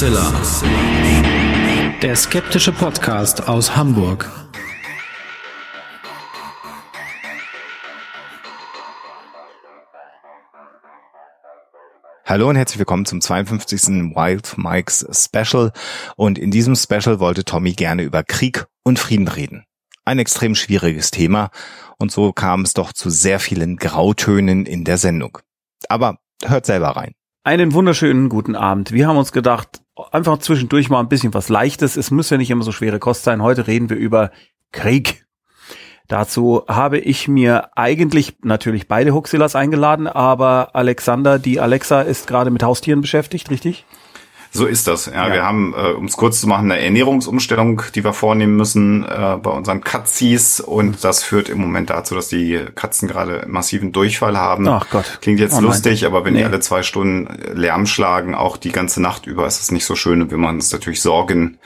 [0.00, 0.32] Hoaxilla.
[2.00, 4.30] Der skeptische Podcast aus Hamburg.
[12.24, 14.14] Hallo und herzlich willkommen zum 52.
[14.14, 15.70] Wild Mikes Special.
[16.16, 19.64] Und in diesem Special wollte Tommy gerne über Krieg und Frieden reden.
[20.06, 21.50] Ein extrem schwieriges Thema
[21.98, 25.36] und so kam es doch zu sehr vielen Grautönen in der Sendung.
[25.90, 27.12] Aber hört selber rein.
[27.42, 28.92] Einen wunderschönen guten Abend.
[28.92, 31.96] Wir haben uns gedacht, einfach zwischendurch mal ein bisschen was Leichtes.
[31.96, 33.42] Es muss ja nicht immer so schwere Kost sein.
[33.42, 34.30] Heute reden wir über
[34.72, 35.26] Krieg.
[36.08, 42.50] Dazu habe ich mir eigentlich natürlich beide Huxillas eingeladen, aber Alexander, die Alexa ist gerade
[42.50, 43.84] mit Haustieren beschäftigt, richtig?
[44.52, 45.06] So ist das.
[45.06, 45.32] Ja, ja.
[45.32, 49.36] wir haben, äh, um es kurz zu machen, eine Ernährungsumstellung, die wir vornehmen müssen äh,
[49.40, 54.36] bei unseren Katzis und das führt im Moment dazu, dass die Katzen gerade massiven Durchfall
[54.36, 54.68] haben.
[54.68, 55.18] Ach Gott.
[55.20, 56.40] Klingt jetzt oh lustig, aber wenn nee.
[56.40, 59.94] die alle zwei Stunden Lärm schlagen, auch die ganze Nacht über, ist das nicht so
[59.94, 61.58] schön und wir machen uns natürlich Sorgen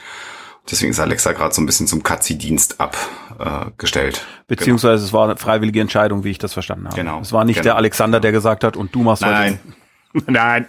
[0.69, 4.25] Deswegen ist Alexa gerade so ein bisschen zum Katzi-Dienst abgestellt.
[4.25, 5.05] Äh, Beziehungsweise genau.
[5.05, 6.95] es war eine freiwillige Entscheidung, wie ich das verstanden habe.
[6.95, 7.19] Genau.
[7.19, 7.65] Es war nicht genau.
[7.65, 9.59] der Alexander, der gesagt hat, und du machst nein.
[9.63, 9.75] heute.
[10.27, 10.67] nein.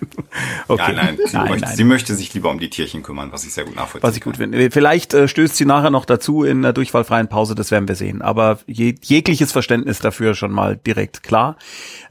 [0.69, 0.93] Okay.
[0.95, 1.19] Ja, nein.
[1.25, 1.77] Sie, nein, möchte, nein.
[1.77, 4.09] sie möchte sich lieber um die Tierchen kümmern, was ich sehr gut nachvollziehe.
[4.09, 4.71] Was ich gut finde.
[4.71, 8.23] Vielleicht äh, stößt sie nachher noch dazu in der durchfallfreien Pause, das werden wir sehen.
[8.23, 11.57] Aber je, jegliches Verständnis dafür schon mal direkt klar.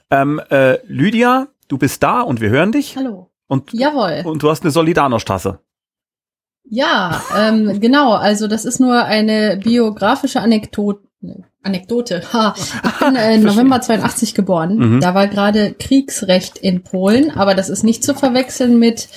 [0.09, 2.95] Ähm, äh, Lydia, du bist da und wir hören dich.
[2.95, 3.31] Hallo.
[3.47, 4.21] Und, Jawohl.
[4.23, 5.59] Und du hast eine Solidarność-Tasse.
[6.67, 8.13] Ja, ähm, genau.
[8.13, 11.05] Also das ist nur eine biografische Anekdote.
[11.65, 12.21] Anekdote.
[12.33, 12.55] Ha.
[12.57, 14.77] Ich bin äh, November 82 geboren.
[14.77, 15.01] Mhm.
[15.01, 19.07] Da war gerade Kriegsrecht in Polen, aber das ist nicht zu verwechseln mit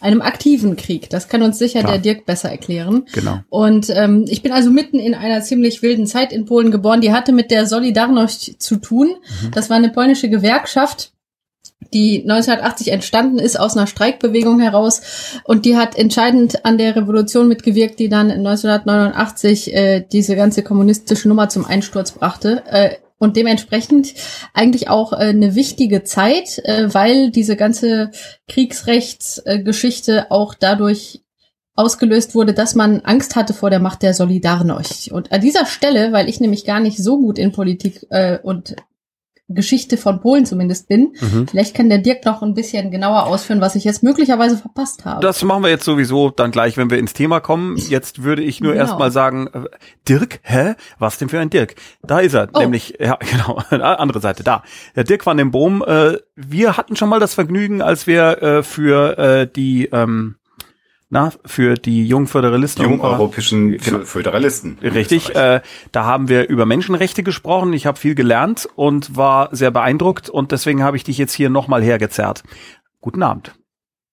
[0.00, 1.10] einem aktiven Krieg.
[1.10, 1.92] Das kann uns sicher Klar.
[1.92, 3.06] der Dirk besser erklären.
[3.12, 3.40] Genau.
[3.48, 7.00] Und ähm, ich bin also mitten in einer ziemlich wilden Zeit in Polen geboren.
[7.00, 9.08] Die hatte mit der Solidarność zu tun.
[9.42, 9.50] Mhm.
[9.52, 11.12] Das war eine polnische Gewerkschaft
[11.92, 15.02] die 1980 entstanden ist aus einer Streikbewegung heraus
[15.44, 21.28] und die hat entscheidend an der Revolution mitgewirkt, die dann 1989 äh, diese ganze kommunistische
[21.28, 22.62] Nummer zum Einsturz brachte.
[22.66, 22.90] Äh,
[23.20, 24.14] und dementsprechend
[24.54, 28.10] eigentlich auch äh, eine wichtige Zeit, äh, weil diese ganze
[28.46, 31.22] Kriegsrechtsgeschichte äh, auch dadurch
[31.74, 35.12] ausgelöst wurde, dass man Angst hatte vor der Macht der Solidarność.
[35.12, 38.74] Und an dieser Stelle, weil ich nämlich gar nicht so gut in Politik äh, und
[39.48, 41.14] Geschichte von Polen zumindest bin.
[41.20, 41.48] Mhm.
[41.48, 45.20] Vielleicht kann der Dirk noch ein bisschen genauer ausführen, was ich jetzt möglicherweise verpasst habe.
[45.20, 47.76] Das machen wir jetzt sowieso dann gleich, wenn wir ins Thema kommen.
[47.76, 48.84] Jetzt würde ich nur genau.
[48.84, 49.64] erstmal sagen, äh,
[50.06, 50.74] Dirk, hä?
[50.98, 51.76] Was denn für ein Dirk?
[52.02, 52.58] Da ist er, oh.
[52.58, 54.62] nämlich, ja, genau, andere Seite, da.
[54.96, 58.62] Der Dirk van den Boom, äh, wir hatten schon mal das Vergnügen, als wir äh,
[58.62, 60.36] für äh, die ähm,
[61.10, 62.84] na, für die Jungföderalisten.
[62.84, 64.04] Jungeuropäischen genau.
[64.04, 64.78] Föderalisten.
[64.82, 65.34] Richtig.
[65.34, 67.72] Äh, da haben wir über Menschenrechte gesprochen.
[67.72, 71.48] Ich habe viel gelernt und war sehr beeindruckt und deswegen habe ich dich jetzt hier
[71.48, 72.42] nochmal hergezerrt.
[73.00, 73.54] Guten Abend.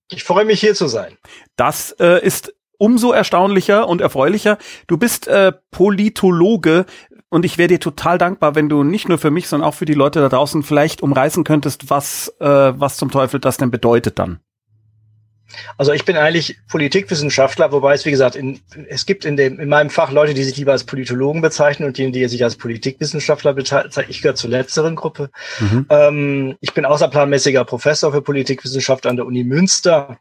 [0.10, 1.18] Ich freue mich hier zu sein.
[1.58, 4.58] Das äh, ist umso erstaunlicher und erfreulicher.
[4.88, 6.86] Du bist äh, Politologe
[7.30, 9.86] und ich wäre dir total dankbar, wenn du nicht nur für mich, sondern auch für
[9.86, 14.20] die Leute da draußen vielleicht umreißen könntest, was äh, was zum Teufel das denn bedeutet
[14.20, 14.40] dann.
[15.78, 19.70] Also ich bin eigentlich Politikwissenschaftler, wobei es, wie gesagt, in, es gibt in, dem, in
[19.70, 23.54] meinem Fach Leute, die sich lieber als Politologen bezeichnen und die, die sich als Politikwissenschaftler
[23.54, 24.06] bezeichnen.
[24.10, 25.30] Ich gehöre zur letzteren Gruppe.
[25.60, 25.86] Mhm.
[25.90, 30.18] Ähm, ich bin außerplanmäßiger Professor für Politikwissenschaft an der Uni Münster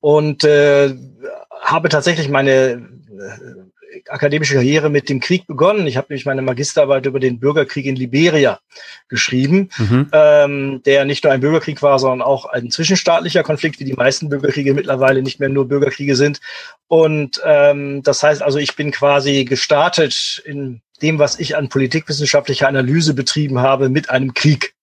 [0.00, 0.94] und äh,
[1.60, 3.69] habe tatsächlich meine äh,
[4.08, 5.86] akademische Karriere mit dem Krieg begonnen.
[5.86, 8.60] Ich habe nämlich meine Magisterarbeit über den Bürgerkrieg in Liberia
[9.08, 10.08] geschrieben, mhm.
[10.12, 14.28] ähm, der nicht nur ein Bürgerkrieg war, sondern auch ein zwischenstaatlicher Konflikt, wie die meisten
[14.28, 16.40] Bürgerkriege mittlerweile nicht mehr nur Bürgerkriege sind.
[16.88, 22.68] Und ähm, das heißt also, ich bin quasi gestartet in dem, was ich an politikwissenschaftlicher
[22.68, 24.74] Analyse betrieben habe, mit einem Krieg.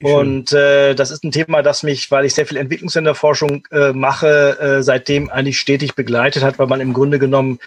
[0.00, 4.58] Und äh, das ist ein Thema, das mich, weil ich sehr viel Entwicklungsländerforschung äh, mache,
[4.60, 7.58] äh, seitdem eigentlich stetig begleitet hat, weil man im Grunde genommen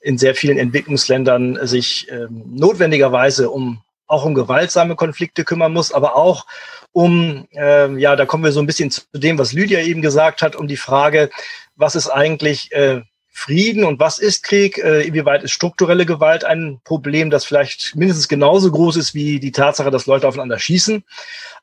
[0.00, 6.16] in sehr vielen Entwicklungsländern sich ähm, notwendigerweise um auch um gewaltsame Konflikte kümmern muss, aber
[6.16, 6.46] auch
[6.92, 10.42] um, äh, ja, da kommen wir so ein bisschen zu dem, was Lydia eben gesagt
[10.42, 11.30] hat, um die Frage,
[11.76, 13.02] was ist eigentlich äh,
[13.32, 14.78] Frieden und was ist Krieg?
[14.78, 19.52] Äh, inwieweit ist strukturelle Gewalt ein Problem, das vielleicht mindestens genauso groß ist wie die
[19.52, 21.04] Tatsache, dass Leute aufeinander schießen?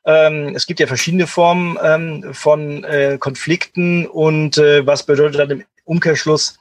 [0.06, 5.50] Ähm, es gibt ja verschiedene Formen ähm, von äh, Konflikten und äh, was bedeutet dann
[5.50, 6.58] im Umkehrschluss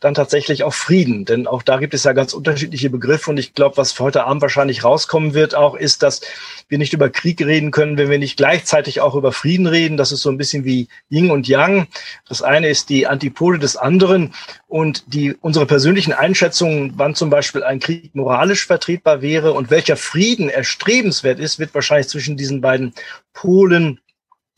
[0.00, 1.26] dann tatsächlich auch Frieden.
[1.26, 3.30] Denn auch da gibt es ja ganz unterschiedliche Begriffe.
[3.30, 6.22] Und ich glaube, was heute Abend wahrscheinlich rauskommen wird, auch ist, dass
[6.68, 9.98] wir nicht über Krieg reden können, wenn wir nicht gleichzeitig auch über Frieden reden.
[9.98, 11.86] Das ist so ein bisschen wie Yin und Yang.
[12.28, 14.34] Das eine ist die Antipode des anderen.
[14.68, 19.96] Und die, unsere persönlichen Einschätzungen, wann zum Beispiel ein Krieg moralisch vertretbar wäre und welcher
[19.96, 22.94] Frieden erstrebenswert ist, wird wahrscheinlich zwischen diesen beiden
[23.34, 24.00] Polen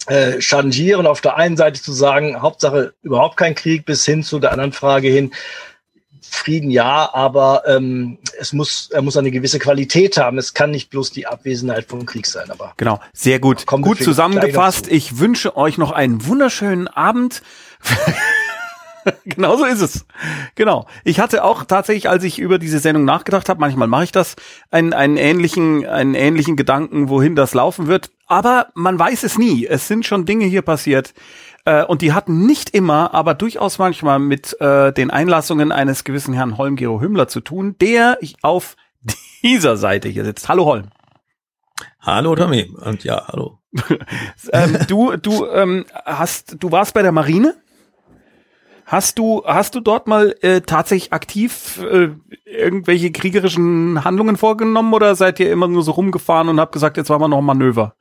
[0.07, 4.39] äh, changieren, auf der einen Seite zu sagen, Hauptsache überhaupt kein Krieg, bis hin zu
[4.39, 5.33] der anderen Frage hin,
[6.35, 10.39] Frieden ja, aber ähm, es muss, er muss eine gewisse Qualität haben.
[10.39, 12.51] Es kann nicht bloß die Abwesenheit vom Krieg sein.
[12.51, 14.89] Aber genau, sehr gut, gut zusammengefasst.
[14.89, 17.43] Ich wünsche euch noch einen wunderschönen Abend.
[19.25, 20.07] genau so ist es.
[20.55, 20.87] Genau.
[21.05, 24.37] Ich hatte auch tatsächlich, als ich über diese Sendung nachgedacht habe, manchmal mache ich das,
[24.71, 28.11] einen, einen ähnlichen, einen ähnlichen Gedanken, wohin das laufen wird.
[28.33, 29.67] Aber man weiß es nie.
[29.67, 31.13] Es sind schon Dinge hier passiert.
[31.67, 36.33] Äh, und die hatten nicht immer, aber durchaus manchmal mit äh, den Einlassungen eines gewissen
[36.33, 38.77] Herrn Holm-Gero Hümmler zu tun, der auf
[39.43, 40.49] dieser Seite hier sitzt.
[40.49, 40.89] Hallo Holm.
[42.01, 42.75] Hallo Tommy.
[42.83, 43.59] Und ja, hallo.
[44.55, 47.55] ähm, du, du ähm, hast, du warst bei der Marine?
[48.87, 52.09] Hast du, hast du dort mal äh, tatsächlich aktiv äh,
[52.47, 57.11] irgendwelche kriegerischen Handlungen vorgenommen oder seid ihr immer nur so rumgefahren und habt gesagt, jetzt
[57.11, 57.95] machen wir noch ein Manöver?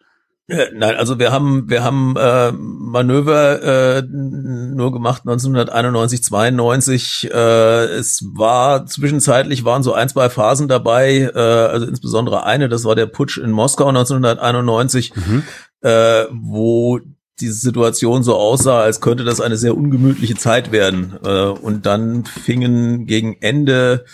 [0.48, 7.30] Nein, also wir haben wir haben äh, Manöver äh, nur gemacht 1991, 92.
[7.32, 12.84] Äh, es war zwischenzeitlich waren so ein zwei Phasen dabei, äh, also insbesondere eine, das
[12.84, 15.44] war der Putsch in Moskau 1991, mhm.
[15.82, 17.00] äh, wo
[17.40, 21.18] diese Situation so aussah, als könnte das eine sehr ungemütliche Zeit werden.
[21.24, 24.06] Äh, und dann fingen gegen Ende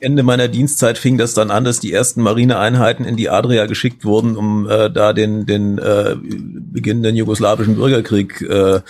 [0.00, 4.04] Ende meiner Dienstzeit fing das dann an, dass die ersten Marineeinheiten in die Adria geschickt
[4.04, 8.80] wurden, um äh, da den den äh, beginnenden jugoslawischen Bürgerkrieg äh,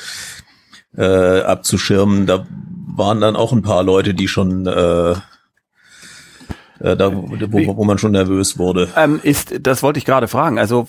[0.96, 2.26] äh, abzuschirmen.
[2.26, 2.46] Da
[2.96, 5.14] waren dann auch ein paar Leute, die schon äh,
[6.80, 8.88] äh, da, wo, wo man schon nervös wurde.
[8.96, 10.58] Ähm, ist, das wollte ich gerade fragen.
[10.58, 10.88] Also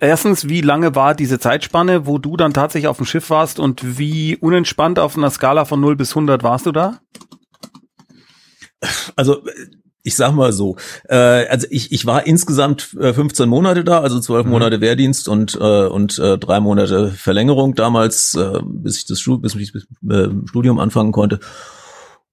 [0.00, 3.98] erstens, wie lange war diese Zeitspanne, wo du dann tatsächlich auf dem Schiff warst und
[3.98, 7.00] wie unentspannt auf einer Skala von 0 bis 100 warst du da?
[9.16, 9.42] Also
[10.06, 10.76] ich sag mal so,
[11.08, 11.16] äh,
[11.48, 14.52] also ich, ich war insgesamt äh, 15 Monate da, also zwölf mhm.
[14.52, 19.40] Monate Wehrdienst und äh, und äh, drei Monate Verlängerung damals, äh, bis ich das Studium,
[19.40, 21.40] bis ich das äh, Studium anfangen konnte.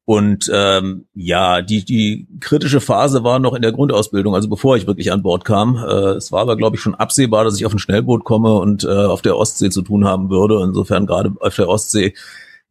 [0.03, 4.87] Und ähm, ja, die, die kritische Phase war noch in der Grundausbildung, also bevor ich
[4.87, 5.77] wirklich an Bord kam.
[5.77, 8.83] Äh, es war aber, glaube ich, schon absehbar, dass ich auf ein Schnellboot komme und
[8.83, 10.61] äh, auf der Ostsee zu tun haben würde.
[10.63, 12.15] Insofern gerade auf der Ostsee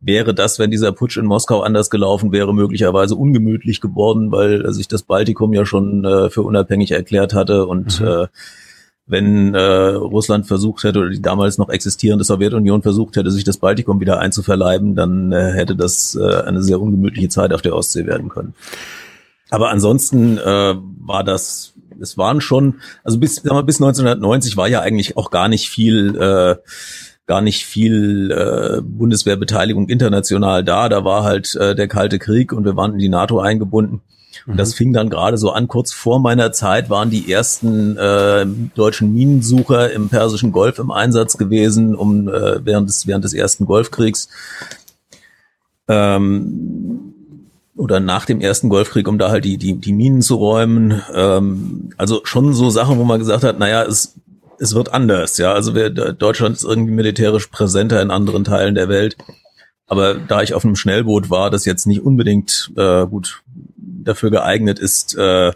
[0.01, 4.89] wäre das, wenn dieser Putsch in Moskau anders gelaufen wäre, möglicherweise ungemütlich geworden, weil sich
[4.89, 8.07] das Baltikum ja schon äh, für unabhängig erklärt hatte und mhm.
[8.07, 8.27] äh,
[9.11, 13.59] wenn äh, Russland versucht hätte oder die damals noch existierende Sowjetunion versucht hätte, sich das
[13.59, 18.07] Baltikum wieder einzuverleiben, dann äh, hätte das äh, eine sehr ungemütliche Zeit auf der Ostsee
[18.07, 18.55] werden können.
[19.51, 24.69] Aber ansonsten äh, war das, es waren schon, also bis, sagen wir, bis 1990 war
[24.69, 26.57] ja eigentlich auch gar nicht viel, äh,
[27.31, 30.89] gar nicht viel äh, Bundeswehrbeteiligung international da.
[30.89, 34.01] Da war halt äh, der Kalte Krieg und wir waren in die NATO eingebunden.
[34.49, 34.75] Und das mhm.
[34.75, 38.45] fing dann gerade so an, kurz vor meiner Zeit waren die ersten äh,
[38.75, 43.65] deutschen Minensucher im Persischen Golf im Einsatz gewesen, um äh, während des während des ersten
[43.65, 44.29] Golfkriegs
[45.87, 47.15] ähm,
[47.77, 51.01] oder nach dem ersten Golfkrieg, um da halt die die die Minen zu räumen.
[51.15, 54.17] Ähm, also schon so Sachen, wo man gesagt hat, naja, es
[54.61, 55.53] es wird anders, ja.
[55.55, 59.17] Also wir, Deutschland ist irgendwie militärisch präsenter in anderen Teilen der Welt.
[59.87, 63.43] Aber da ich auf einem Schnellboot war, das jetzt nicht unbedingt äh, gut
[63.77, 65.53] dafür geeignet ist, äh,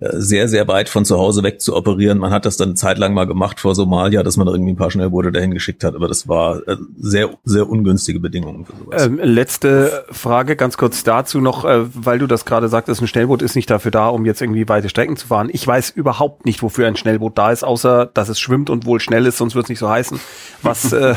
[0.00, 2.18] sehr, sehr weit von zu Hause weg zu operieren.
[2.18, 5.32] Man hat das dann zeitlang mal gemacht vor Somalia, dass man irgendwie ein paar Schnellboote
[5.32, 9.06] dahin geschickt hat, aber das war äh, sehr, sehr ungünstige Bedingungen für sowas.
[9.06, 13.42] Ähm, letzte Frage ganz kurz dazu noch, äh, weil du das gerade sagtest, ein Schnellboot
[13.42, 15.48] ist nicht dafür da, um jetzt irgendwie weite Strecken zu fahren.
[15.52, 19.00] Ich weiß überhaupt nicht, wofür ein Schnellboot da ist, außer dass es schwimmt und wohl
[19.00, 20.20] schnell ist, sonst wird es nicht so heißen.
[20.62, 21.14] Was äh,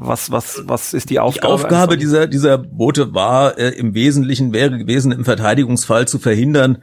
[0.00, 1.48] Was, was, was ist die Aufgabe?
[1.48, 6.78] Die Aufgabe dieser, dieser Boote war äh, im Wesentlichen, wäre gewesen, im Verteidigungsfall zu verhindern,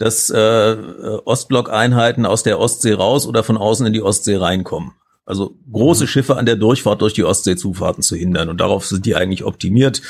[0.00, 0.76] dass äh,
[1.26, 4.92] Ostblock-Einheiten aus der Ostsee raus oder von außen in die Ostsee reinkommen.
[5.26, 6.08] Also große mhm.
[6.08, 8.48] Schiffe an der Durchfahrt durch die Ostsee-Zufahrten zu hindern.
[8.48, 10.00] Und darauf sind die eigentlich optimiert.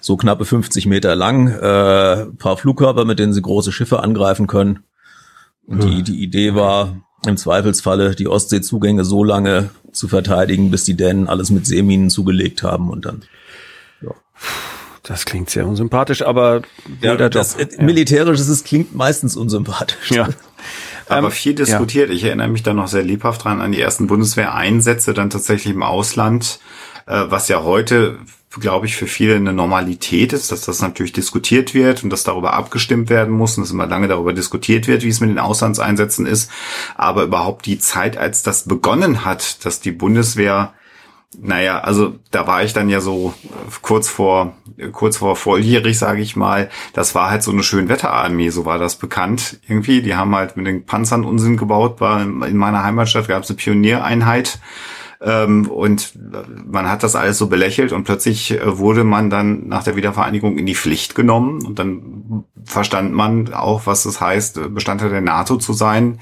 [0.00, 4.84] So knappe 50 Meter lang, äh, paar Flugkörper, mit denen sie große Schiffe angreifen können.
[5.66, 10.96] Und die, die Idee war, im Zweifelsfalle die Ostseezugänge so lange zu verteidigen, bis die
[10.96, 13.22] Dänen alles mit Seeminen zugelegt haben und dann.
[14.00, 14.12] Ja.
[15.10, 16.62] Das klingt sehr unsympathisch, aber
[17.00, 17.72] ja, das Job.
[17.76, 20.12] Äh, militärisches es klingt meistens unsympathisch.
[20.12, 20.28] Ja.
[21.08, 22.10] Aber ähm, viel diskutiert.
[22.10, 22.14] Ja.
[22.14, 25.82] Ich erinnere mich da noch sehr lebhaft dran an die ersten Bundeswehreinsätze dann tatsächlich im
[25.82, 26.60] Ausland,
[27.06, 28.18] äh, was ja heute
[28.60, 32.52] glaube ich, für viele eine Normalität ist, dass das natürlich diskutiert wird und dass darüber
[32.52, 36.26] abgestimmt werden muss und dass immer lange darüber diskutiert wird, wie es mit den Auslandseinsätzen
[36.26, 36.50] ist.
[36.96, 40.72] Aber überhaupt die Zeit, als das begonnen hat, dass die Bundeswehr
[41.38, 43.34] Naja, also da war ich dann ja so
[43.82, 44.54] kurz vor
[44.92, 46.70] kurz vor volljährig, sage ich mal.
[46.92, 50.02] Das war halt so eine Schönwetterarmee, so war das bekannt irgendwie.
[50.02, 52.00] Die haben halt mit den Panzern Unsinn gebaut.
[52.00, 54.58] War in meiner Heimatstadt gab es eine Pioniereinheit
[55.20, 56.14] ähm, und
[56.66, 60.56] man hat das alles so belächelt und plötzlich äh, wurde man dann nach der Wiedervereinigung
[60.56, 65.56] in die Pflicht genommen und dann verstand man auch, was es heißt, Bestandteil der NATO
[65.56, 66.20] zu sein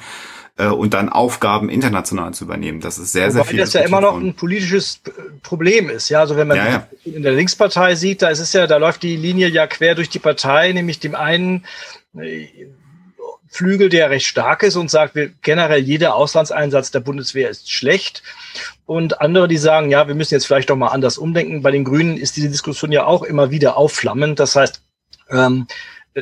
[0.58, 2.80] äh, und dann Aufgaben international zu übernehmen.
[2.80, 3.58] Das ist sehr, Wobei sehr viel.
[3.60, 5.00] das ja immer noch ein politisches
[5.42, 6.08] Problem ist.
[6.08, 6.88] Ja, also wenn man ja, ja.
[7.04, 10.10] in der Linkspartei sieht, da ist es ja, da läuft die Linie ja quer durch
[10.10, 11.64] die Partei, nämlich dem einen
[12.18, 12.46] äh,
[13.50, 18.22] Flügel, der recht stark ist und sagt, wir, generell jeder Auslandseinsatz der Bundeswehr ist schlecht.
[18.84, 21.62] Und andere, die sagen, ja, wir müssen jetzt vielleicht doch mal anders umdenken.
[21.62, 24.38] Bei den Grünen ist diese Diskussion ja auch immer wieder aufflammend.
[24.38, 24.82] Das heißt,
[25.30, 25.66] ähm,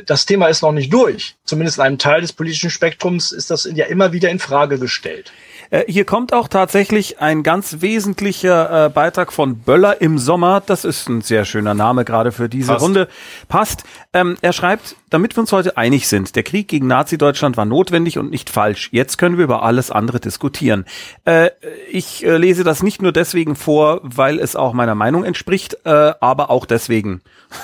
[0.05, 1.35] das Thema ist noch nicht durch.
[1.43, 5.31] Zumindest in einem Teil des politischen Spektrums ist das ja immer wieder in Frage gestellt.
[5.69, 10.61] Äh, hier kommt auch tatsächlich ein ganz wesentlicher äh, Beitrag von Böller im Sommer.
[10.65, 12.85] Das ist ein sehr schöner Name gerade für diese Passt.
[12.85, 13.07] Runde.
[13.47, 13.83] Passt.
[14.13, 18.17] Ähm, er schreibt, damit wir uns heute einig sind, der Krieg gegen Nazi-Deutschland war notwendig
[18.17, 18.89] und nicht falsch.
[18.91, 20.85] Jetzt können wir über alles andere diskutieren.
[21.25, 21.49] Äh,
[21.91, 26.13] ich äh, lese das nicht nur deswegen vor, weil es auch meiner Meinung entspricht, äh,
[26.19, 27.21] aber auch deswegen.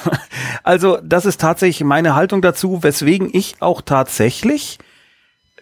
[0.63, 4.79] also das ist tatsächlich meine Haltung dazu, weswegen ich auch tatsächlich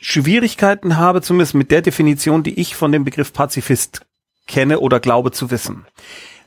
[0.01, 4.01] Schwierigkeiten habe, zumindest mit der Definition, die ich von dem Begriff Pazifist
[4.47, 5.85] kenne oder glaube zu wissen.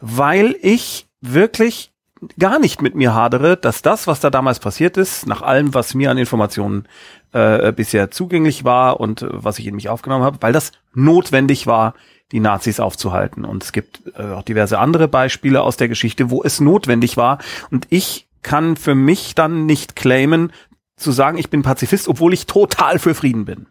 [0.00, 1.92] Weil ich wirklich
[2.38, 5.94] gar nicht mit mir hadere, dass das, was da damals passiert ist, nach allem, was
[5.94, 6.86] mir an Informationen
[7.32, 11.66] äh, bisher zugänglich war und äh, was ich in mich aufgenommen habe, weil das notwendig
[11.66, 11.94] war,
[12.32, 13.44] die Nazis aufzuhalten.
[13.44, 17.38] Und es gibt äh, auch diverse andere Beispiele aus der Geschichte, wo es notwendig war.
[17.70, 20.52] Und ich kann für mich dann nicht claimen,
[20.96, 23.66] zu sagen, ich bin Pazifist, obwohl ich total für Frieden bin.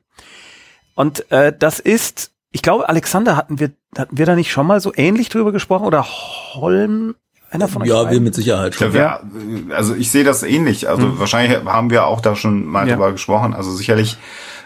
[0.95, 4.79] Und äh, das ist, ich glaube, Alexander hatten wir, hatten wir da nicht schon mal
[4.79, 7.15] so ähnlich drüber gesprochen oder Holm?
[7.49, 8.93] Einer von euch ja, wir mit Sicherheit schon.
[8.93, 9.21] Ja,
[9.69, 10.89] also ich sehe das ähnlich.
[10.89, 11.19] Also hm.
[11.19, 12.95] wahrscheinlich haben wir auch da schon mal ja.
[12.95, 13.53] drüber gesprochen.
[13.53, 14.17] Also sicherlich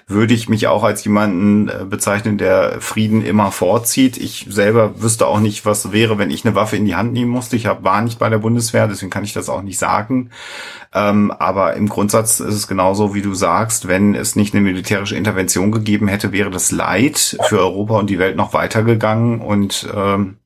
[0.10, 4.16] würde ich mich auch als jemanden äh, bezeichnen, der Frieden immer vorzieht.
[4.18, 7.30] Ich selber wüsste auch nicht, was wäre, wenn ich eine Waffe in die Hand nehmen
[7.30, 7.58] musste.
[7.58, 10.30] Ich war nicht bei der Bundeswehr, deswegen kann ich das auch nicht sagen.
[10.94, 15.18] Ähm, aber im Grundsatz ist es genauso, wie du sagst, wenn es nicht eine militärische
[15.18, 20.38] Intervention gegeben hätte, wäre das Leid für Europa und die Welt noch weitergegangen und ähm,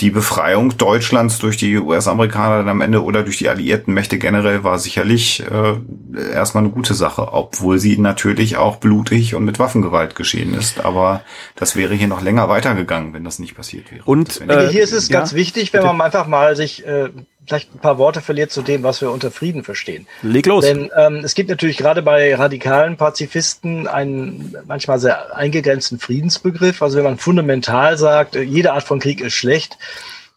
[0.00, 4.64] die Befreiung Deutschlands durch die US-Amerikaner dann am Ende oder durch die alliierten Mächte generell
[4.64, 10.14] war sicherlich äh, erstmal eine gute Sache, obwohl sie natürlich auch blutig und mit Waffengewalt
[10.14, 10.84] geschehen ist.
[10.84, 11.22] Aber
[11.56, 14.02] das wäre hier noch länger weitergegangen, wenn das nicht passiert wäre.
[14.04, 17.10] Und äh, hier ist es ja, ganz wichtig, wenn man einfach mal sich äh,
[17.48, 20.06] vielleicht ein paar Worte verliert zu dem, was wir unter Frieden verstehen.
[20.22, 20.64] Leg los.
[20.64, 26.82] Denn ähm, es gibt natürlich gerade bei radikalen Pazifisten einen manchmal sehr eingegrenzten Friedensbegriff.
[26.82, 29.78] Also wenn man fundamental sagt, jede Art von Krieg ist schlecht,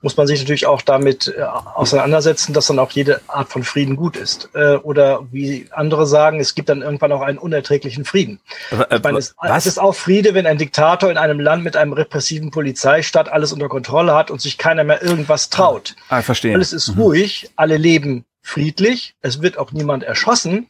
[0.02, 3.96] muss man sich natürlich auch damit äh, auseinandersetzen, dass dann auch jede Art von Frieden
[3.96, 4.50] gut ist.
[4.54, 8.40] Äh, oder wie andere sagen, es gibt dann irgendwann auch einen unerträglichen Frieden.
[8.72, 11.78] Äh, ich meine, es, es, ist auch Friede, wenn ein Diktator in einem Land mit
[11.78, 15.96] einem repressiven Polizeistaat alles unter Kontrolle hat und sich keiner mehr irgendwas traut.
[16.10, 16.56] Ah, verstehe.
[16.56, 17.02] Alles ist mhm.
[17.02, 20.68] ruhig, alle leben friedlich, es wird auch niemand erschossen,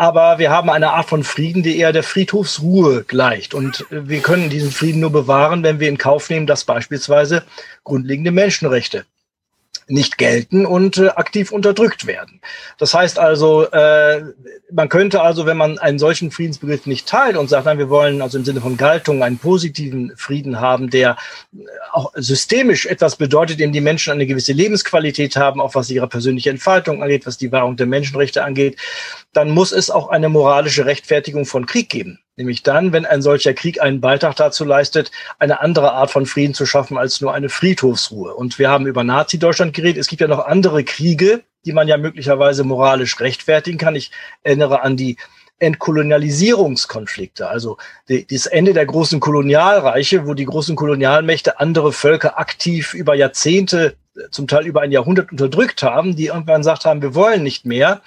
[0.00, 3.52] aber wir haben eine Art von Frieden, die eher der Friedhofsruhe gleicht.
[3.52, 7.42] Und wir können diesen Frieden nur bewahren, wenn wir in Kauf nehmen, dass beispielsweise
[7.84, 9.04] grundlegende Menschenrechte
[9.90, 12.40] nicht gelten und äh, aktiv unterdrückt werden.
[12.78, 14.22] Das heißt also, äh,
[14.72, 18.22] man könnte also, wenn man einen solchen Friedensbegriff nicht teilt und sagt, nein, wir wollen
[18.22, 21.16] also im Sinne von Galtung einen positiven Frieden haben, der
[21.92, 26.50] auch systemisch etwas bedeutet, dem die Menschen eine gewisse Lebensqualität haben, auch was ihre persönliche
[26.50, 28.76] Entfaltung angeht, was die Wahrung der Menschenrechte angeht,
[29.32, 32.18] dann muss es auch eine moralische Rechtfertigung von Krieg geben.
[32.36, 36.54] Nämlich dann, wenn ein solcher Krieg einen Beitrag dazu leistet, eine andere Art von Frieden
[36.54, 38.34] zu schaffen als nur eine Friedhofsruhe.
[38.34, 40.00] Und wir haben über Nazi-Deutschland geredet.
[40.00, 43.94] Es gibt ja noch andere Kriege, die man ja möglicherweise moralisch rechtfertigen kann.
[43.94, 44.10] Ich
[44.42, 45.16] erinnere an die
[45.60, 47.76] Entkolonialisierungskonflikte, also
[48.08, 53.96] das Ende der großen Kolonialreiche, wo die großen Kolonialmächte andere Völker aktiv über Jahrzehnte,
[54.30, 58.00] zum Teil über ein Jahrhundert unterdrückt haben, die irgendwann gesagt haben, wir wollen nicht mehr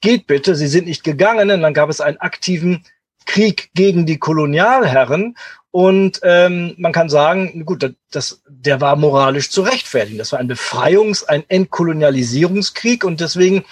[0.00, 1.50] geht bitte, sie sind nicht gegangen.
[1.50, 2.84] Und dann gab es einen aktiven
[3.26, 5.36] Krieg gegen die Kolonialherren.
[5.76, 10.16] Und ähm, man kann sagen, gut, das, der war moralisch zu rechtfertigen.
[10.16, 13.62] Das war ein Befreiungs-, ein Entkolonialisierungskrieg und deswegen,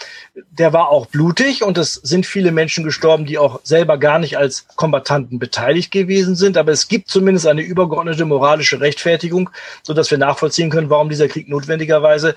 [0.50, 4.36] der war auch blutig und es sind viele Menschen gestorben, die auch selber gar nicht
[4.36, 6.58] als Kombattanten beteiligt gewesen sind.
[6.58, 9.48] Aber es gibt zumindest eine übergeordnete moralische Rechtfertigung,
[9.82, 12.34] so dass wir nachvollziehen können, warum dieser Krieg notwendigerweise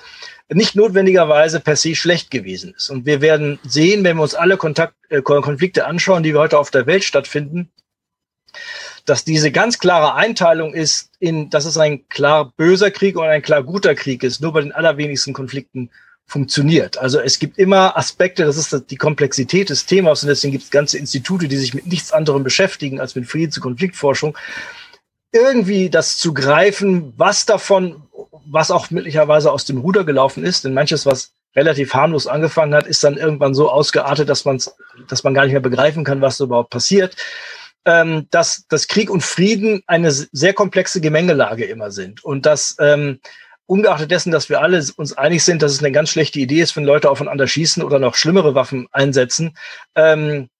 [0.49, 2.89] nicht notwendigerweise per se schlecht gewesen ist.
[2.89, 6.57] Und wir werden sehen, wenn wir uns alle Kontakt, äh, Konflikte anschauen, die wir heute
[6.57, 7.69] auf der Welt stattfinden,
[9.05, 13.41] dass diese ganz klare Einteilung ist, in, dass es ein klar böser Krieg und ein
[13.41, 15.89] klar guter Krieg ist, nur bei den allerwenigsten Konflikten
[16.25, 16.97] funktioniert.
[16.97, 20.71] Also es gibt immer Aspekte, das ist die Komplexität des Themas und deswegen gibt es
[20.71, 24.37] ganze Institute, die sich mit nichts anderem beschäftigen als mit Friedens- und Konfliktforschung.
[25.31, 28.03] Irgendwie das zu greifen, was davon,
[28.45, 32.87] was auch möglicherweise aus dem Ruder gelaufen ist, denn manches, was relativ harmlos angefangen hat,
[32.87, 34.59] ist dann irgendwann so ausgeartet, dass man
[35.07, 37.15] dass man gar nicht mehr begreifen kann, was überhaupt passiert.
[37.85, 43.19] Ähm, dass, dass Krieg und Frieden eine sehr komplexe Gemengelage immer sind und dass ähm,
[43.65, 46.75] ungeachtet dessen, dass wir alle uns einig sind, dass es eine ganz schlechte Idee ist,
[46.75, 49.55] wenn Leute aufeinander schießen oder noch schlimmere Waffen einsetzen,
[49.95, 50.56] ähm, äh,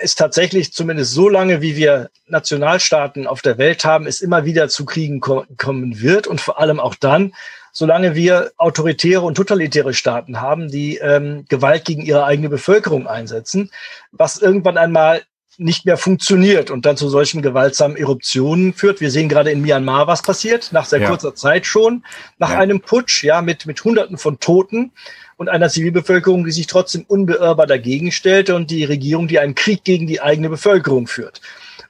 [0.00, 4.68] es tatsächlich zumindest so lange, wie wir Nationalstaaten auf der Welt haben, es immer wieder
[4.68, 7.32] zu Kriegen ko kommen wird und vor allem auch dann,
[7.72, 13.70] solange wir autoritäre und totalitäre Staaten haben, die ähm, Gewalt gegen ihre eigene Bevölkerung einsetzen,
[14.12, 15.22] was irgendwann einmal
[15.56, 19.00] nicht mehr funktioniert und dann zu solchen gewaltsamen Eruptionen führt.
[19.00, 21.08] Wir sehen gerade in Myanmar, was passiert, nach sehr ja.
[21.08, 22.04] kurzer Zeit schon,
[22.38, 22.58] nach ja.
[22.58, 24.92] einem Putsch, ja, mit, mit Hunderten von Toten
[25.40, 29.84] und einer Zivilbevölkerung, die sich trotzdem unbeirrbar dagegen stellte und die Regierung, die einen Krieg
[29.84, 31.40] gegen die eigene Bevölkerung führt.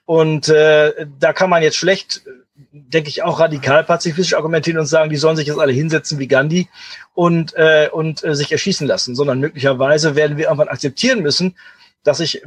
[0.05, 2.23] Und äh, da kann man jetzt schlecht,
[2.71, 6.29] denke ich, auch radikal pazifistisch argumentieren und sagen, die sollen sich jetzt alle hinsetzen wie
[6.29, 6.69] Gandhi
[7.15, 11.57] und, äh, und äh, sich erschießen lassen, sondern möglicherweise werden wir irgendwann akzeptieren müssen,
[12.05, 12.43] dass sich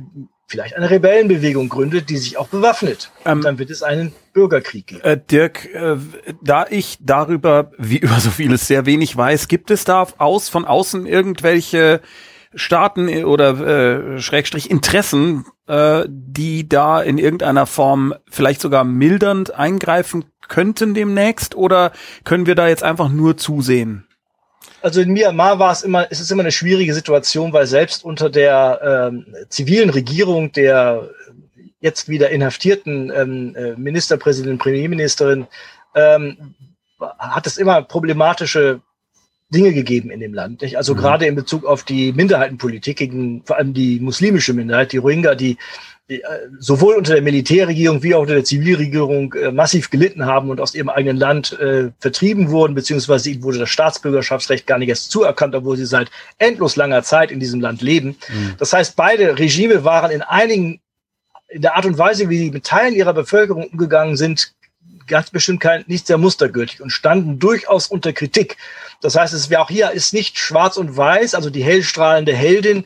[0.47, 3.11] vielleicht eine Rebellenbewegung gründet, die sich auch bewaffnet.
[3.25, 5.01] Ähm, und dann wird es einen Bürgerkrieg geben.
[5.01, 5.97] Äh, Dirk, äh,
[6.41, 10.65] da ich darüber, wie über so vieles sehr wenig weiß, gibt es da aus, von
[10.65, 12.01] außen irgendwelche
[12.55, 20.25] Staaten oder äh, Schrägstrich Interessen, äh, die da in irgendeiner Form vielleicht sogar mildernd eingreifen
[20.47, 21.55] könnten demnächst?
[21.55, 21.91] Oder
[22.23, 24.07] können wir da jetzt einfach nur zusehen?
[24.83, 28.29] Also in Myanmar war es immer, es ist immer eine schwierige Situation, weil selbst unter
[28.29, 31.09] der ähm, zivilen Regierung der
[31.79, 35.47] jetzt wieder inhaftierten ähm, äh, Ministerpräsidentin, Premierministerin,
[35.95, 36.55] ähm,
[36.99, 38.81] hat es immer problematische
[39.49, 40.61] Dinge gegeben in dem Land.
[40.61, 40.77] Nicht?
[40.77, 40.97] Also mhm.
[40.97, 45.57] gerade in Bezug auf die Minderheitenpolitik gegen vor allem die muslimische Minderheit, die Rohingya, die
[46.59, 50.75] sowohl unter der Militärregierung wie auch unter der Zivilregierung äh, massiv gelitten haben und aus
[50.75, 55.55] ihrem eigenen Land äh, vertrieben wurden, beziehungsweise ihnen wurde das Staatsbürgerschaftsrecht gar nicht erst zuerkannt,
[55.55, 58.17] obwohl sie seit endlos langer Zeit in diesem Land leben.
[58.27, 58.55] Mhm.
[58.57, 60.81] Das heißt, beide Regime waren in einigen,
[61.47, 64.53] in der Art und Weise, wie sie mit Teilen ihrer Bevölkerung umgegangen sind,
[65.07, 68.57] ganz bestimmt kein, nicht sehr mustergültig und standen durchaus unter Kritik.
[69.01, 72.85] Das heißt, es wäre auch hier ist nicht schwarz und weiß, also die hellstrahlende Heldin,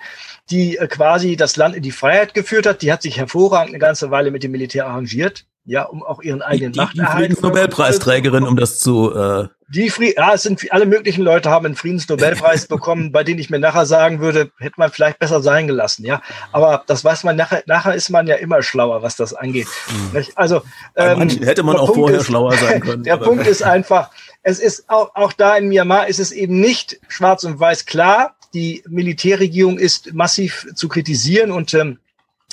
[0.50, 2.82] die äh, quasi das Land in die Freiheit geführt hat.
[2.82, 6.42] Die hat sich hervorragend eine ganze Weile mit dem Militär arrangiert, ja, um auch ihren
[6.42, 7.14] eigenen die, Machterhalt.
[7.14, 9.14] Die Friedensnobelpreisträgerin, um das zu.
[9.14, 13.40] Äh die Fried ja, es sind alle möglichen Leute haben einen Friedensnobelpreis bekommen, bei denen
[13.40, 16.22] ich mir nachher sagen würde, hätte man vielleicht besser sein gelassen, ja.
[16.54, 17.64] Aber das weiß man nachher.
[17.66, 19.68] Nachher ist man ja immer schlauer, was das angeht.
[20.14, 20.26] Mhm.
[20.36, 20.62] Also
[20.96, 23.04] ähm, hätte man auch Punkt vorher ist, schlauer sein können.
[23.04, 24.10] Der Punkt ist einfach,
[24.42, 28.37] es ist auch, auch da in Myanmar ist es eben nicht schwarz und weiß klar
[28.58, 32.00] die Militärregierung ist massiv zu kritisieren und ähm,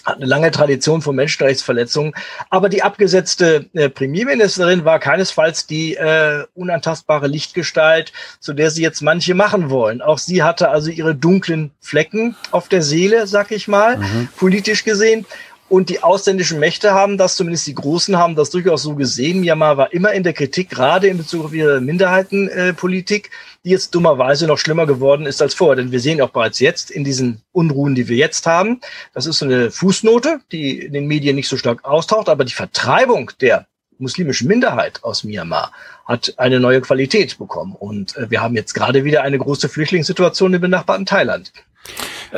[0.05, 2.13] hat eine lange Tradition von Menschenrechtsverletzungen.
[2.51, 9.01] Aber die abgesetzte äh, Premierministerin war keinesfalls die äh, unantastbare Lichtgestalt, zu der sie jetzt
[9.01, 10.03] manche machen wollen.
[10.03, 14.29] Auch sie hatte also ihre dunklen Flecken auf der Seele, sag ich mal, mhm.
[14.37, 15.25] politisch gesehen.
[15.69, 19.41] Und die ausländischen Mächte haben das, zumindest die Großen haben das durchaus so gesehen.
[19.41, 23.31] Myanmar war immer in der Kritik, gerade in Bezug auf ihre Minderheitenpolitik,
[23.65, 25.77] die jetzt dummerweise noch schlimmer geworden ist als vorher.
[25.77, 28.81] Denn wir sehen auch bereits jetzt in diesen Unruhen, die wir jetzt haben,
[29.15, 32.53] das ist so eine Fußnote, die in den Medien nicht so stark austaucht, aber die
[32.53, 33.67] Vertreibung der
[33.99, 35.73] muslimischen Minderheit aus Myanmar
[36.05, 37.75] hat eine neue Qualität bekommen.
[37.75, 41.53] Und äh, wir haben jetzt gerade wieder eine große Flüchtlingssituation im benachbarten Thailand.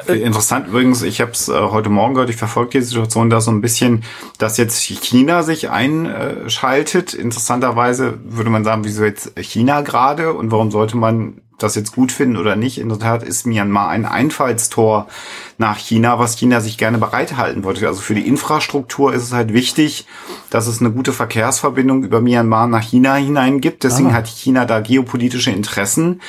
[0.06, 3.40] Äh, interessant übrigens, ich habe es äh, heute Morgen gehört, ich verfolge die Situation da
[3.40, 4.04] so ein bisschen,
[4.38, 7.14] dass jetzt China sich einschaltet.
[7.14, 12.12] Interessanterweise würde man sagen, wieso jetzt China gerade und warum sollte man das jetzt gut
[12.12, 12.78] finden oder nicht.
[12.78, 15.06] In der Tat ist Myanmar ein Einfallstor
[15.58, 17.86] nach China, was China sich gerne bereithalten wollte.
[17.86, 20.06] Also für die Infrastruktur ist es halt wichtig,
[20.50, 23.84] dass es eine gute Verkehrsverbindung über Myanmar nach China hinein gibt.
[23.84, 24.14] Deswegen ah.
[24.14, 26.20] hat China da geopolitische Interessen.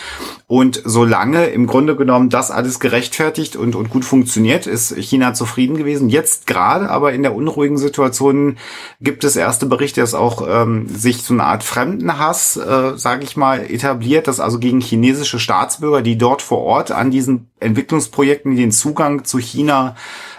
[0.47, 5.75] Und solange im Grunde genommen das alles gerechtfertigt und, und gut funktioniert, ist China zufrieden
[5.75, 6.07] gewesen.
[6.07, 8.55] Jetzt gerade aber in der unruhigen Situation
[9.01, 13.35] gibt es erste Berichte, dass auch ähm, sich so eine Art Fremdenhass, äh, sage ich
[13.35, 14.79] mal, etabliert, dass also gegen
[15.17, 19.95] chinesische Staatsbürger, die dort vor Ort an diesen Entwicklungsprojekten den Zugang zu China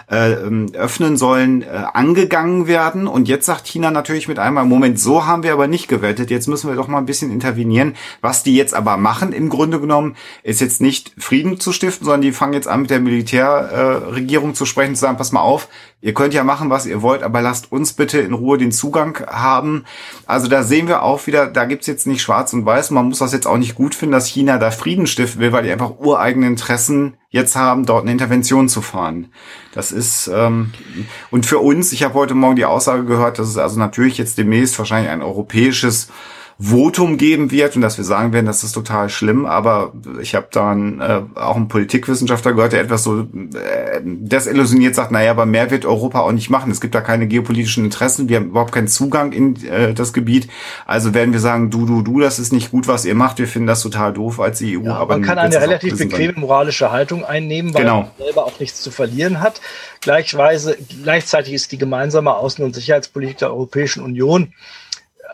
[0.09, 3.07] äh, ähm, öffnen sollen, äh, angegangen werden.
[3.07, 6.47] Und jetzt sagt China natürlich mit einmal, Moment, so haben wir aber nicht gewettet, jetzt
[6.47, 7.95] müssen wir doch mal ein bisschen intervenieren.
[8.21, 12.21] Was die jetzt aber machen, im Grunde genommen, ist jetzt nicht Frieden zu stiften, sondern
[12.21, 15.67] die fangen jetzt an mit der Militärregierung äh, zu sprechen, zu sagen, pass mal auf,
[16.01, 19.25] ihr könnt ja machen, was ihr wollt, aber lasst uns bitte in Ruhe den Zugang
[19.27, 19.85] haben.
[20.25, 22.91] Also da sehen wir auch wieder, da gibt's jetzt nicht schwarz und weiß.
[22.91, 25.63] Man muss das jetzt auch nicht gut finden, dass China da Frieden stiften will, weil
[25.63, 29.31] die einfach ureigene Interessen jetzt haben, dort eine Intervention zu fahren.
[29.73, 30.71] Das ist ähm,
[31.31, 34.37] und für uns, ich habe heute Morgen die Aussage gehört, dass es also natürlich jetzt
[34.37, 36.09] demnächst wahrscheinlich ein europäisches
[36.61, 39.45] Votum geben wird und dass wir sagen werden, das ist total schlimm.
[39.45, 45.11] Aber ich habe dann äh, auch einen Politikwissenschaftler gehört, der etwas so äh, desillusioniert sagt,
[45.11, 46.69] naja, aber mehr wird Europa auch nicht machen.
[46.69, 50.49] Es gibt da keine geopolitischen Interessen, wir haben überhaupt keinen Zugang in äh, das Gebiet.
[50.85, 53.39] Also werden wir sagen, du, du, du, das ist nicht gut, was ihr macht.
[53.39, 54.83] Wir finden das total doof als EU.
[54.83, 58.01] Ja, aber man kann eine relativ bequeme moralische Haltung einnehmen, weil genau.
[58.01, 59.61] man selber auch nichts zu verlieren hat.
[60.01, 64.51] Gleichweise, gleichzeitig ist die gemeinsame Außen- und Sicherheitspolitik der Europäischen Union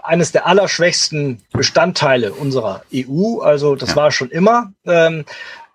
[0.03, 3.39] eines der allerschwächsten Bestandteile unserer EU.
[3.39, 3.95] Also das ja.
[3.95, 4.73] war schon immer.
[4.85, 5.25] Ähm,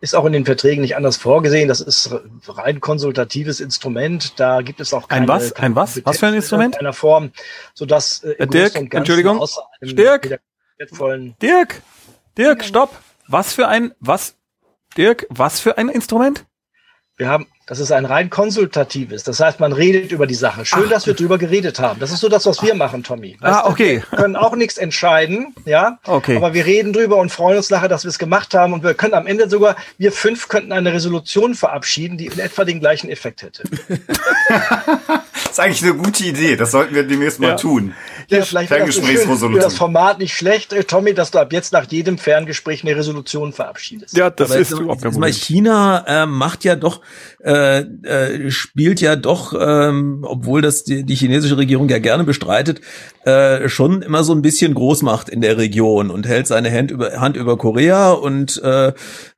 [0.01, 1.69] ist auch in den Verträgen nicht anders vorgesehen.
[1.69, 2.11] Das ist
[2.49, 4.39] rein konsultatives Instrument.
[4.41, 5.53] Da gibt es auch keine, ein was?
[5.53, 6.05] Ein was?
[6.05, 6.77] Was für ein Instrument?
[6.77, 7.33] In einer Form,
[7.75, 9.45] so dass äh, Dirk, Entschuldigung,
[9.83, 10.41] Dirk,
[11.43, 11.83] Dirk,
[12.39, 12.99] Dirk, stopp.
[13.29, 14.37] Was für ein was?
[14.97, 16.47] Dirk, was für ein Instrument?
[17.17, 19.23] Wir haben das ist ein rein konsultatives.
[19.23, 20.65] Das heißt, man redet über die Sache.
[20.65, 20.91] Schön, Ach.
[20.91, 22.01] dass wir drüber geredet haben.
[22.01, 23.37] Das ist so das, was wir machen, Tommy.
[23.41, 24.03] Ah, weißt ah, okay.
[24.11, 26.01] Wir können auch nichts entscheiden, ja.
[26.05, 26.37] Okay.
[26.37, 28.73] Aber wir reden drüber und freuen uns nachher, dass wir es gemacht haben.
[28.73, 32.65] Und wir können am Ende sogar, wir fünf könnten eine Resolution verabschieden, die in etwa
[32.65, 33.63] den gleichen Effekt hätte.
[33.69, 35.21] das
[35.53, 36.57] ist eigentlich eine gute Idee.
[36.57, 37.51] Das sollten wir demnächst ja.
[37.51, 37.95] mal tun.
[38.27, 41.85] Ja, vielleicht wäre das, das Format nicht schlecht, äh, Tommy, dass du ab jetzt nach
[41.89, 44.17] jedem Ferngespräch eine Resolution verabschiedest.
[44.17, 45.33] Ja, das Aber ist überhaupt kein.
[45.33, 47.01] China äh, macht ja doch
[47.39, 52.81] äh, äh, spielt ja doch, ähm, obwohl das die, die chinesische Regierung ja gerne bestreitet,
[53.25, 57.21] äh, schon immer so ein bisschen Großmacht in der Region und hält seine Hand über,
[57.21, 58.89] Hand über Korea und äh,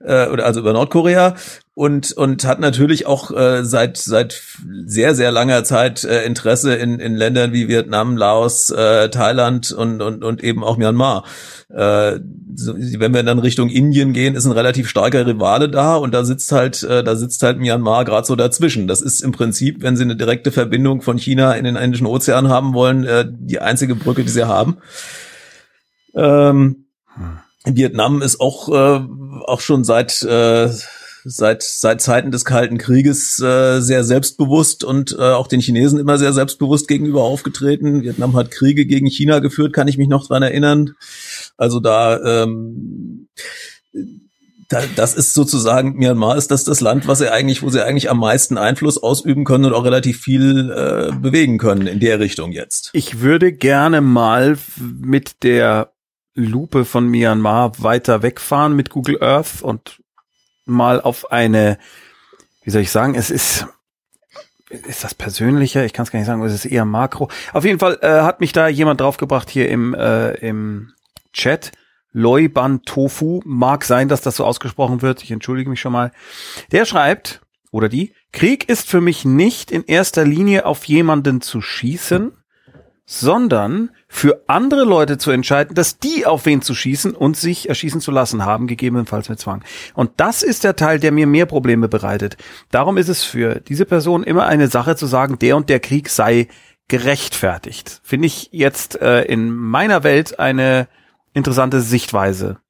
[0.01, 1.35] äh, oder also über Nordkorea
[1.75, 4.43] und und hat natürlich auch äh, seit seit
[4.85, 10.03] sehr sehr langer Zeit äh, Interesse in in Ländern wie Vietnam, Laos, äh, Thailand und
[10.03, 11.25] und und eben auch Myanmar.
[11.71, 12.21] Äh,
[12.55, 16.25] so, wenn wir dann Richtung Indien gehen, ist ein relativ starker Rivale da und da
[16.25, 18.87] sitzt halt äh, da sitzt halt Myanmar gerade so dazwischen.
[18.87, 22.51] Das ist im Prinzip, wenn sie eine direkte Verbindung von China in den Indischen Ozean
[22.51, 24.77] haben wollen, äh, die einzige Brücke, die sie haben.
[26.15, 27.39] Ähm, hm.
[27.65, 29.01] Vietnam ist auch äh,
[29.47, 30.69] auch schon seit äh,
[31.25, 36.19] seit seit Zeiten des Kalten Krieges äh, sehr selbstbewusst und äh, auch den Chinesen immer
[36.19, 38.03] sehr selbstbewusst gegenüber aufgetreten.
[38.03, 40.95] Vietnam hat Kriege gegen China geführt, kann ich mich noch dran erinnern.
[41.57, 43.29] Also da ähm,
[44.73, 48.11] da, das ist sozusagen Myanmar ist das das Land, was sie eigentlich, wo sie eigentlich
[48.11, 52.53] am meisten Einfluss ausüben können und auch relativ viel äh, bewegen können in der Richtung
[52.53, 52.91] jetzt.
[52.95, 55.93] Ich würde gerne mal mit der
[56.35, 60.02] Lupe von Myanmar weiter wegfahren mit Google Earth und
[60.65, 61.79] mal auf eine,
[62.63, 63.67] wie soll ich sagen, es ist,
[64.71, 65.85] ist das persönlicher?
[65.85, 67.29] Ich kann es gar nicht sagen, es ist eher makro.
[67.53, 70.93] Auf jeden Fall äh, hat mich da jemand draufgebracht hier im, äh, im
[71.33, 71.73] Chat.
[72.15, 76.13] Loiban Tofu, mag sein, dass das so ausgesprochen wird, ich entschuldige mich schon mal.
[76.71, 81.63] Der schreibt, oder die, Krieg ist für mich nicht in erster Linie auf jemanden zu
[81.63, 82.33] schießen,
[83.13, 88.01] sondern für andere Leute zu entscheiden, dass die auf wen zu schießen und sich erschießen
[88.01, 89.63] zu lassen haben, gegebenenfalls mit Zwang.
[89.93, 92.39] Und das ist der Teil, der mir mehr Probleme bereitet.
[92.71, 96.09] Darum ist es für diese Person immer eine Sache zu sagen, der und der Krieg
[96.09, 96.49] sei
[96.89, 98.01] gerechtfertigt.
[98.03, 100.89] Finde ich jetzt äh, in meiner Welt eine
[101.35, 102.61] interessante Sichtweise.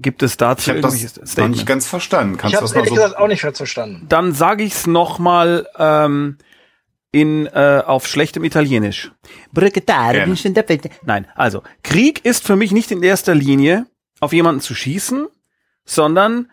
[0.00, 1.54] Gibt es dazu ich irgendwelches das Statement?
[1.54, 2.36] nicht ganz verstanden.
[2.36, 4.06] Kannst ich habe ehrlich gesagt auch nicht verstanden.
[4.08, 5.68] Dann sage ich es nochmal.
[5.78, 6.38] Ähm,
[7.10, 9.12] in äh, auf schlechtem Italienisch.
[11.04, 13.86] Nein, also Krieg ist für mich nicht in erster Linie
[14.20, 15.28] auf jemanden zu schießen,
[15.84, 16.50] sondern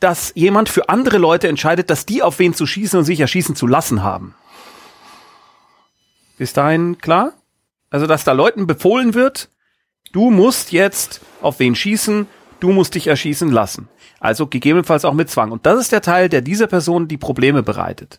[0.00, 3.54] dass jemand für andere Leute entscheidet, dass die auf wen zu schießen und sich erschießen
[3.54, 4.34] zu lassen haben.
[6.38, 7.34] Bis dahin klar?
[7.90, 9.50] Also, dass da Leuten befohlen wird,
[10.12, 12.26] du musst jetzt auf wen schießen,
[12.58, 13.88] du musst dich erschießen lassen.
[14.18, 15.52] Also gegebenenfalls auch mit Zwang.
[15.52, 18.18] Und das ist der Teil, der dieser Person die Probleme bereitet.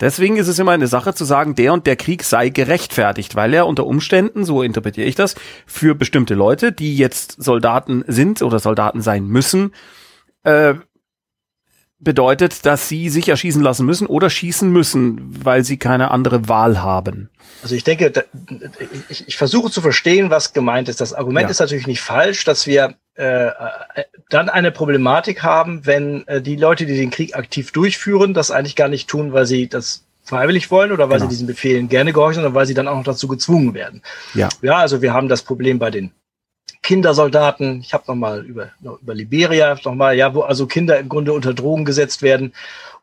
[0.00, 3.54] Deswegen ist es immer eine Sache zu sagen, der und der Krieg sei gerechtfertigt, weil
[3.54, 5.34] er unter Umständen, so interpretiere ich das,
[5.66, 9.72] für bestimmte Leute, die jetzt Soldaten sind oder Soldaten sein müssen,
[10.44, 10.74] äh,
[12.02, 16.82] bedeutet, dass sie sich erschießen lassen müssen oder schießen müssen, weil sie keine andere Wahl
[16.82, 17.30] haben.
[17.62, 18.12] Also ich denke,
[19.08, 21.00] ich, ich versuche zu verstehen, was gemeint ist.
[21.00, 21.50] Das Argument ja.
[21.50, 23.50] ist natürlich nicht falsch, dass wir äh,
[24.30, 28.76] dann eine Problematik haben, wenn äh, die Leute, die den Krieg aktiv durchführen, das eigentlich
[28.76, 31.28] gar nicht tun, weil sie das freiwillig wollen oder weil genau.
[31.28, 34.02] sie diesen Befehlen gerne gehorchen, sondern weil sie dann auch noch dazu gezwungen werden.
[34.34, 34.48] Ja.
[34.62, 36.12] Ja, also wir haben das Problem bei den
[36.82, 37.80] Kindersoldaten.
[37.80, 41.08] Ich habe noch mal über noch über Liberia noch mal ja, wo also Kinder im
[41.08, 42.52] Grunde unter Drogen gesetzt werden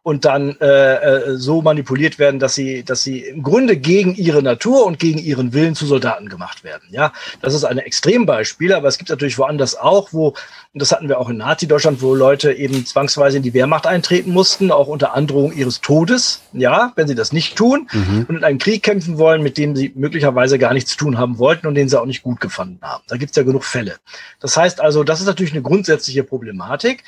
[0.02, 4.42] und dann äh, äh, so manipuliert werden, dass sie, dass sie im Grunde gegen ihre
[4.42, 6.88] Natur und gegen ihren Willen zu Soldaten gemacht werden.
[6.90, 11.10] Ja, das ist ein Extrembeispiel, aber es gibt natürlich woanders auch, wo, und das hatten
[11.10, 15.16] wir auch in Nazi-Deutschland, wo Leute eben zwangsweise in die Wehrmacht eintreten mussten, auch unter
[15.16, 18.26] Androhung ihres Todes, ja, wenn sie das nicht tun mhm.
[18.30, 21.40] und in einem Krieg kämpfen wollen, mit dem sie möglicherweise gar nichts zu tun haben
[21.40, 23.04] wollten und den sie auch nicht gut gefunden haben.
[23.08, 23.98] Da gibt's ja genug Fälle.
[24.40, 27.04] Das heißt also, das ist natürlich eine grundsätzliche Problematik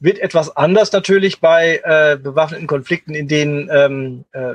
[0.00, 4.54] wird etwas anders natürlich bei äh, bewaffneten Konflikten, in denen ähm, äh,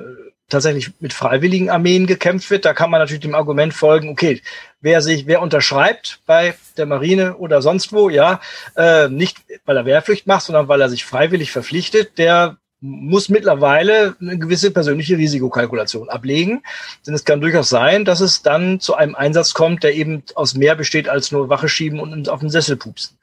[0.50, 2.66] tatsächlich mit freiwilligen Armeen gekämpft wird.
[2.66, 4.42] Da kann man natürlich dem Argument folgen, okay,
[4.82, 8.42] wer sich, wer unterschreibt bei der Marine oder sonst wo, ja,
[8.76, 14.16] äh, nicht weil er Wehrpflicht macht, sondern weil er sich freiwillig verpflichtet, der muss mittlerweile
[14.20, 16.64] eine gewisse persönliche Risikokalkulation ablegen.
[17.06, 20.56] Denn es kann durchaus sein, dass es dann zu einem Einsatz kommt, der eben aus
[20.56, 23.18] mehr besteht als nur Wache schieben und auf den Sessel pupsen.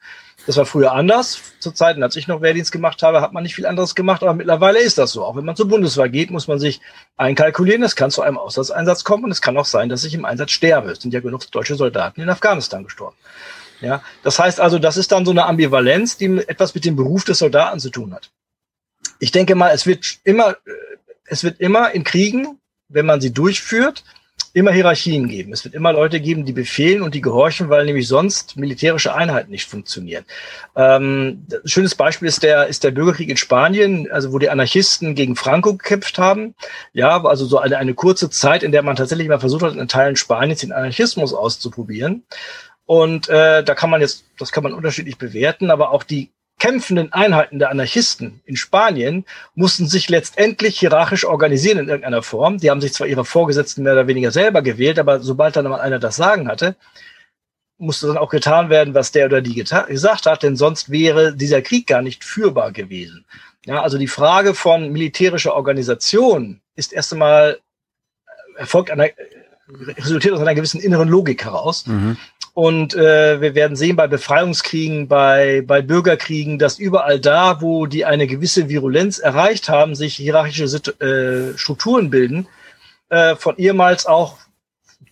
[0.49, 1.39] Das war früher anders.
[1.59, 4.33] Zu Zeiten, als ich noch Wehrdienst gemacht habe, hat man nicht viel anderes gemacht, aber
[4.33, 5.23] mittlerweile ist das so.
[5.23, 6.81] Auch wenn man zur Bundeswehr geht, muss man sich
[7.17, 7.83] einkalkulieren.
[7.83, 10.49] Es kann zu einem Auslandseinsatz kommen und es kann auch sein, dass ich im Einsatz
[10.49, 10.89] sterbe.
[10.89, 13.15] Es sind ja genug deutsche Soldaten in Afghanistan gestorben.
[13.79, 17.25] Ja, das heißt also, das ist dann so eine Ambivalenz, die etwas mit dem Beruf
[17.25, 18.31] des Soldaten zu tun hat.
[19.19, 20.71] Ich denke mal, es wird immer, äh,
[21.25, 22.57] es wird immer in Kriegen,
[22.87, 24.03] wenn man sie durchführt,
[24.59, 25.53] immer Hierarchien geben.
[25.53, 29.51] Es wird immer Leute geben, die befehlen und die gehorchen, weil nämlich sonst militärische Einheiten
[29.51, 30.25] nicht funktionieren.
[30.75, 35.35] Ähm, schönes Beispiel ist der, ist der Bürgerkrieg in Spanien, also wo die Anarchisten gegen
[35.35, 36.55] Franco gekämpft haben.
[36.93, 39.87] Ja, also so eine, eine kurze Zeit, in der man tatsächlich mal versucht hat, in
[39.87, 42.23] Teilen Spaniens den Anarchismus auszuprobieren.
[42.85, 47.11] Und äh, da kann man jetzt, das kann man unterschiedlich bewerten, aber auch die kämpfenden
[47.13, 52.57] Einheiten der Anarchisten in Spanien mussten sich letztendlich hierarchisch organisieren in irgendeiner Form.
[52.57, 55.79] Die haben sich zwar ihre Vorgesetzten mehr oder weniger selber gewählt, aber sobald dann mal
[55.79, 56.75] einer das Sagen hatte,
[57.79, 61.61] musste dann auch getan werden, was der oder die gesagt hat, denn sonst wäre dieser
[61.61, 63.25] Krieg gar nicht führbar gewesen.
[63.65, 67.59] Ja, also die Frage von militärischer Organisation ist erst einmal
[68.25, 69.09] äh, erfolgt einer,
[69.97, 71.85] resultiert aus einer gewissen inneren Logik heraus.
[71.87, 72.17] Mhm.
[72.59, 78.03] Und äh, wir werden sehen bei Befreiungskriegen, bei, bei Bürgerkriegen, dass überall da, wo die
[78.03, 80.65] eine gewisse Virulenz erreicht haben, sich hierarchische
[80.99, 82.49] äh, Strukturen bilden,
[83.07, 84.39] äh, von ehemals auch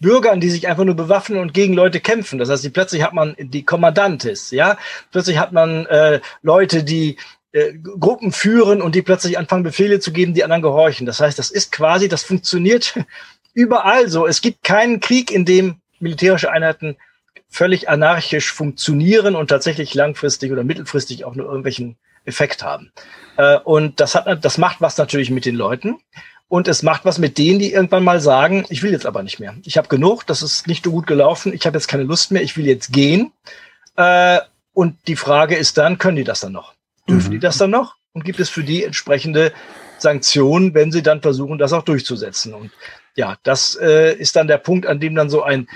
[0.02, 2.38] Bürgern, die sich einfach nur bewaffnen und gegen Leute kämpfen.
[2.38, 4.78] Das heißt, die, plötzlich hat man die Kommandantis, ja,
[5.14, 7.16] plötzlich hat man äh, Leute, die
[7.54, 11.06] äh, Gruppen führen und die plötzlich anfangen, Befehle zu geben, die anderen gehorchen.
[11.06, 13.00] Das heißt, das ist quasi, das funktioniert
[13.54, 14.28] überall so.
[14.28, 16.98] Es gibt keinen Krieg, in dem militärische Einheiten
[17.50, 22.92] völlig anarchisch funktionieren und tatsächlich langfristig oder mittelfristig auch nur irgendwelchen Effekt haben.
[23.38, 25.98] Äh, und das hat, das macht was natürlich mit den Leuten.
[26.50, 29.40] Und es macht was mit denen, die irgendwann mal sagen, ich will jetzt aber nicht
[29.40, 29.56] mehr.
[29.66, 32.42] Ich habe genug, das ist nicht so gut gelaufen, ich habe jetzt keine Lust mehr,
[32.42, 33.34] ich will jetzt gehen.
[33.98, 34.40] Äh,
[34.74, 36.74] und die Frage ist dann, können die das dann noch?
[37.10, 37.32] Dürfen mhm.
[37.32, 37.96] die das dann noch?
[38.14, 39.52] Und gibt es für die entsprechende
[39.98, 42.54] Sanktionen, wenn sie dann versuchen, das auch durchzusetzen?
[42.54, 42.72] Und
[43.16, 45.68] ja, das äh, ist dann der Punkt, an dem dann so ein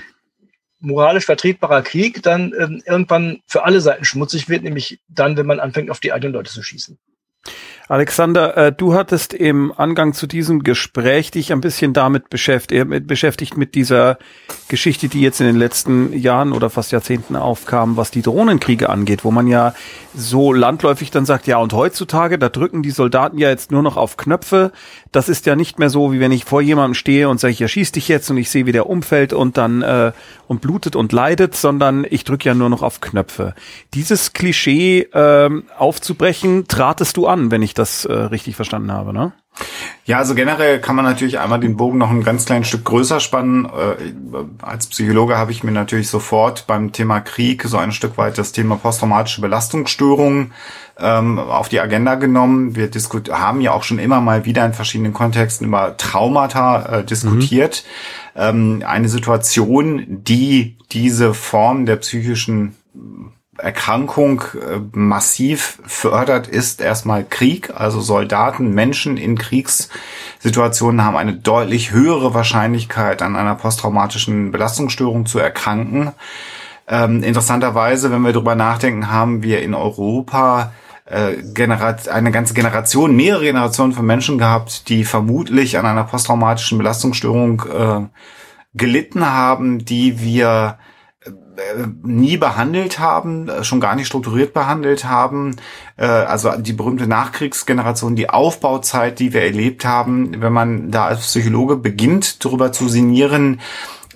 [0.82, 5.60] moralisch vertretbarer Krieg dann ähm, irgendwann für alle Seiten schmutzig wird, nämlich dann, wenn man
[5.60, 6.98] anfängt, auf die eigenen Leute zu schießen.
[7.92, 12.84] Alexander, äh, du hattest im Angang zu diesem Gespräch dich ein bisschen damit beschäftigt, äh,
[12.86, 14.16] mit, beschäftigt mit dieser
[14.68, 19.24] Geschichte, die jetzt in den letzten Jahren oder fast Jahrzehnten aufkam, was die Drohnenkriege angeht,
[19.26, 19.74] wo man ja
[20.14, 23.98] so landläufig dann sagt, ja und heutzutage, da drücken die Soldaten ja jetzt nur noch
[23.98, 24.72] auf Knöpfe.
[25.10, 27.60] Das ist ja nicht mehr so, wie wenn ich vor jemandem stehe und sage, ich
[27.60, 30.12] erschieß dich jetzt und ich sehe, wie der umfällt und dann äh,
[30.48, 33.54] und blutet und leidet, sondern ich drücke ja nur noch auf Knöpfe.
[33.92, 39.12] Dieses Klischee äh, aufzubrechen, tratest du an, wenn ich das das äh, richtig verstanden habe,
[39.12, 39.32] ne?
[40.04, 43.20] Ja, also generell kann man natürlich einmal den Bogen noch ein ganz kleines Stück größer
[43.20, 43.66] spannen.
[43.66, 48.38] Äh, als Psychologe habe ich mir natürlich sofort beim Thema Krieg so ein Stück weit
[48.38, 50.52] das Thema posttraumatische Belastungsstörungen
[50.98, 52.74] ähm, auf die Agenda genommen.
[52.74, 52.90] Wir
[53.30, 57.84] haben ja auch schon immer mal wieder in verschiedenen Kontexten über Traumata äh, diskutiert.
[58.34, 58.40] Mhm.
[58.40, 62.74] Ähm, eine Situation, die diese Form der psychischen
[63.58, 67.70] Erkrankung äh, massiv fördert, ist erstmal Krieg.
[67.74, 75.38] Also Soldaten, Menschen in Kriegssituationen haben eine deutlich höhere Wahrscheinlichkeit, an einer posttraumatischen Belastungsstörung zu
[75.38, 76.12] erkranken.
[76.88, 80.72] Ähm, interessanterweise, wenn wir darüber nachdenken, haben wir in Europa
[81.04, 81.34] äh,
[82.10, 88.06] eine ganze Generation, mehrere Generationen von Menschen gehabt, die vermutlich an einer posttraumatischen Belastungsstörung äh,
[88.74, 90.78] gelitten haben, die wir
[92.02, 95.56] nie behandelt haben, äh, schon gar nicht strukturiert behandelt haben.
[95.96, 101.20] Äh, also die berühmte Nachkriegsgeneration, die Aufbauzeit, die wir erlebt haben, wenn man da als
[101.20, 103.60] Psychologe beginnt, darüber zu sinnieren,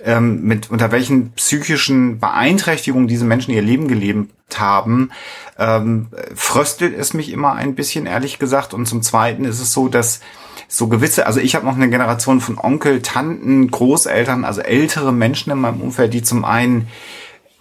[0.03, 5.11] ähm, mit unter welchen psychischen Beeinträchtigungen diese Menschen ihr Leben gelebt haben,
[5.57, 8.73] ähm, fröstelt es mich immer ein bisschen, ehrlich gesagt.
[8.73, 10.21] Und zum Zweiten ist es so, dass
[10.67, 15.51] so gewisse, also ich habe noch eine Generation von Onkel, Tanten, Großeltern, also ältere Menschen
[15.51, 16.87] in meinem Umfeld, die zum einen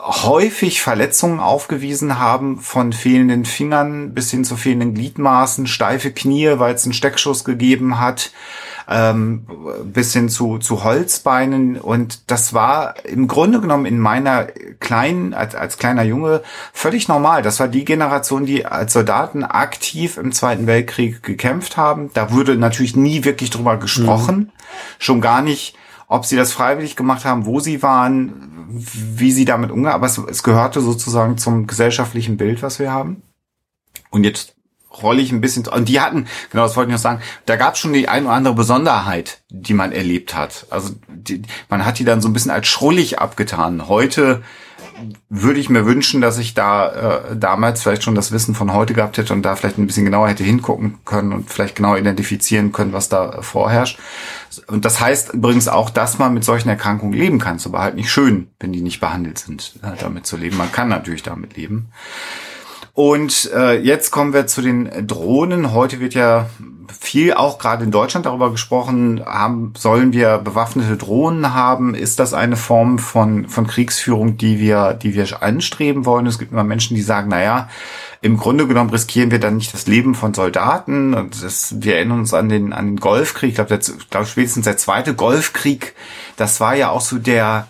[0.07, 6.75] häufig Verletzungen aufgewiesen haben, von fehlenden Fingern bis hin zu fehlenden Gliedmaßen, steife Knie, weil
[6.75, 8.31] es einen Steckschuss gegeben hat,
[8.88, 9.47] ähm,
[9.85, 11.77] bis hin zu, zu Holzbeinen.
[11.77, 14.45] Und das war im Grunde genommen in meiner
[14.79, 16.42] kleinen, als, als kleiner Junge
[16.73, 17.42] völlig normal.
[17.42, 22.11] Das war die Generation, die als Soldaten aktiv im Zweiten Weltkrieg gekämpft haben.
[22.14, 24.37] Da wurde natürlich nie wirklich drüber gesprochen.
[24.37, 24.51] Mhm.
[25.01, 25.77] Schon gar nicht
[26.09, 28.33] ob sie das freiwillig gemacht haben, wo sie waren,
[28.69, 33.23] wie sie damit umgehen, aber es, es gehörte sozusagen zum gesellschaftlichen Bild, was wir haben.
[34.11, 34.55] Und jetzt
[35.03, 37.75] rolle ich ein bisschen, und die hatten, genau das wollte ich noch sagen, da gab
[37.75, 40.66] es schon die ein oder andere Besonderheit, die man erlebt hat.
[40.71, 43.88] Also die, man hat die dann so ein bisschen als schrullig abgetan.
[43.88, 44.42] Heute
[45.29, 48.95] würde ich mir wünschen, dass ich da äh, damals vielleicht schon das Wissen von heute
[48.95, 52.73] gehabt hätte und da vielleicht ein bisschen genauer hätte hingucken können und vielleicht genau identifizieren
[52.73, 53.99] können, was da vorherrscht.
[54.67, 57.57] Und das heißt übrigens auch, dass man mit solchen Erkrankungen leben kann.
[57.57, 60.57] Es ist aber halt nicht schön, wenn die nicht behandelt sind, äh, damit zu leben.
[60.57, 61.89] Man kann natürlich damit leben.
[62.93, 65.73] Und äh, jetzt kommen wir zu den Drohnen.
[65.73, 66.49] Heute wird ja
[66.92, 71.94] viel auch gerade in Deutschland darüber gesprochen, haben, sollen wir bewaffnete Drohnen haben?
[71.94, 76.27] Ist das eine Form von, von Kriegsführung, die wir, die wir anstreben wollen?
[76.27, 77.68] Es gibt immer Menschen, die sagen, na ja,
[78.22, 81.14] im Grunde genommen riskieren wir dann nicht das Leben von Soldaten.
[81.14, 83.51] Und das, wir erinnern uns an den, an den Golfkrieg.
[83.51, 83.79] Ich glaube,
[84.11, 85.94] glaub, spätestens der zweite Golfkrieg,
[86.37, 87.68] das war ja auch so der,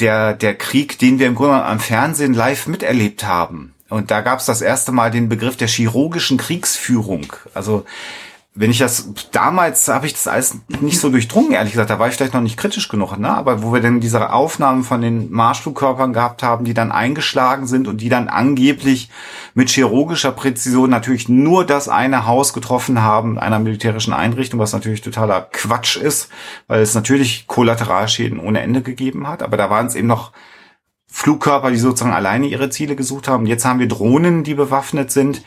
[0.00, 4.40] der, der Krieg, den wir im Grunde am Fernsehen live miterlebt haben und da gab
[4.40, 7.32] es das erste Mal den Begriff der chirurgischen Kriegsführung.
[7.54, 7.84] Also
[8.56, 12.08] wenn ich das damals habe ich das alles nicht so durchdrungen, ehrlich gesagt, da war
[12.08, 13.28] ich vielleicht noch nicht kritisch genug, ne?
[13.28, 17.86] Aber wo wir denn diese Aufnahmen von den Marschflugkörpern gehabt haben, die dann eingeschlagen sind
[17.86, 19.10] und die dann angeblich
[19.54, 25.02] mit chirurgischer Präzision natürlich nur das eine Haus getroffen haben, einer militärischen Einrichtung, was natürlich
[25.02, 26.30] totaler Quatsch ist,
[26.66, 29.42] weil es natürlich Kollateralschäden ohne Ende gegeben hat.
[29.42, 30.32] Aber da waren es eben noch
[31.08, 33.46] Flugkörper, die sozusagen alleine ihre Ziele gesucht haben.
[33.46, 35.42] Jetzt haben wir Drohnen, die bewaffnet sind.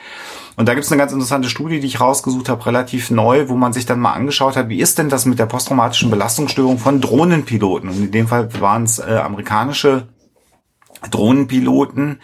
[0.60, 3.56] Und da gibt es eine ganz interessante Studie, die ich rausgesucht habe, relativ neu, wo
[3.56, 7.00] man sich dann mal angeschaut hat, wie ist denn das mit der posttraumatischen Belastungsstörung von
[7.00, 7.88] Drohnenpiloten?
[7.88, 10.10] Und in dem Fall waren es äh, amerikanische
[11.12, 12.20] Drohnenpiloten.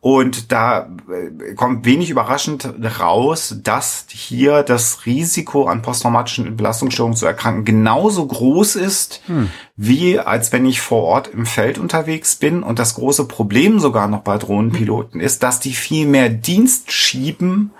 [0.00, 2.68] Und da äh, kommt wenig überraschend
[3.00, 9.50] raus, dass hier das Risiko an posttraumatischen Belastungsstörungen zu erkranken genauso groß ist, hm.
[9.76, 12.62] wie als wenn ich vor Ort im Feld unterwegs bin.
[12.62, 17.72] Und das große Problem sogar noch bei Drohnenpiloten ist, dass die viel mehr Dienst schieben,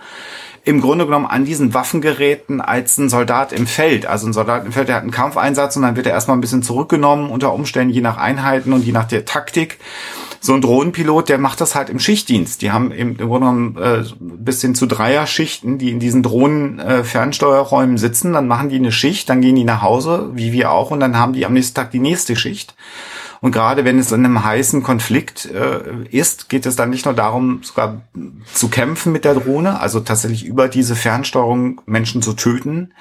[0.66, 4.04] im Grunde genommen an diesen Waffengeräten als ein Soldat im Feld.
[4.06, 6.40] Also ein Soldat im Feld, der hat einen Kampfeinsatz und dann wird er erstmal ein
[6.40, 9.78] bisschen zurückgenommen unter Umständen, je nach Einheiten und je nach der Taktik
[10.40, 12.62] so ein Drohnenpilot, der macht das halt im Schichtdienst.
[12.62, 17.98] Die haben im, Grunde genommen äh, bis hin zu Dreier-Schichten, die in diesen Drohnen-Fernsteuerräumen äh,
[17.98, 18.32] sitzen.
[18.32, 21.18] Dann machen die eine Schicht, dann gehen die nach Hause, wie wir auch, und dann
[21.18, 22.74] haben die am nächsten Tag die nächste Schicht.
[23.40, 27.14] Und gerade wenn es in einem heißen Konflikt äh, ist, geht es dann nicht nur
[27.14, 28.02] darum, sogar
[28.52, 32.92] zu kämpfen mit der Drohne, also tatsächlich über diese Fernsteuerung Menschen zu töten,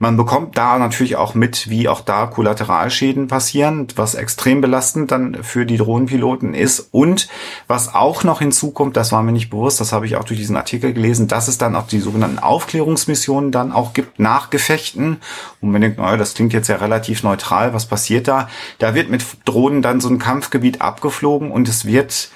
[0.00, 5.44] man bekommt da natürlich auch mit, wie auch da Kollateralschäden passieren, was extrem belastend dann
[5.44, 6.88] für die Drohnenpiloten ist.
[6.90, 7.28] Und
[7.68, 10.56] was auch noch hinzukommt, das war mir nicht bewusst, das habe ich auch durch diesen
[10.56, 15.18] Artikel gelesen, dass es dann auch die sogenannten Aufklärungsmissionen dann auch gibt nach Gefechten.
[15.60, 18.48] Und man denkt, naja, das klingt jetzt ja relativ neutral, was passiert da?
[18.78, 22.30] Da wird mit Drohnen dann so ein Kampfgebiet abgeflogen und es wird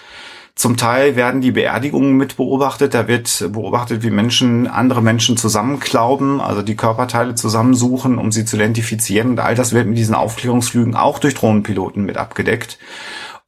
[0.56, 2.94] zum Teil werden die Beerdigungen mit beobachtet.
[2.94, 8.56] Da wird beobachtet, wie Menschen andere Menschen zusammenklauben, also die Körperteile zusammensuchen, um sie zu
[8.56, 9.30] identifizieren.
[9.30, 12.78] Und all das wird mit diesen Aufklärungsflügen auch durch Drohnenpiloten mit abgedeckt.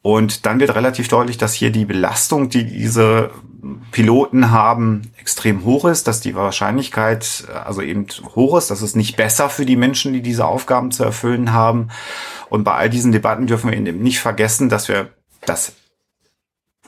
[0.02, 3.30] Und dann wird relativ deutlich, dass hier die Belastung, die diese
[3.92, 9.16] Piloten haben, extrem hoch ist, dass die Wahrscheinlichkeit also eben hoch ist, dass es nicht
[9.16, 11.88] besser für die Menschen, die diese Aufgaben zu erfüllen haben.
[12.50, 15.10] Und bei all diesen Debatten dürfen wir eben nicht vergessen, dass wir
[15.44, 15.72] das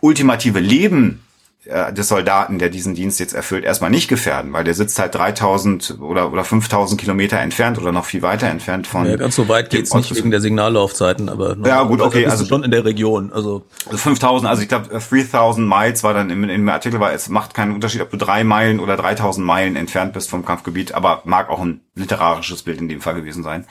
[0.00, 1.22] ultimative Leben
[1.68, 5.14] äh, des Soldaten, der diesen Dienst jetzt erfüllt, erstmal nicht gefährden, weil der sitzt halt
[5.14, 9.04] 3000 oder, oder 5000 Kilometer entfernt oder noch viel weiter entfernt von.
[9.04, 11.56] Ja, ganz so weit geht's nicht wegen der Signallaufzeiten, aber.
[11.66, 13.64] Ja, gut, okay, also schon in der Region, also.
[13.90, 17.74] 5000, also ich glaube 3000 Miles war dann im, im Artikel, weil es macht keinen
[17.74, 21.60] Unterschied, ob du drei Meilen oder 3000 Meilen entfernt bist vom Kampfgebiet, aber mag auch
[21.60, 23.66] ein literarisches Bild in dem Fall gewesen sein.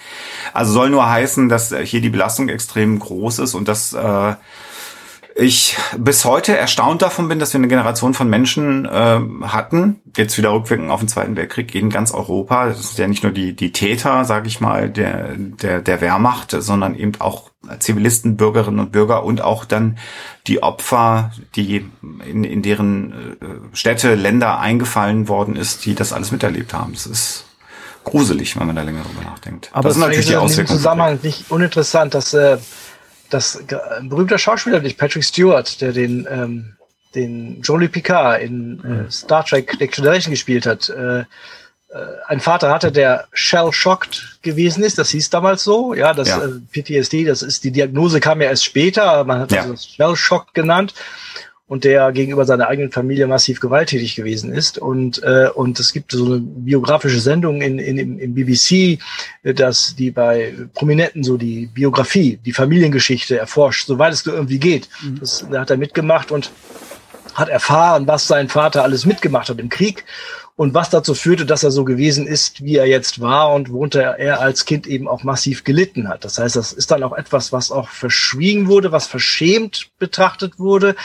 [0.54, 4.36] Also soll nur heißen, dass hier die Belastung extrem groß ist und dass, äh,
[5.40, 10.38] ich bis heute erstaunt davon bin, dass wir eine Generation von Menschen äh, hatten, jetzt
[10.38, 12.68] wieder rückwirkend auf den Zweiten Weltkrieg in ganz Europa.
[12.68, 16.56] Das ist ja nicht nur die, die Täter, sage ich mal, der, der, der Wehrmacht,
[16.58, 19.98] sondern eben auch Zivilisten, Bürgerinnen und Bürger und auch dann
[20.48, 21.86] die Opfer, die
[22.26, 26.94] in, in deren äh, Städte, Länder eingefallen worden ist, die das alles miterlebt haben.
[26.94, 27.46] Das ist
[28.04, 29.70] gruselig, wenn man da länger drüber nachdenkt.
[29.74, 30.78] Aber das sind natürlich die Auswirkungen.
[30.78, 32.58] Zusammenhang nicht uninteressant, dass äh,
[33.30, 33.64] das
[33.98, 36.78] ein berühmter Schauspieler, nicht Patrick Stewart, der den ähm,
[37.16, 39.12] den Jolie Picard in äh, mhm.
[39.12, 41.26] Star Trek Next Generation gespielt hat, äh, äh,
[42.28, 44.98] ein Vater hatte, der shell-shocked gewesen ist.
[44.98, 45.94] Das hieß damals so.
[45.94, 46.44] Ja, das ja.
[46.44, 49.24] Äh, PTSD, das ist die Diagnose kam ja erst später.
[49.24, 49.66] Man hat ja.
[49.66, 50.94] das shell-shocked genannt
[51.68, 54.78] und der gegenüber seiner eigenen Familie massiv gewalttätig gewesen ist.
[54.78, 59.00] Und, äh, und es gibt so eine biografische Sendung in, in, im, BBC,
[59.44, 64.88] dass die bei Prominenten so die Biografie, die Familiengeschichte erforscht, soweit es nur irgendwie geht.
[65.04, 65.20] Mhm.
[65.20, 66.52] Das, da hat er mitgemacht und
[67.34, 70.06] hat erfahren, was sein Vater alles mitgemacht hat im Krieg
[70.58, 74.02] und was dazu führte, dass er so gewesen ist, wie er jetzt war und worunter
[74.18, 76.26] er als Kind eben auch massiv gelitten hat.
[76.26, 80.96] Das heißt, das ist dann auch etwas, was auch verschwiegen wurde, was verschämt betrachtet wurde,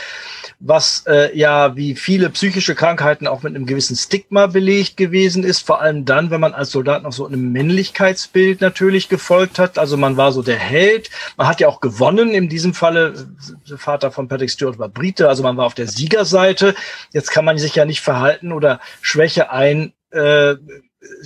[0.58, 5.66] was äh, ja wie viele psychische Krankheiten auch mit einem gewissen Stigma belegt gewesen ist,
[5.66, 9.78] vor allem dann, wenn man als Soldat noch so einem Männlichkeitsbild natürlich gefolgt hat.
[9.78, 13.28] Also man war so der Held, man hat ja auch gewonnen, in diesem Falle,
[13.68, 16.74] der Vater von Patrick Stewart war Brite, also man war auf der Siegerseite.
[17.12, 20.56] Jetzt kann man sich ja nicht verhalten oder Schwäche Gleiche ein äh,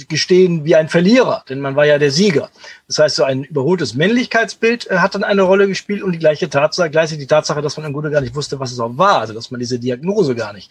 [0.08, 2.48] gestehen wie ein Verlierer, denn man war ja der Sieger.
[2.86, 6.48] Das heißt, so ein überholtes Männlichkeitsbild äh, hat dann eine Rolle gespielt und die gleiche
[6.48, 9.20] Tatsache, gleichzeitig die Tatsache, dass man im Grunde gar nicht wusste, was es auch war,
[9.20, 10.70] also dass man diese Diagnose gar nicht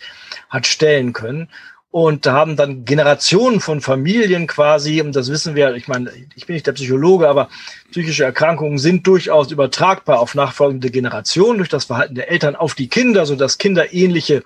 [0.50, 1.50] hat stellen können.
[1.92, 6.46] Und da haben dann Generationen von Familien quasi, und das wissen wir, ich meine, ich
[6.46, 7.48] bin nicht der Psychologe, aber
[7.92, 12.90] psychische Erkrankungen sind durchaus übertragbar auf nachfolgende Generationen durch das Verhalten der Eltern auf die
[12.90, 14.44] Kinder, sodass Kinder ähnliche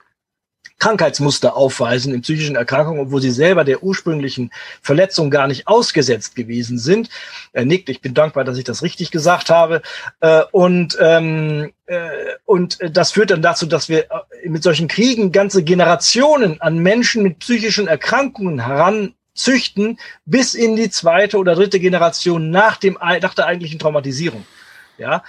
[0.80, 4.52] Krankheitsmuster aufweisen in psychischen Erkrankungen, obwohl sie selber der ursprünglichen
[4.82, 7.10] Verletzung gar nicht ausgesetzt gewesen sind.
[7.52, 9.82] Er nickt, ich bin dankbar, dass ich das richtig gesagt habe.
[10.22, 12.10] Äh, und, ähm, äh,
[12.46, 17.24] und das führt dann dazu, dass wir äh, mit solchen Kriegen ganze Generationen an Menschen
[17.24, 23.46] mit psychischen Erkrankungen heranzüchten, bis in die zweite oder dritte Generation nach, dem, nach der
[23.46, 24.46] eigentlichen Traumatisierung.
[24.98, 25.24] Ja,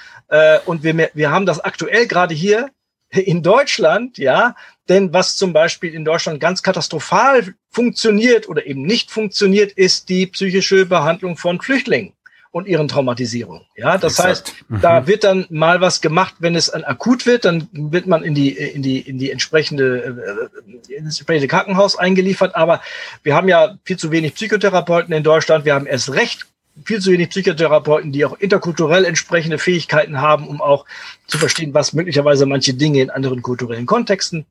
[0.64, 2.70] und wir, wir haben das aktuell gerade hier
[3.10, 4.54] in Deutschland, ja,
[4.88, 10.26] denn was zum Beispiel in Deutschland ganz katastrophal funktioniert oder eben nicht funktioniert, ist die
[10.26, 12.12] psychische Behandlung von Flüchtlingen
[12.52, 13.64] und ihren Traumatisierungen.
[13.76, 14.28] Ja, das Exakt.
[14.28, 14.80] heißt, mhm.
[14.80, 18.34] da wird dann mal was gemacht, wenn es an akut wird, dann wird man in
[18.34, 22.56] die in die in die entsprechende äh, in das entsprechende Krankenhaus eingeliefert.
[22.56, 22.80] Aber
[23.22, 25.64] wir haben ja viel zu wenig Psychotherapeuten in Deutschland.
[25.64, 26.46] Wir haben erst recht
[26.84, 30.86] viel zu wenig Psychotherapeuten, die auch interkulturell entsprechende Fähigkeiten haben, um auch
[31.26, 34.46] zu verstehen, was möglicherweise manche Dinge in anderen kulturellen Kontexten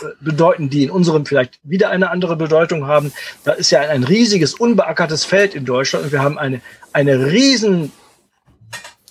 [0.00, 3.12] äh, bedeuten, die in unserem vielleicht wieder eine andere Bedeutung haben.
[3.44, 6.60] Da ist ja ein, riesiges, unbeackertes Feld in Deutschland und wir haben eine,
[6.92, 7.92] eine riesen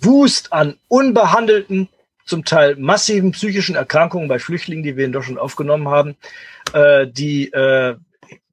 [0.02, 1.90] Wust an unbehandelten,
[2.26, 6.16] zum Teil massiven psychischen Erkrankungen bei Flüchtlingen, die wir in Deutschland aufgenommen haben,
[6.74, 7.96] äh, die äh,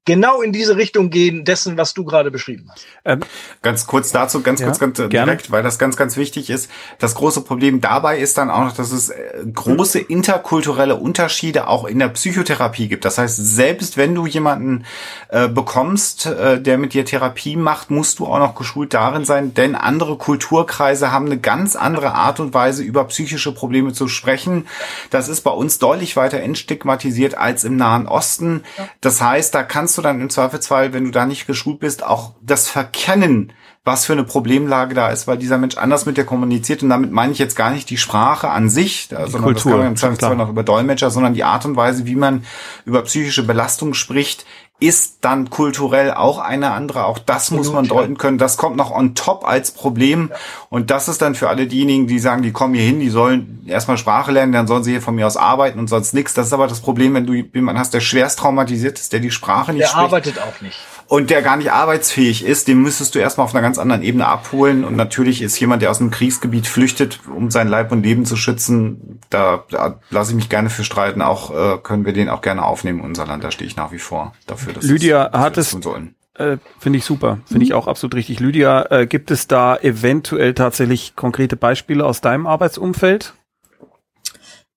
[0.05, 2.85] genau in diese Richtung gehen dessen, was du gerade beschrieben hast.
[3.05, 3.21] Ähm,
[3.61, 5.39] ganz kurz dazu, ganz ja, kurz, ganz direkt, gerne.
[5.49, 6.69] weil das ganz, ganz wichtig ist.
[6.99, 9.15] Das große Problem dabei ist dann auch noch, dass es äh,
[9.53, 13.05] große interkulturelle Unterschiede auch in der Psychotherapie gibt.
[13.05, 14.85] Das heißt, selbst wenn du jemanden
[15.29, 19.53] äh, bekommst, äh, der mit dir Therapie macht, musst du auch noch geschult darin sein,
[19.53, 24.67] denn andere Kulturkreise haben eine ganz andere Art und Weise, über psychische Probleme zu sprechen.
[25.09, 28.63] Das ist bei uns deutlich weiter entstigmatisiert als im Nahen Osten.
[29.01, 32.03] Das heißt, da kannst kannst du dann im Zweifelsfall, wenn du da nicht geschult bist,
[32.03, 36.23] auch das verkennen, was für eine Problemlage da ist, weil dieser Mensch anders mit dir
[36.23, 36.81] kommuniziert.
[36.81, 39.63] Und damit meine ich jetzt gar nicht die Sprache an sich, die sondern Kultur, das
[39.63, 42.43] kann man im Zweifelsfall noch über Dolmetscher, sondern die Art und Weise, wie man
[42.85, 44.45] über psychische Belastung spricht,
[44.83, 47.05] ist dann kulturell auch eine andere.
[47.05, 48.37] Auch das Absolut, muss man deuten können.
[48.37, 50.27] Das kommt noch on top als Problem.
[50.29, 50.35] Ja.
[50.69, 53.63] Und das ist dann für alle diejenigen, die sagen, die kommen hier hin, die sollen
[53.65, 56.33] erstmal Sprache lernen, dann sollen sie hier von mir aus arbeiten und sonst nichts.
[56.33, 59.31] Das ist aber das Problem, wenn du jemanden hast, der schwerst traumatisiert ist, der die
[59.31, 60.01] Sprache nicht der spricht.
[60.01, 60.77] Der arbeitet auch nicht
[61.13, 64.25] und der gar nicht arbeitsfähig ist, den müsstest du erstmal auf einer ganz anderen Ebene
[64.25, 64.83] abholen.
[64.83, 68.35] Und natürlich ist jemand, der aus einem Kriegsgebiet flüchtet, um sein Leib und Leben zu
[68.35, 71.21] schützen, da, da lasse ich mich gerne für streiten.
[71.21, 73.43] Auch äh, können wir den auch gerne aufnehmen in unser Land.
[73.43, 76.15] Da stehe ich nach wie vor dafür, dass Lydia das, hat es tun sollen.
[76.33, 77.37] Äh, Finde ich super.
[77.45, 77.75] Finde ich mhm.
[77.75, 78.39] auch absolut richtig.
[78.39, 83.35] Lydia, äh, gibt es da eventuell tatsächlich konkrete Beispiele aus deinem Arbeitsumfeld?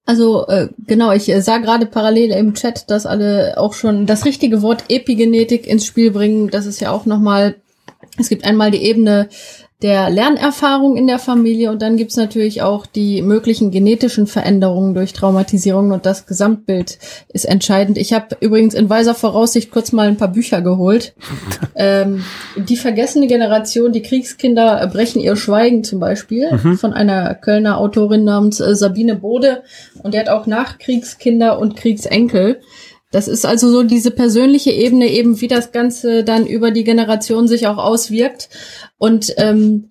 [0.07, 4.25] Also äh, genau, ich äh, sah gerade parallel im Chat, dass alle auch schon das
[4.25, 6.49] richtige Wort Epigenetik ins Spiel bringen.
[6.49, 7.57] Das ist ja auch nochmal
[8.19, 9.29] Es gibt einmal die Ebene
[9.83, 15.13] der Lernerfahrung in der Familie und dann gibt's natürlich auch die möglichen genetischen Veränderungen durch
[15.13, 16.99] Traumatisierung und das Gesamtbild
[17.29, 17.99] ist entscheidend.
[17.99, 21.15] Ich habe übrigens in weiser Voraussicht kurz mal ein paar Bücher geholt.
[21.75, 22.25] ähm,
[22.57, 26.79] die vergessene Generation, die Kriegskinder brechen ihr Schweigen zum Beispiel mhm.
[26.79, 29.63] von einer Kölner Autorin namens äh, Sabine Bode
[30.03, 32.61] und die hat auch Nachkriegskinder und Kriegsenkel.
[33.11, 37.49] Das ist also so diese persönliche Ebene eben, wie das Ganze dann über die Generation
[37.49, 38.49] sich auch auswirkt.
[38.99, 39.91] Und ähm,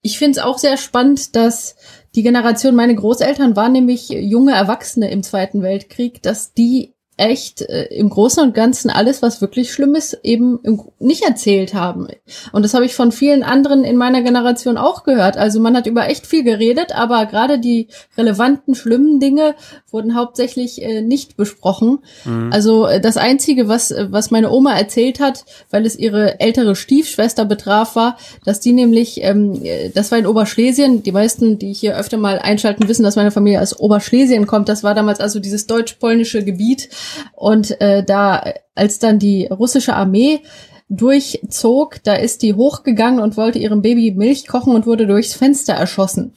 [0.00, 1.76] ich finde es auch sehr spannend, dass
[2.14, 7.84] die Generation, meine Großeltern waren nämlich junge Erwachsene im Zweiten Weltkrieg, dass die echt äh,
[7.84, 12.08] im Großen und Ganzen alles, was wirklich schlimm ist, eben im, nicht erzählt haben.
[12.52, 15.36] Und das habe ich von vielen anderen in meiner Generation auch gehört.
[15.36, 19.54] Also man hat über echt viel geredet, aber gerade die relevanten, schlimmen Dinge
[19.90, 21.98] wurden hauptsächlich äh, nicht besprochen.
[22.24, 22.50] Mhm.
[22.50, 26.74] Also äh, das Einzige, was, äh, was meine Oma erzählt hat, weil es ihre ältere
[26.74, 31.74] Stiefschwester betraf, war, dass die nämlich, ähm, äh, das war in Oberschlesien, die meisten, die
[31.74, 34.70] hier öfter mal einschalten, wissen, dass meine Familie aus Oberschlesien kommt.
[34.70, 36.88] Das war damals also dieses deutsch-polnische Gebiet
[37.34, 38.44] und äh, da,
[38.74, 40.40] als dann die russische Armee
[40.92, 45.72] durchzog, da ist die hochgegangen und wollte ihrem Baby Milch kochen und wurde durchs Fenster
[45.72, 46.34] erschossen.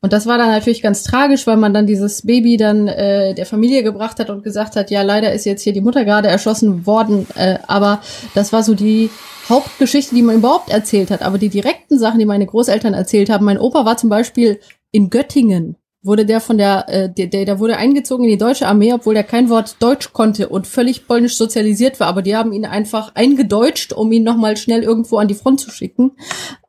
[0.00, 3.46] Und das war dann natürlich ganz tragisch, weil man dann dieses Baby dann äh, der
[3.46, 6.86] Familie gebracht hat und gesagt hat, ja, leider ist jetzt hier die Mutter gerade erschossen
[6.86, 7.26] worden.
[7.34, 8.00] Äh, aber
[8.34, 9.10] das war so die
[9.48, 11.22] Hauptgeschichte, die man überhaupt erzählt hat.
[11.22, 14.60] Aber die direkten Sachen, die meine Großeltern erzählt haben, mein Opa war zum Beispiel
[14.92, 18.66] in Göttingen wurde der von der, äh, der, der, der wurde eingezogen in die deutsche
[18.66, 22.06] Armee, obwohl der kein Wort Deutsch konnte und völlig polnisch sozialisiert war.
[22.06, 25.70] Aber die haben ihn einfach eingedeutscht, um ihn nochmal schnell irgendwo an die Front zu
[25.70, 26.12] schicken.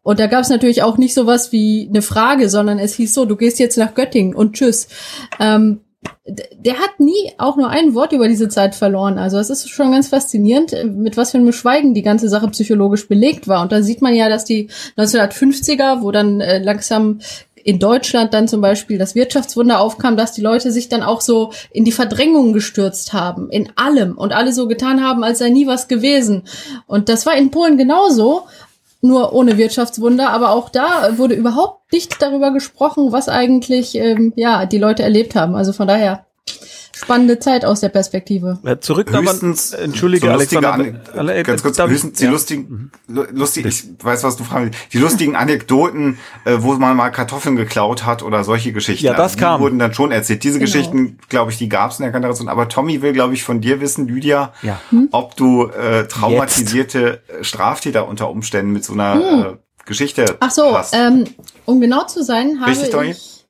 [0.04, 3.26] Und da gab es natürlich auch nicht sowas wie eine Frage, sondern es hieß so,
[3.26, 4.88] du gehst jetzt nach Göttingen und tschüss.
[5.40, 5.82] Ähm,
[6.26, 9.18] der hat nie auch nur ein Wort über diese Zeit verloren.
[9.18, 13.08] Also es ist schon ganz faszinierend, mit was für einem Schweigen die ganze Sache psychologisch
[13.08, 13.62] belegt war.
[13.62, 17.20] Und da sieht man ja, dass die 1950er, wo dann äh, langsam
[17.68, 21.52] in Deutschland dann zum Beispiel das Wirtschaftswunder aufkam, dass die Leute sich dann auch so
[21.74, 25.68] in die Verdrängung gestürzt haben, in allem und alle so getan haben, als sei nie
[25.68, 26.44] was gewesen.
[26.86, 28.44] Und das war in Polen genauso,
[29.02, 34.66] nur ohne Wirtschaftswunder, aber auch da wurde überhaupt nicht darüber gesprochen, was eigentlich ähm, ja
[34.66, 35.54] die Leute erlebt haben.
[35.56, 36.26] Also von daher
[36.98, 38.60] spannende Zeit aus der Perspektive.
[38.64, 40.74] Ja, zurück höchstens, aber, entschuldige, so Alexander.
[40.74, 42.32] An, ganz kurz, höchstens die ja.
[42.32, 47.56] lustigen, lustig, ich weiß, was du fragst, die lustigen Anekdoten, äh, wo man mal Kartoffeln
[47.56, 49.06] geklaut hat oder solche Geschichten.
[49.06, 49.62] Ja, das die kam.
[49.62, 50.44] wurden dann schon erzählt.
[50.44, 50.72] Diese genau.
[50.72, 52.50] Geschichten, glaube ich, die gab es in der Generation.
[52.50, 54.80] Aber Tommy will, glaube ich, von dir wissen, Lydia, ja.
[54.90, 55.10] hm?
[55.12, 57.46] ob du äh, traumatisierte Jetzt.
[57.46, 59.42] Straftäter unter Umständen mit so einer hm.
[59.42, 60.94] äh, Geschichte Ach so, hast.
[60.94, 61.26] Ähm,
[61.66, 63.12] um genau zu sein, habe Richtig, Tommy?
[63.12, 63.46] ich...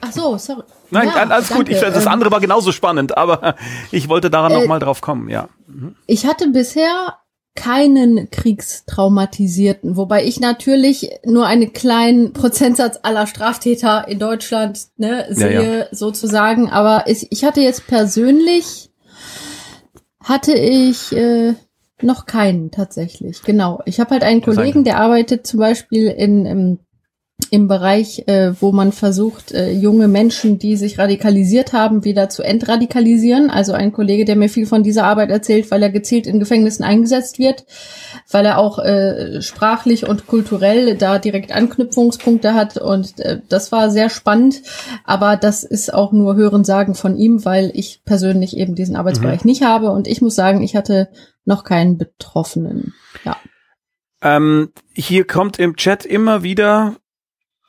[0.00, 0.62] Ach so, sorry.
[0.90, 1.64] Nein, ja, alles danke.
[1.64, 1.72] gut.
[1.72, 3.56] Ich, das ähm, andere war genauso spannend, aber
[3.90, 5.48] ich wollte daran äh, noch mal drauf kommen, ja.
[5.66, 5.96] Mhm.
[6.06, 7.16] Ich hatte bisher
[7.56, 15.52] keinen Kriegstraumatisierten, wobei ich natürlich nur einen kleinen Prozentsatz aller Straftäter in Deutschland ne, sehe,
[15.52, 15.86] ja, ja.
[15.90, 16.70] sozusagen.
[16.70, 18.90] Aber ich, ich hatte jetzt persönlich,
[20.22, 21.54] hatte ich äh,
[22.02, 23.42] noch keinen tatsächlich.
[23.42, 23.80] Genau.
[23.86, 26.78] Ich habe halt einen Kollegen, der arbeitet zum Beispiel in, im
[27.50, 32.42] im Bereich, äh, wo man versucht, äh, junge Menschen, die sich radikalisiert haben, wieder zu
[32.42, 33.50] entradikalisieren.
[33.50, 36.84] Also ein Kollege, der mir viel von dieser Arbeit erzählt, weil er gezielt in Gefängnissen
[36.84, 37.66] eingesetzt wird,
[38.30, 42.78] weil er auch äh, sprachlich und kulturell da direkt Anknüpfungspunkte hat.
[42.78, 44.62] Und äh, das war sehr spannend.
[45.04, 49.48] Aber das ist auch nur Hörensagen von ihm, weil ich persönlich eben diesen Arbeitsbereich mhm.
[49.50, 49.90] nicht habe.
[49.90, 51.10] Und ich muss sagen, ich hatte
[51.44, 52.94] noch keinen Betroffenen.
[53.24, 53.36] Ja.
[54.22, 56.96] Ähm, hier kommt im Chat immer wieder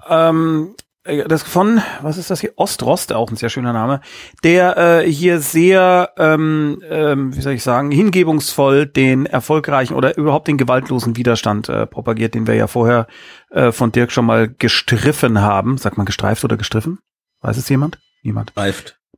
[0.09, 0.75] ähm,
[1.07, 2.53] äh, das von, was ist das hier?
[2.55, 4.01] Ostrost, auch ein sehr schöner Name,
[4.43, 10.47] der äh, hier sehr, ähm, ähm, wie soll ich sagen, hingebungsvoll den erfolgreichen oder überhaupt
[10.47, 13.07] den gewaltlosen Widerstand äh, propagiert, den wir ja vorher
[13.49, 15.77] äh, von Dirk schon mal gestriffen haben.
[15.77, 16.99] Sagt man gestreift oder gestriffen?
[17.41, 17.99] Weiß es jemand?
[18.23, 18.51] Niemand.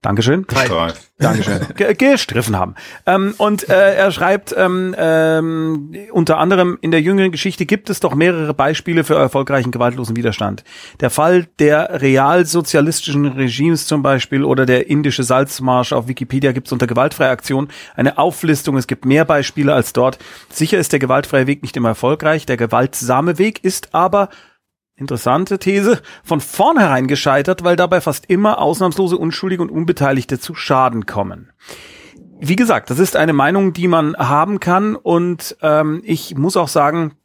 [0.02, 1.12] Gestreift.
[1.18, 1.60] Dankeschön.
[1.68, 1.98] Dankeschön.
[1.98, 2.76] gestriffen haben.
[3.06, 8.00] Ähm, und äh, er schreibt ähm, ähm, unter anderem, in der jüngeren Geschichte gibt es
[8.00, 10.64] doch mehrere Beispiele für erfolgreichen gewaltlosen Widerstand.
[11.02, 16.74] Der Fall der realsozialistischen Regimes zum Beispiel oder der indische Salzmarsch auf Wikipedia gibt es
[16.74, 18.78] unter gewaltfreie Aktion eine Auflistung.
[18.78, 20.18] Es gibt mehr Beispiele als dort.
[20.50, 22.46] Sicher ist der gewaltfreie Weg nicht immer erfolgreich.
[22.46, 24.30] Der gewaltsame Weg ist aber
[25.00, 31.06] interessante These, von vornherein gescheitert, weil dabei fast immer ausnahmslose Unschuldige und Unbeteiligte zu Schaden
[31.06, 31.52] kommen.
[32.40, 36.70] Wie gesagt, das ist eine Meinung, die man haben kann und ähm, ich muss auch
[36.70, 37.16] sagen,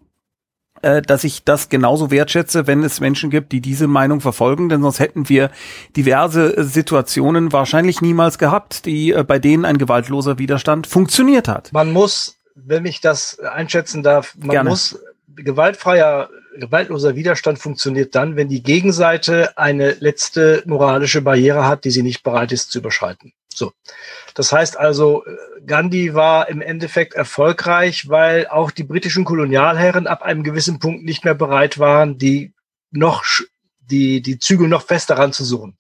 [0.85, 4.83] äh, dass ich das genauso wertschätze, wenn es Menschen gibt, die diese Meinung verfolgen, denn
[4.83, 5.51] sonst hätten wir
[5.97, 11.73] diverse Situationen wahrscheinlich niemals gehabt, die äh, bei denen ein gewaltloser Widerstand funktioniert hat.
[11.73, 14.71] Man muss, wenn ich das einschätzen darf, man Gerne.
[14.71, 21.91] muss gewaltfreier, gewaltloser Widerstand funktioniert dann, wenn die Gegenseite eine letzte moralische Barriere hat, die
[21.91, 23.33] sie nicht bereit ist zu überschreiten.
[23.53, 23.73] So.
[24.35, 25.25] Das heißt also,
[25.65, 31.25] Gandhi war im Endeffekt erfolgreich, weil auch die britischen Kolonialherren ab einem gewissen Punkt nicht
[31.25, 32.53] mehr bereit waren, die
[32.91, 33.25] noch,
[33.79, 35.77] die, die Zügel noch fester ranzusuchen.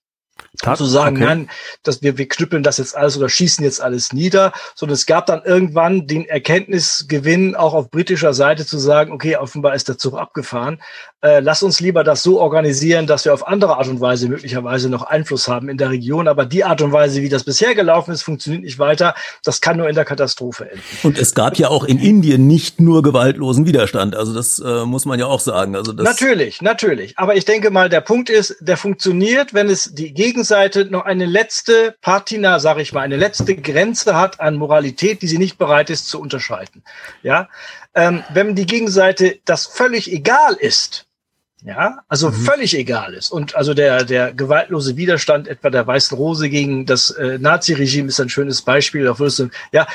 [0.60, 1.24] Tat, zu sagen, okay.
[1.24, 1.50] nein,
[1.82, 5.26] dass wir, wir knüppeln das jetzt alles oder schießen jetzt alles nieder, sondern es gab
[5.26, 10.14] dann irgendwann den Erkenntnisgewinn auch auf britischer Seite zu sagen, okay, offenbar ist der Zug
[10.14, 10.80] abgefahren.
[11.24, 14.90] Äh, lass uns lieber das so organisieren, dass wir auf andere Art und Weise möglicherweise
[14.90, 16.28] noch Einfluss haben in der Region.
[16.28, 19.14] Aber die Art und Weise, wie das bisher gelaufen ist, funktioniert nicht weiter.
[19.42, 20.82] Das kann nur in der Katastrophe enden.
[21.02, 24.14] Und es gab ja auch in Indien nicht nur gewaltlosen Widerstand.
[24.14, 25.76] Also das äh, muss man ja auch sagen.
[25.76, 27.18] Also das natürlich, natürlich.
[27.18, 31.24] Aber ich denke mal, der Punkt ist, der funktioniert, wenn es die Gegenseite noch eine
[31.24, 35.88] letzte Patina, sage ich mal, eine letzte Grenze hat an Moralität, die sie nicht bereit
[35.88, 36.82] ist zu unterschreiten.
[37.22, 37.48] Ja,
[37.94, 41.06] ähm, wenn die Gegenseite das völlig egal ist,
[41.66, 42.34] ja, also mhm.
[42.34, 43.32] völlig egal ist.
[43.32, 48.20] Und also der, der gewaltlose Widerstand etwa der Weißen Rose gegen das äh, Nazi-Regime ist
[48.20, 49.10] ein schönes Beispiel.
[49.72, 49.86] Ja,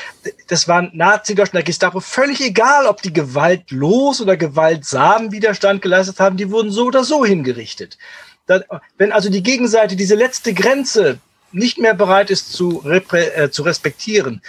[0.48, 6.36] das waren Nazi-Deutschland, der Gestapo, völlig egal, ob die gewaltlos oder gewaltsam Widerstand geleistet haben,
[6.36, 7.98] die wurden so oder so hingerichtet.
[8.46, 8.64] Dann,
[8.98, 11.18] wenn also die Gegenseite diese letzte Grenze
[11.52, 14.42] nicht mehr bereit ist zu, äh, zu respektieren,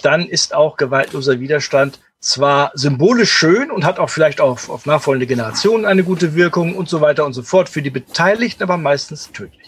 [0.00, 5.26] dann ist auch gewaltloser Widerstand zwar symbolisch schön und hat auch vielleicht auch auf nachfolgende
[5.26, 9.30] Generationen eine gute Wirkung und so weiter und so fort, für die Beteiligten aber meistens
[9.32, 9.58] tödlich.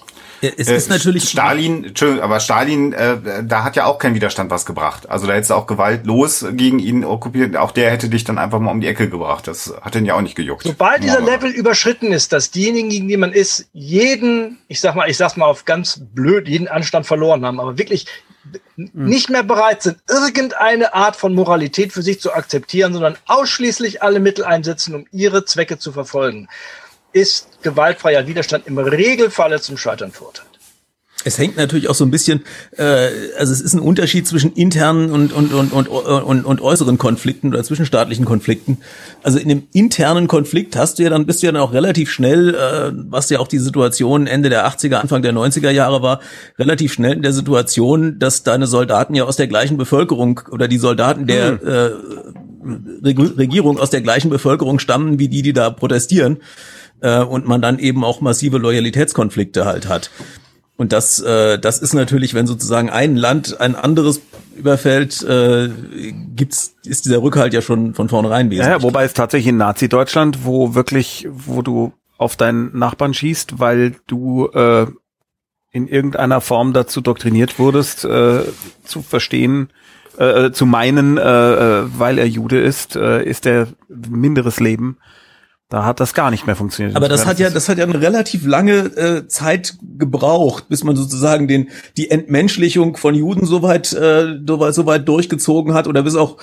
[0.41, 4.51] Es ist äh, natürlich Stalin, Entschuldigung, aber Stalin, äh, da hat ja auch kein Widerstand
[4.51, 5.09] was gebracht.
[5.09, 7.57] Also da hättest du auch gewaltlos gegen ihn okkupiert.
[7.57, 9.49] Auch der hätte dich dann einfach mal um die Ecke gebracht.
[9.49, 10.65] Das hat ihn ja auch nicht gejuckt.
[10.65, 15.09] Sobald dieser Level überschritten ist, dass diejenigen, gegen die man ist, jeden, ich sag mal,
[15.09, 18.07] ich sag's mal auf ganz blöd, jeden Anstand verloren haben, aber wirklich.
[18.77, 24.21] Nicht mehr bereit sind, irgendeine Art von Moralität für sich zu akzeptieren, sondern ausschließlich alle
[24.21, 26.49] Mittel einsetzen, um ihre Zwecke zu verfolgen,
[27.13, 30.54] ist gewaltfreier Widerstand im Regelfalle zum Scheitern verurteilt.
[31.25, 32.43] Es hängt natürlich auch so ein bisschen,
[32.77, 33.09] äh,
[33.39, 37.49] also es ist ein Unterschied zwischen internen und, und, und, und, und, und äußeren Konflikten
[37.49, 38.79] oder zwischenstaatlichen Konflikten.
[39.23, 42.11] Also in dem internen Konflikt hast du ja dann, bist du ja dann auch relativ
[42.11, 46.21] schnell, äh, was ja auch die Situation Ende der 80er, Anfang der 90er Jahre war,
[46.59, 50.79] relativ schnell in der Situation, dass deine Soldaten ja aus der gleichen Bevölkerung oder die
[50.79, 51.69] Soldaten der hm.
[51.69, 52.35] äh,
[53.05, 56.39] Regierung aus der gleichen Bevölkerung stammen wie die, die da protestieren
[57.01, 60.11] äh, und man dann eben auch massive Loyalitätskonflikte halt hat.
[60.77, 64.21] Und das, äh, das ist natürlich, wenn sozusagen ein Land ein anderes
[64.57, 65.69] überfällt, äh,
[66.35, 68.73] gibt's, ist dieser Rückhalt ja schon von vornherein wesentlich.
[68.73, 73.97] Ja, wobei es tatsächlich in Nazi-Deutschland, wo wirklich, wo du auf deinen Nachbarn schießt, weil
[74.07, 74.87] du äh,
[75.73, 78.43] in irgendeiner Form dazu doktriniert wurdest, äh,
[78.85, 79.71] zu verstehen,
[80.19, 84.99] äh, zu meinen, äh, äh weil er Jude ist, äh, ist er minderes Leben.
[85.75, 86.95] Da hat das gar nicht mehr funktioniert.
[86.95, 90.95] Aber das hat ja, das hat ja eine relativ lange äh, Zeit gebraucht, bis man
[90.95, 96.37] sozusagen den die Entmenschlichung von Juden soweit äh, soweit soweit durchgezogen hat oder bis auch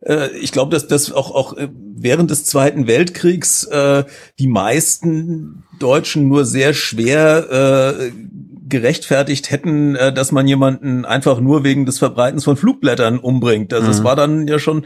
[0.00, 4.04] äh, ich glaube, dass das auch auch äh, während des Zweiten Weltkriegs äh,
[4.38, 8.12] die meisten Deutschen nur sehr schwer äh,
[8.74, 13.72] gerechtfertigt hätten, äh, dass man jemanden einfach nur wegen des Verbreitens von Flugblättern umbringt.
[13.72, 13.88] Also mhm.
[13.88, 14.84] das war dann ja schon,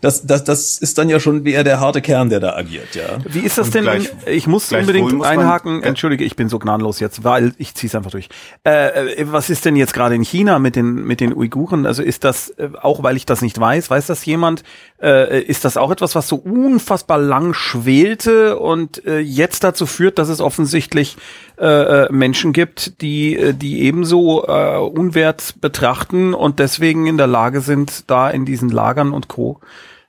[0.00, 3.18] das, das, das ist dann ja schon eher der harte Kern, der da agiert, ja.
[3.24, 3.82] Wie ist das denn?
[3.82, 5.74] Gleich, ich muss unbedingt muss einhaken.
[5.74, 5.82] Man.
[5.82, 8.28] Entschuldige, ich bin so gnadenlos jetzt, weil ich zieh's einfach durch.
[8.64, 11.86] Äh, äh, was ist denn jetzt gerade in China mit den mit den Uiguren?
[11.86, 14.62] Also ist das äh, auch, weil ich das nicht weiß, weiß das jemand?
[15.02, 20.18] Äh, ist das auch etwas, was so unfassbar lang schwelte und äh, jetzt dazu führt,
[20.18, 21.16] dass es offensichtlich
[21.56, 27.26] äh, äh, Menschen gibt, die äh, die ebenso äh, unwert betrachten und deswegen in der
[27.26, 29.60] Lage sind, da in diesen Lagern und Co.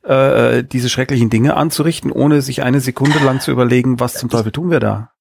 [0.04, 4.52] Äh, diese schrecklichen Dinge anzurichten, ohne sich eine Sekunde lang zu überlegen, was zum Teufel
[4.52, 5.12] tun wir da.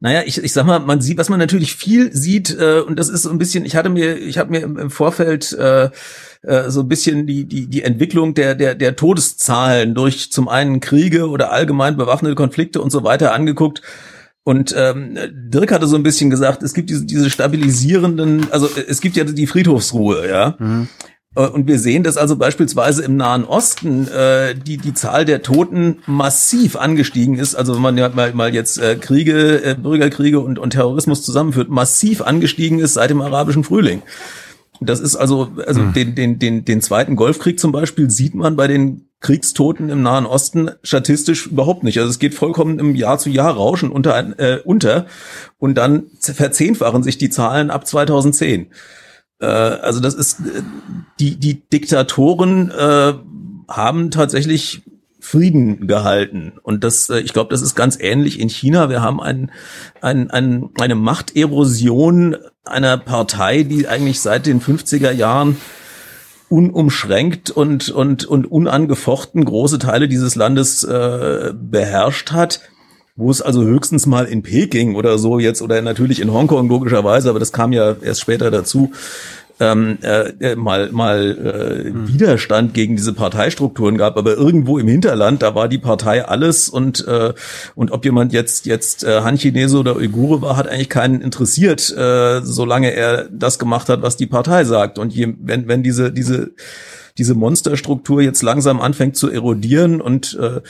[0.00, 3.08] Naja, ich, ich sag mal, man sieht, was man natürlich viel sieht, äh, und das
[3.08, 5.90] ist so ein bisschen, ich hatte mir, ich habe mir im, im Vorfeld äh,
[6.42, 10.80] äh, so ein bisschen die, die, die Entwicklung der, der, der Todeszahlen durch zum einen
[10.80, 13.80] Kriege oder allgemein bewaffnete Konflikte und so weiter angeguckt.
[14.44, 19.00] Und ähm, Dirk hatte so ein bisschen gesagt, es gibt diese, diese stabilisierenden, also es
[19.00, 20.56] gibt ja die Friedhofsruhe, ja.
[20.58, 20.88] Mhm.
[21.36, 25.42] Äh, und wir sehen, dass also beispielsweise im Nahen Osten äh, die, die Zahl der
[25.42, 27.54] Toten massiv angestiegen ist.
[27.54, 31.70] Also wenn man ja mal, mal jetzt äh, Kriege, äh, Bürgerkriege und, und Terrorismus zusammenführt,
[31.70, 34.02] massiv angestiegen ist seit dem arabischen Frühling.
[34.80, 35.92] Das ist also, also mhm.
[35.92, 40.26] den, den, den, den zweiten Golfkrieg zum Beispiel sieht man bei den Kriegstoten im Nahen
[40.26, 41.98] Osten statistisch überhaupt nicht.
[41.98, 45.06] Also es geht vollkommen im Jahr zu Jahr Rauschen unter, äh, unter
[45.58, 48.66] und dann verzehnfachen sich die Zahlen ab 2010.
[49.40, 50.62] Äh, also das ist, äh,
[51.20, 53.14] die, die Diktatoren äh,
[53.68, 54.82] haben tatsächlich
[55.20, 56.54] Frieden gehalten.
[56.64, 58.90] Und das, äh, ich glaube, das ist ganz ähnlich in China.
[58.90, 59.52] Wir haben ein,
[60.00, 65.56] ein, ein, eine Machterosion einer Partei, die eigentlich seit den 50er Jahren
[66.52, 72.60] unumschränkt und, und, und unangefochten große Teile dieses Landes äh, beherrscht hat
[73.14, 77.28] wo es also höchstens mal in Peking oder so jetzt oder natürlich in Hongkong logischerweise,
[77.28, 78.92] aber das kam ja erst später dazu,
[79.62, 82.08] ähm, äh, äh, mal mal äh, hm.
[82.08, 87.06] Widerstand gegen diese Parteistrukturen gab, aber irgendwo im Hinterland, da war die Partei alles und
[87.06, 87.32] äh,
[87.76, 91.94] und ob jemand jetzt jetzt äh, Han Chinese oder Uigure war, hat eigentlich keinen interessiert,
[91.96, 94.98] äh, solange er das gemacht hat, was die Partei sagt.
[94.98, 96.50] Und je, wenn wenn diese diese
[97.18, 100.60] diese Monsterstruktur jetzt langsam anfängt zu erodieren und äh,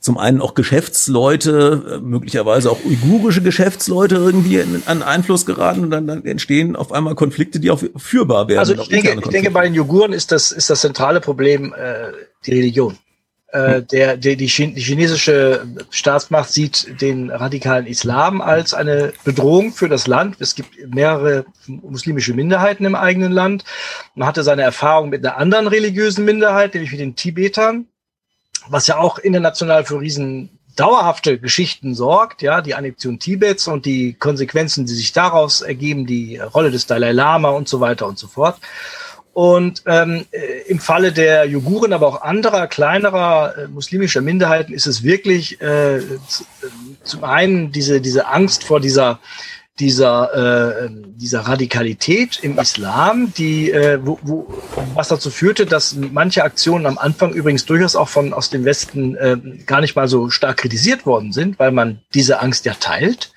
[0.00, 6.06] zum einen auch Geschäftsleute, äh, möglicherweise auch uigurische Geschäftsleute irgendwie an Einfluss geraten und dann,
[6.06, 8.60] dann entstehen auf einmal Konflikte, die auch führbar werden.
[8.60, 12.12] Also ich denke, ich denke, bei den Uiguren ist das, ist das zentrale Problem äh,
[12.46, 12.96] die Religion.
[13.50, 13.86] Äh, hm.
[13.88, 14.46] der, der, die, die
[14.82, 20.36] chinesische Staatsmacht sieht den radikalen Islam als eine Bedrohung für das Land.
[20.38, 23.64] Es gibt mehrere muslimische Minderheiten im eigenen Land.
[24.14, 27.86] Man hatte seine Erfahrung mit einer anderen religiösen Minderheit, nämlich mit den Tibetern
[28.70, 34.14] was ja auch international für riesen dauerhafte Geschichten sorgt, ja, die Annexion Tibets und die
[34.14, 38.28] Konsequenzen, die sich daraus ergeben, die Rolle des Dalai Lama und so weiter und so
[38.28, 38.58] fort.
[39.32, 44.86] Und ähm, äh, im Falle der Uiguren, aber auch anderer kleinerer äh, muslimischer Minderheiten ist
[44.86, 46.00] es wirklich äh,
[47.04, 49.20] zum einen diese, diese Angst vor dieser
[49.80, 54.46] dieser, äh, dieser Radikalität im Islam, die, äh, wo, wo,
[54.94, 59.14] was dazu führte, dass manche Aktionen am Anfang übrigens durchaus auch von aus dem Westen
[59.16, 63.32] äh, gar nicht mal so stark kritisiert worden sind, weil man diese Angst ja teilt.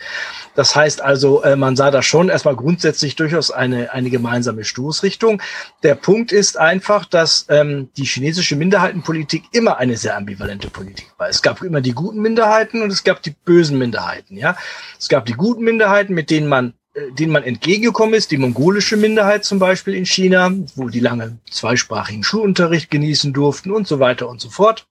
[0.56, 5.42] Das heißt also, äh, man sah da schon erstmal grundsätzlich durchaus eine, eine gemeinsame Stoßrichtung.
[5.84, 11.30] Der Punkt ist einfach, dass ähm, die chinesische Minderheitenpolitik immer eine sehr ambivalente Politik war.
[11.30, 14.38] Es gab immer die guten Minderheiten und es gab die bösen Minderheiten.
[14.38, 14.58] Ja,
[15.00, 18.98] Es gab die guten Minderheiten, mit denen man äh, denen man entgegengekommen ist, die mongolische
[18.98, 24.28] Minderheit zum Beispiel in China, wo die lange zweisprachigen Schulunterricht genießen durften und so weiter
[24.28, 24.88] und so fort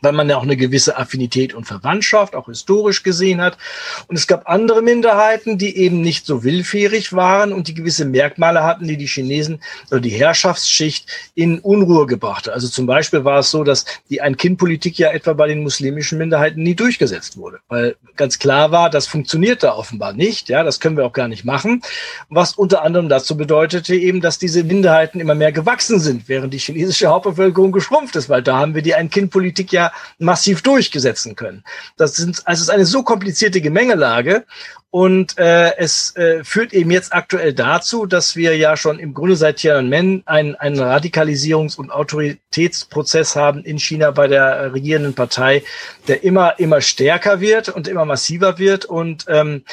[0.00, 3.58] weil man ja auch eine gewisse Affinität und Verwandtschaft auch historisch gesehen hat.
[4.06, 8.62] Und es gab andere Minderheiten, die eben nicht so willfährig waren und die gewisse Merkmale
[8.62, 12.54] hatten, die die Chinesen oder die Herrschaftsschicht in Unruhe gebracht hat.
[12.54, 16.62] Also zum Beispiel war es so, dass die Ein-Kind-Politik ja etwa bei den muslimischen Minderheiten
[16.62, 20.48] nie durchgesetzt wurde, weil ganz klar war, das funktioniert da offenbar nicht.
[20.48, 21.82] Ja, das können wir auch gar nicht machen.
[22.28, 26.58] Was unter anderem dazu bedeutete eben, dass diese Minderheiten immer mehr gewachsen sind, während die
[26.58, 29.87] chinesische Hauptbevölkerung geschrumpft ist, weil da haben wir die Ein-Kind-Politik ja
[30.18, 31.64] massiv durchgesetzen können.
[31.96, 34.44] Das sind, also es ist eine so komplizierte Gemengelage
[34.90, 39.36] und äh, es äh, führt eben jetzt aktuell dazu, dass wir ja schon im Grunde
[39.36, 45.62] seit Tiananmen einen, einen Radikalisierungs- und Autoritätsprozess haben in China bei der regierenden Partei,
[46.06, 49.64] der immer, immer stärker wird und immer massiver wird und ähm,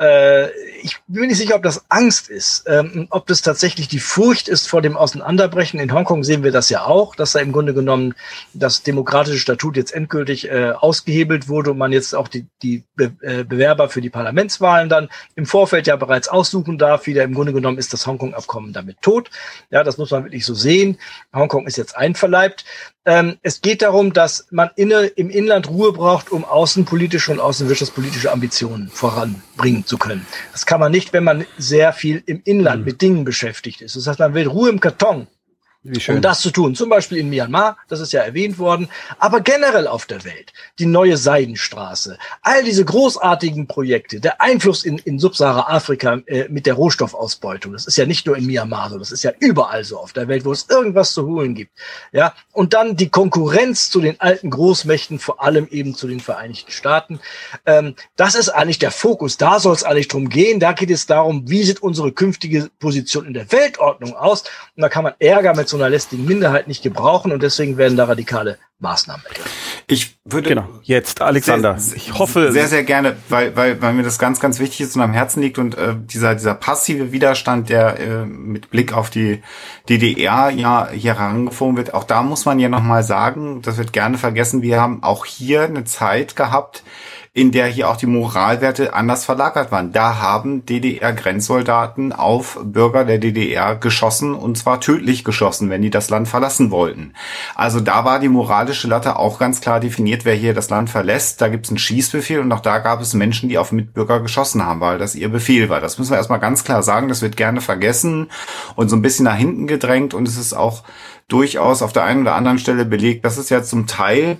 [0.00, 0.50] äh,
[0.82, 4.48] ich bin mir nicht sicher, ob das Angst ist, ähm, ob das tatsächlich die Furcht
[4.48, 5.78] ist vor dem Auseinanderbrechen.
[5.78, 8.14] In Hongkong sehen wir das ja auch, dass da im Grunde genommen
[8.54, 13.12] das demokratische Statut jetzt endgültig äh, ausgehebelt wurde und man jetzt auch die, die Be
[13.20, 17.06] äh, Bewerber für die Parlamentswahlen dann im Vorfeld ja bereits aussuchen darf.
[17.06, 19.30] Wieder im Grunde genommen ist das Hongkong-Abkommen damit tot.
[19.70, 20.98] Ja, das muss man wirklich so sehen.
[21.34, 22.64] Hongkong ist jetzt einverleibt.
[23.06, 28.32] Ähm, es geht darum, dass man inne, im Inland Ruhe braucht, um außenpolitische und außenwirtschaftspolitische
[28.32, 30.26] Ambitionen voranbringen zu können.
[30.52, 32.84] Das kann man nicht, wenn man sehr viel im Inland mhm.
[32.86, 33.96] mit Dingen beschäftigt ist.
[33.96, 35.26] Das heißt, man will Ruhe im Karton
[36.08, 36.74] um das zu tun.
[36.74, 40.52] Zum Beispiel in Myanmar, das ist ja erwähnt worden, aber generell auf der Welt.
[40.78, 46.74] Die neue Seidenstraße, all diese großartigen Projekte, der Einfluss in, in Subsahara-Afrika äh, mit der
[46.74, 50.12] Rohstoffausbeutung, das ist ja nicht nur in Myanmar so, das ist ja überall so auf
[50.12, 51.72] der Welt, wo es irgendwas zu holen gibt.
[52.12, 56.70] Ja, und dann die Konkurrenz zu den alten Großmächten, vor allem eben zu den Vereinigten
[56.70, 57.20] Staaten.
[57.66, 59.36] Ähm, das ist eigentlich der Fokus.
[59.36, 60.60] Da soll es eigentlich drum gehen.
[60.60, 64.42] Da geht es darum, wie sieht unsere künftige Position in der Weltordnung aus.
[64.76, 67.96] Und da kann man Ärger mit so einer lästigen Minderheit nicht gebrauchen und deswegen werden
[67.96, 69.50] da radikale Maßnahmen ergriffen.
[69.86, 71.78] Ich würde genau jetzt Alexander.
[71.78, 74.96] Sehr, ich hoffe sehr sehr gerne, weil weil weil mir das ganz ganz wichtig ist
[74.96, 79.10] und am Herzen liegt und äh, dieser dieser passive Widerstand, der äh, mit Blick auf
[79.10, 79.42] die
[79.88, 83.92] DDR ja hier herangefogen wird, auch da muss man ja noch mal sagen, das wird
[83.92, 86.82] gerne vergessen, wir haben auch hier eine Zeit gehabt,
[87.36, 89.90] in der hier auch die Moralwerte anders verlagert waren.
[89.90, 96.10] Da haben DDR-Grenzsoldaten auf Bürger der DDR geschossen und zwar tödlich geschossen, wenn die das
[96.10, 97.12] Land verlassen wollten.
[97.56, 101.40] Also da war die moralische Latte auch ganz klar definiert, wer hier das Land verlässt.
[101.40, 104.64] Da gibt es einen Schießbefehl und auch da gab es Menschen, die auf Mitbürger geschossen
[104.64, 105.80] haben, weil das ihr Befehl war.
[105.80, 107.08] Das müssen wir erstmal ganz klar sagen.
[107.08, 108.30] Das wird gerne vergessen
[108.76, 110.84] und so ein bisschen nach hinten gedrängt und es ist auch
[111.26, 114.38] durchaus auf der einen oder anderen Stelle belegt, dass es ja zum Teil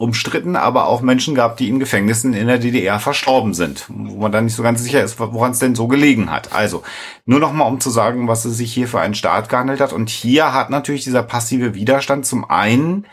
[0.00, 4.32] umstritten, aber auch Menschen gab, die in Gefängnissen in der DDR verstorben sind, wo man
[4.32, 6.54] dann nicht so ganz sicher ist, woran es denn so gelegen hat.
[6.54, 6.82] Also
[7.26, 9.92] nur noch mal, um zu sagen, was es sich hier für einen Staat gehandelt hat.
[9.92, 13.06] Und hier hat natürlich dieser passive Widerstand zum einen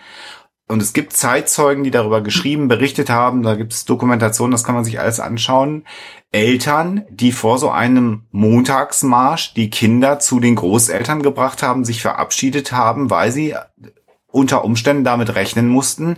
[0.70, 4.76] und es gibt Zeitzeugen, die darüber geschrieben, berichtet haben, da gibt es Dokumentationen, das kann
[4.76, 5.84] man sich alles anschauen.
[6.32, 12.72] Eltern, die vor so einem Montagsmarsch die Kinder zu den Großeltern gebracht haben, sich verabschiedet
[12.72, 13.56] haben, weil sie
[14.28, 16.18] unter Umständen damit rechnen mussten,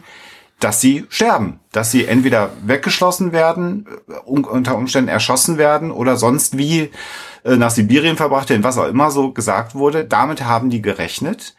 [0.59, 3.87] dass sie sterben, dass sie entweder weggeschlossen werden,
[4.25, 6.91] unter Umständen erschossen werden oder sonst wie
[7.43, 10.05] äh, nach Sibirien verbracht werden, was auch immer so gesagt wurde.
[10.05, 11.55] Damit haben die gerechnet.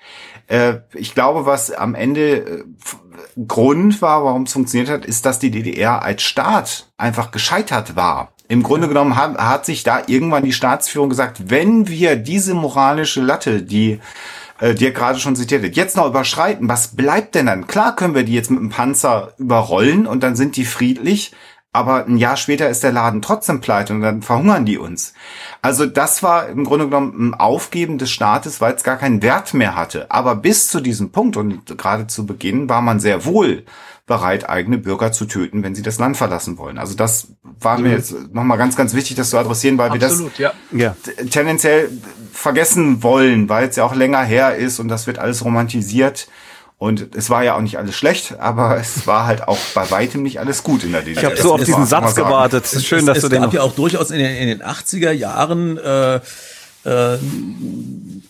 [0.48, 2.64] Äh, ich glaube, was am Ende äh,
[3.46, 8.32] Grund war, warum es funktioniert hat, ist, dass die DDR als Staat einfach gescheitert war.
[8.48, 13.20] Im Grunde genommen hat, hat sich da irgendwann die Staatsführung gesagt, wenn wir diese moralische
[13.20, 14.00] Latte, die
[14.60, 17.66] äh, dir gerade schon zitiert jetzt noch überschreiten, was bleibt denn dann?
[17.66, 21.32] Klar können wir die jetzt mit dem Panzer überrollen und dann sind die friedlich,
[21.72, 25.14] aber ein Jahr später ist der Laden trotzdem pleite und dann verhungern die uns.
[25.62, 29.54] Also das war im Grunde genommen ein Aufgeben des Staates, weil es gar keinen Wert
[29.54, 30.10] mehr hatte.
[30.10, 33.64] Aber bis zu diesem Punkt und gerade zu Beginn war man sehr wohl
[34.06, 36.78] bereit, eigene Bürger zu töten, wenn sie das Land verlassen wollen.
[36.78, 37.28] Also das
[37.60, 40.96] war mir jetzt nochmal ganz, ganz wichtig, das zu adressieren, weil Absolut, wir das ja.
[41.30, 41.88] tendenziell
[42.32, 46.26] vergessen wollen, weil es ja auch länger her ist und das wird alles romantisiert.
[46.80, 50.22] Und es war ja auch nicht alles schlecht, aber es war halt auch bei weitem
[50.22, 51.18] nicht alles gut in der DDR.
[51.18, 52.64] Ich habe so auf diesen Satz gewartet.
[52.64, 53.42] Es, Schön, dass es, du den.
[53.42, 56.20] Es gab ja auch durchaus in den, in den 80er Jahren äh,
[56.84, 57.18] äh,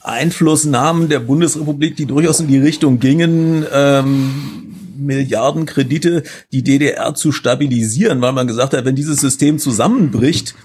[0.01, 8.21] Einflussnahmen der Bundesrepublik, die durchaus in die Richtung gingen, ähm, Milliardenkredite die DDR zu stabilisieren,
[8.21, 10.57] weil man gesagt hat, wenn dieses System zusammenbricht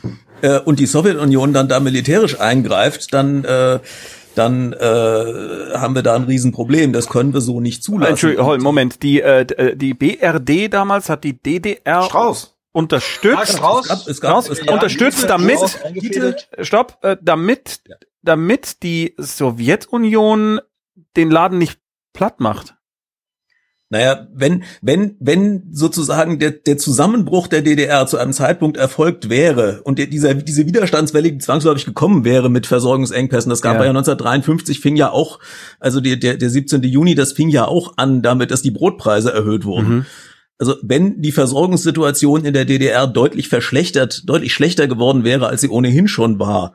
[0.42, 3.80] äh, und die Sowjetunion dann da militärisch eingreift, dann äh,
[4.38, 6.94] dann äh, haben wir da ein Riesenproblem.
[6.94, 8.12] Das können wir so nicht zulassen.
[8.12, 13.86] Entschuldigung, Moment, die, äh, äh die BRD damals hat die DDR Strauß unterstützt, Strauß.
[13.86, 17.82] Es gab, es gab, es gab unterstützt, damit, stopp, äh, damit,
[18.22, 20.60] damit die Sowjetunion
[21.16, 21.80] den Laden nicht
[22.12, 22.75] platt macht.
[23.96, 29.80] Naja, wenn, wenn, wenn sozusagen der, der Zusammenbruch der DDR zu einem Zeitpunkt erfolgt wäre
[29.86, 33.92] und der, dieser, diese Widerstandswelle, die zwangsläufig gekommen wäre mit Versorgungsengpässen, das gab ja, ja
[33.92, 35.40] 1953, fing ja auch,
[35.80, 36.84] also der, der, der 17.
[36.84, 39.90] Juni, das fing ja auch an damit, dass die Brotpreise erhöht wurden.
[39.90, 40.06] Mhm.
[40.58, 45.70] Also wenn die Versorgungssituation in der DDR deutlich verschlechtert, deutlich schlechter geworden wäre, als sie
[45.70, 46.74] ohnehin schon war,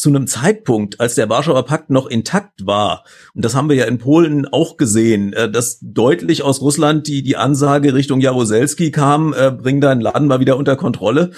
[0.00, 3.84] zu einem Zeitpunkt, als der Warschauer Pakt noch intakt war, und das haben wir ja
[3.84, 9.34] in Polen auch gesehen, äh, dass deutlich aus Russland die, die Ansage Richtung Jaroselski kam,
[9.34, 11.32] äh, bring deinen Laden mal wieder unter Kontrolle.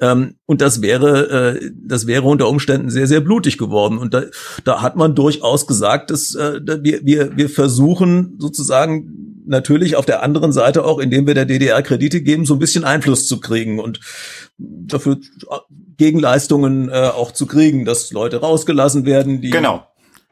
[0.00, 3.98] Ähm, und das wäre, äh, das wäre unter Umständen sehr, sehr blutig geworden.
[3.98, 4.22] Und da,
[4.62, 10.52] da hat man durchaus gesagt, dass wir, wir, wir versuchen sozusagen natürlich auf der anderen
[10.52, 13.98] Seite auch, indem wir der DDR Kredite geben, so ein bisschen Einfluss zu kriegen und
[14.56, 15.18] dafür
[15.98, 19.84] Gegenleistungen äh, auch zu kriegen, dass Leute rausgelassen werden, die genau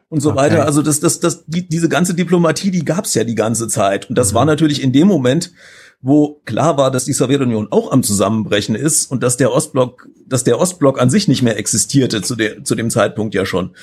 [0.08, 0.38] und so okay.
[0.38, 0.66] weiter.
[0.66, 4.08] Also das, das, das, die, diese ganze Diplomatie, die gab's ja die ganze Zeit.
[4.08, 4.36] Und das mhm.
[4.36, 5.52] war natürlich in dem Moment,
[6.00, 10.44] wo klar war, dass die Sowjetunion auch am Zusammenbrechen ist und dass der Ostblock, dass
[10.44, 13.74] der Ostblock an sich nicht mehr existierte zu der, zu dem Zeitpunkt ja schon.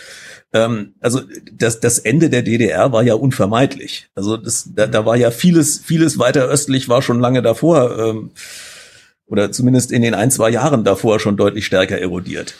[0.53, 1.21] Ähm, also
[1.51, 4.09] das, das Ende der DDR war ja unvermeidlich.
[4.15, 7.97] Also das, da, da war ja vieles, vieles weiter östlich war schon lange davor.
[7.97, 8.31] Ähm,
[9.27, 12.55] oder zumindest in den ein, zwei Jahren davor schon deutlich stärker erodiert.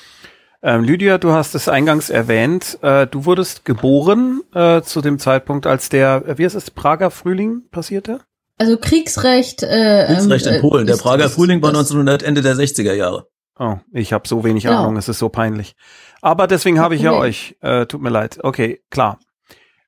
[0.62, 2.80] Ähm, Lydia, du hast es eingangs erwähnt.
[2.82, 7.12] Äh, du wurdest geboren äh, zu dem Zeitpunkt, als der, äh, wie heißt es, Prager
[7.12, 8.22] Frühling passierte?
[8.58, 9.64] Also Kriegsrecht.
[9.64, 10.88] Äh, Kriegsrecht in ähm, Polen.
[10.88, 13.28] Der Prager Frühling war 1900 Ende der 60er Jahre.
[13.60, 14.98] Oh, ich habe so wenig Ahnung.
[14.98, 15.76] Es ist so peinlich.
[16.22, 17.58] Aber deswegen habe ich ja euch.
[17.62, 18.40] Äh, tut mir leid.
[18.42, 19.20] Okay, klar.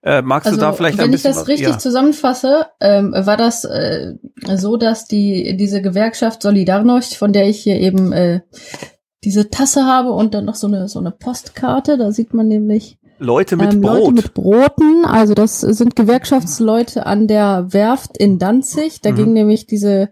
[0.06, 1.80] Äh, magst also, du da vielleicht ein bisschen Wenn ich das richtig ja.
[1.80, 4.14] zusammenfasse, ähm, war das äh,
[4.56, 8.41] so, dass die diese Gewerkschaft Solidarność, von der ich hier eben äh,
[9.24, 12.99] diese Tasse habe und dann noch so eine so eine Postkarte, da sieht man nämlich
[13.18, 13.97] Leute mit ähm, Brot.
[13.97, 19.01] Leute mit Broten, also das sind Gewerkschaftsleute an der Werft in Danzig.
[19.01, 19.16] Da mhm.
[19.16, 20.10] ging nämlich diese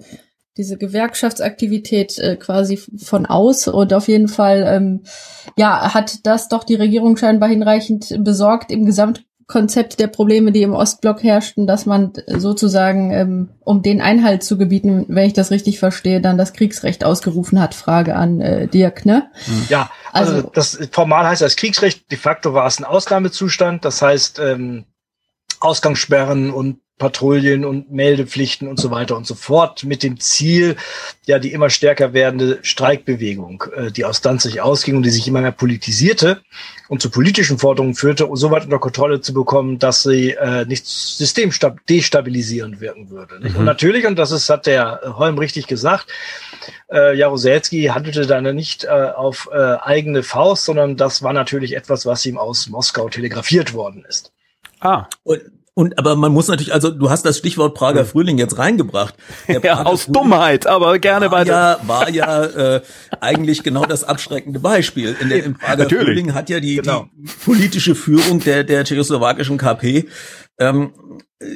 [0.57, 5.03] diese Gewerkschaftsaktivität äh, quasi von aus und auf jeden Fall ähm,
[5.55, 10.61] ja hat das doch die Regierung scheinbar hinreichend besorgt im Gesamt Konzept der Probleme, die
[10.61, 15.51] im Ostblock herrschten, dass man sozusagen, ähm, um den Einhalt zu gebieten, wenn ich das
[15.51, 17.75] richtig verstehe, dann das Kriegsrecht ausgerufen hat.
[17.75, 19.31] Frage an äh, Dirk, ne?
[19.69, 24.01] Ja, also, also das formal heißt das Kriegsrecht, de facto war es ein Ausnahmezustand, das
[24.01, 24.85] heißt ähm,
[25.59, 30.75] Ausgangssperren und Patrouillen und Meldepflichten und so weiter und so fort mit dem Ziel,
[31.25, 35.41] ja, die immer stärker werdende Streikbewegung, äh, die aus Danzig ausging und die sich immer
[35.41, 36.41] mehr politisierte
[36.89, 40.85] und zu politischen Forderungen führte, so weit unter Kontrolle zu bekommen, dass sie äh, nicht
[40.85, 43.39] systemdestabilisierend wirken würde.
[43.39, 43.55] Mhm.
[43.55, 46.07] Und natürlich, und das ist, hat der Holm richtig gesagt,
[46.91, 52.05] äh, Jaroselski handelte dann nicht äh, auf äh, eigene Faust, sondern das war natürlich etwas,
[52.05, 54.31] was ihm aus Moskau telegrafiert worden ist.
[54.79, 55.07] Ah.
[55.23, 55.41] Und
[55.75, 59.15] und aber man muss natürlich, also du hast das Stichwort Prager Frühling jetzt reingebracht.
[59.63, 61.79] ja, aus Frühling Dummheit, aber gerne war weiter.
[61.81, 62.81] Ja, war ja äh,
[63.19, 65.15] eigentlich genau das abschreckende Beispiel.
[65.19, 66.05] In der, Im Prager natürlich.
[66.05, 67.07] Frühling hat ja die, genau.
[67.15, 70.07] die politische Führung der, der tschechoslowakischen KP
[70.59, 70.93] ähm,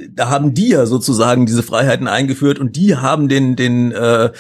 [0.10, 4.32] da haben die ja sozusagen diese Freiheiten eingeführt und die haben den den äh,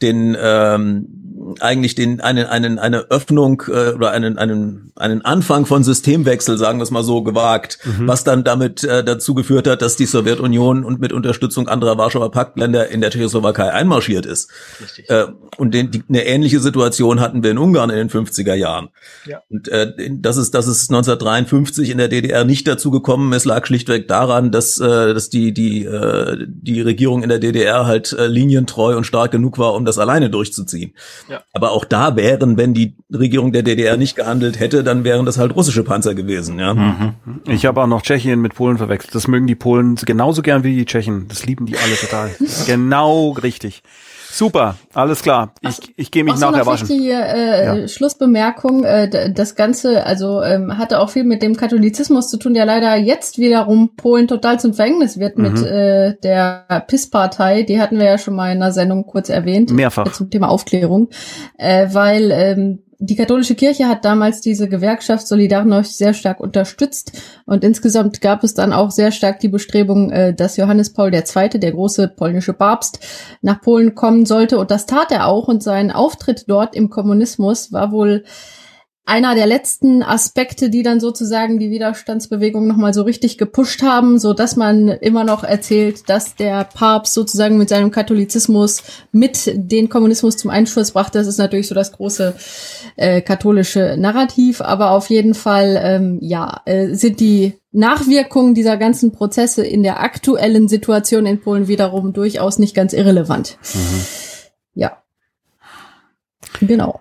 [0.00, 1.23] den ähm,
[1.60, 6.78] eigentlich den einen einen eine Öffnung äh, oder einen einen einen Anfang von Systemwechsel, sagen
[6.78, 8.08] wir es mal so, gewagt, mhm.
[8.08, 12.30] was dann damit äh, dazu geführt hat, dass die Sowjetunion und mit Unterstützung anderer Warschauer
[12.30, 14.50] Paktländer in der Tschechoslowakei einmarschiert ist.
[15.08, 15.26] Äh,
[15.56, 18.88] und den, die, eine ähnliche Situation hatten wir in Ungarn in den 50er Jahren.
[19.26, 19.42] Ja.
[19.50, 23.66] Und äh, das ist dass es 1953 in der DDR nicht dazu gekommen ist, lag
[23.66, 28.26] schlichtweg daran, dass äh, dass die die äh, die Regierung in der DDR halt äh,
[28.26, 30.94] linientreu und stark genug war, um das alleine durchzuziehen.
[31.28, 31.33] Ja.
[31.52, 35.38] Aber auch da wären, wenn die Regierung der DDR nicht gehandelt hätte, dann wären das
[35.38, 36.58] halt russische Panzer gewesen.
[36.58, 36.74] Ja.
[36.74, 37.14] Mhm.
[37.46, 39.14] Ich habe auch noch Tschechien mit Polen verwechselt.
[39.14, 41.26] Das mögen die Polen genauso gern wie die Tschechen.
[41.28, 42.30] Das lieben die alle total.
[42.66, 43.82] genau richtig.
[44.34, 45.54] Super, alles klar.
[45.60, 46.88] Ich, ich gehe mich nachher waschen.
[46.88, 47.88] Wichtige äh, ja.
[47.88, 48.82] Schlussbemerkung.
[48.82, 52.96] Äh, das Ganze also ähm, hatte auch viel mit dem Katholizismus zu tun, der leider
[52.96, 55.44] jetzt wiederum Polen total zum Verhängnis wird mhm.
[55.44, 57.62] mit äh, der PIS-Partei.
[57.62, 59.70] Die hatten wir ja schon mal in einer Sendung kurz erwähnt.
[59.70, 60.10] Mehrfach.
[60.10, 61.10] Zum Thema Aufklärung.
[61.56, 67.12] Äh, weil ähm, die katholische Kirche hat damals diese Gewerkschaft Solidarność sehr stark unterstützt
[67.44, 71.48] und insgesamt gab es dann auch sehr stark die Bestrebung, äh, dass Johannes Paul II.,
[71.60, 73.00] der große polnische Papst,
[73.42, 77.72] nach Polen kommen sollte und das tat er auch und sein Auftritt dort im Kommunismus
[77.72, 78.24] war wohl
[79.06, 84.32] einer der letzten Aspekte, die dann sozusagen die Widerstandsbewegung nochmal so richtig gepusht haben, so
[84.32, 88.82] dass man immer noch erzählt, dass der Papst sozusagen mit seinem Katholizismus
[89.12, 91.18] mit den Kommunismus zum Einsturz brachte.
[91.18, 92.34] Das ist natürlich so das große
[92.96, 99.12] äh, katholische Narrativ, aber auf jeden Fall, ähm, ja, äh, sind die Nachwirkungen dieser ganzen
[99.12, 103.58] Prozesse in der aktuellen Situation in Polen wiederum durchaus nicht ganz irrelevant.
[103.74, 104.00] Mhm.
[104.74, 105.02] Ja.
[106.60, 107.00] Genau.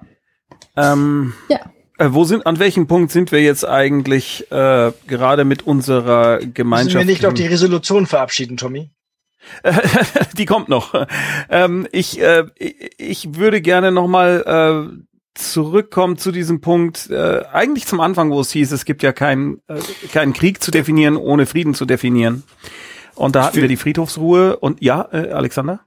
[0.76, 1.60] Ähm, ja.
[1.98, 6.96] Äh, wo sind, an welchem Punkt sind wir jetzt eigentlich äh, gerade mit unserer Gemeinschaft?
[6.96, 8.90] Müssen wir nicht noch die Resolution verabschieden, Tommy?
[10.38, 10.94] die kommt noch.
[11.50, 12.46] Ähm, ich, äh,
[12.98, 15.04] ich würde gerne noch mal äh,
[15.36, 19.62] zurückkommen zu diesem Punkt, äh, eigentlich zum Anfang, wo es hieß, es gibt ja keinen
[19.68, 19.80] äh,
[20.12, 22.44] keinen Krieg zu definieren, ohne Frieden zu definieren.
[23.16, 25.82] Und da hatten wir die Friedhofsruhe und ja, äh, Alexander?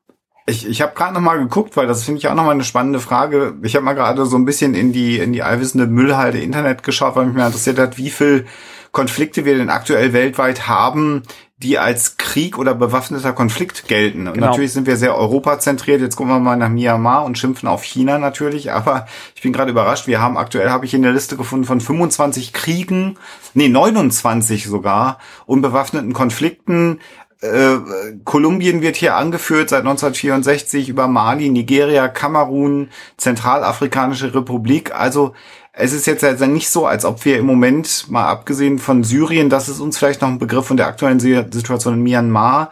[0.49, 2.65] Ich, ich habe gerade noch mal geguckt, weil das finde ich auch noch mal eine
[2.65, 3.55] spannende Frage.
[3.63, 7.17] Ich habe mal gerade so ein bisschen in die in die allwissende Müllhalde Internet geschaut,
[7.17, 8.47] weil mich mal interessiert hat, wie viel
[8.93, 11.23] Konflikte wir denn aktuell weltweit haben,
[11.59, 14.27] die als Krieg oder bewaffneter Konflikt gelten.
[14.29, 14.47] Und genau.
[14.47, 16.01] natürlich sind wir sehr europazentriert.
[16.01, 18.73] Jetzt gucken wir mal nach Myanmar und schimpfen auf China natürlich.
[18.73, 20.07] Aber ich bin gerade überrascht.
[20.07, 23.17] Wir haben aktuell, habe ich in der Liste gefunden, von 25 Kriegen,
[23.55, 27.01] nee, 29 sogar, unbewaffneten Konflikten
[27.41, 27.77] äh,
[28.25, 34.95] Kolumbien wird hier angeführt seit 1964 über Mali, Nigeria, Kamerun, Zentralafrikanische Republik.
[34.95, 35.35] Also
[35.73, 39.51] es ist jetzt also nicht so, als ob wir im Moment, mal abgesehen von Syrien,
[39.51, 42.71] das ist uns vielleicht noch ein Begriff von der aktuellen Situation in Myanmar,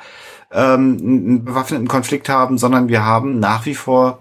[0.51, 4.21] ähm, einen bewaffneten Konflikt haben, sondern wir haben nach wie vor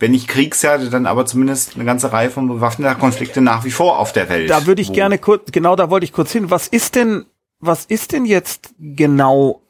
[0.00, 3.98] wenn nicht Kriegsherde, dann aber zumindest eine ganze Reihe von bewaffneter Konflikte nach wie vor
[3.98, 4.48] auf der Welt.
[4.48, 6.50] Da würde ich gerne kurz, genau da wollte ich kurz hin.
[6.50, 7.24] Was ist denn
[7.60, 9.62] was ist denn jetzt genau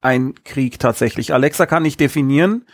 [0.00, 1.32] ein Krieg tatsächlich?
[1.32, 2.64] Alexa kann nicht definieren.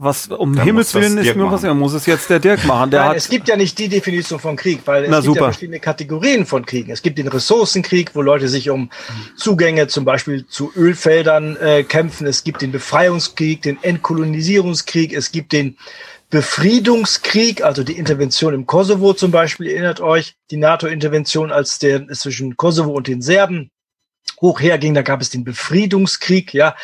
[0.00, 2.92] Was um Dann Himmels Willen ist nur was, er muss es jetzt der Dirk machen.
[2.92, 5.26] Der Nein, hat es gibt ja nicht die Definition von Krieg, weil es Na, gibt
[5.26, 5.40] super.
[5.40, 6.92] ja verschiedene Kategorien von Kriegen.
[6.92, 8.90] Es gibt den Ressourcenkrieg, wo Leute sich um
[9.36, 12.28] Zugänge zum Beispiel zu Ölfeldern äh, kämpfen.
[12.28, 15.12] Es gibt den Befreiungskrieg, den Entkolonisierungskrieg.
[15.12, 15.76] Es gibt den
[16.30, 22.56] Befriedungskrieg, also die Intervention im Kosovo zum Beispiel, erinnert euch, die NATO-Intervention als der zwischen
[22.56, 23.72] Kosovo und den Serben
[24.40, 26.76] hoch herging, da gab es den Befriedungskrieg, ja.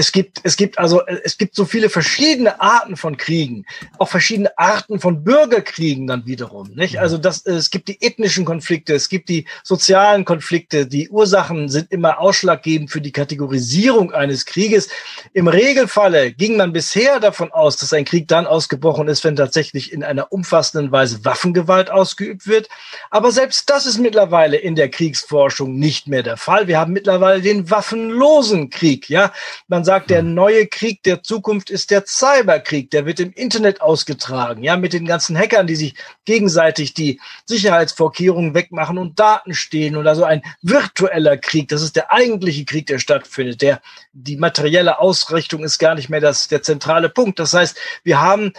[0.00, 3.64] Es gibt, es gibt also, es gibt so viele verschiedene Arten von Kriegen,
[3.98, 6.98] auch verschiedene Arten von Bürgerkriegen dann wiederum, nicht?
[6.98, 11.90] Also das, es gibt die ethnischen Konflikte, es gibt die sozialen Konflikte, die Ursachen sind
[11.90, 14.88] immer ausschlaggebend für die Kategorisierung eines Krieges.
[15.32, 19.92] Im Regelfalle ging man bisher davon aus, dass ein Krieg dann ausgebrochen ist, wenn tatsächlich
[19.92, 22.68] in einer umfassenden Weise Waffengewalt ausgeübt wird.
[23.10, 26.66] Aber selbst das ist mittlerweile in der Kriegsforschung nicht mehr der Fall.
[26.66, 29.08] Wir haben haben mittlerweile den waffenlosen Krieg.
[29.08, 29.32] Ja,
[29.68, 32.92] man sagt, der neue Krieg der Zukunft ist der Cyberkrieg.
[32.92, 34.62] Der wird im Internet ausgetragen.
[34.62, 40.14] Ja, mit den ganzen Hackern, die sich gegenseitig die Sicherheitsvorkehrungen wegmachen und Daten stehlen oder
[40.14, 41.66] so ein virtueller Krieg.
[41.66, 43.62] Das ist der eigentliche Krieg, der stattfindet.
[43.62, 43.82] Der
[44.12, 47.40] die materielle Ausrichtung ist gar nicht mehr das der zentrale Punkt.
[47.40, 48.52] Das heißt, wir haben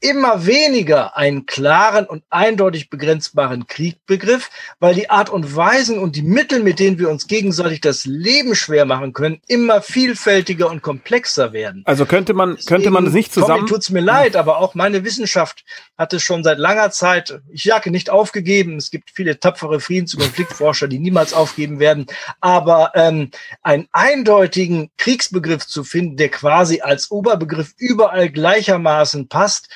[0.00, 6.22] immer weniger einen klaren und eindeutig begrenzbaren Kriegbegriff, weil die Art und Weisen und die
[6.22, 11.52] Mittel, mit denen wir uns gegenseitig das Leben schwer machen können, immer vielfältiger und komplexer
[11.52, 11.82] werden.
[11.84, 13.60] Also könnte man Deswegen, könnte man es nicht zusammen?
[13.60, 15.64] Tommy, tut's mir leid, aber auch meine Wissenschaft
[15.98, 18.76] hat es schon seit langer Zeit, ich sage nicht aufgegeben.
[18.76, 22.06] Es gibt viele tapfere Friedens- und Konfliktforscher, die niemals aufgeben werden.
[22.40, 23.30] Aber ähm,
[23.62, 29.68] einen eindeutigen Kriegsbegriff zu finden, der quasi als Oberbegriff überall gleichermaßen passt,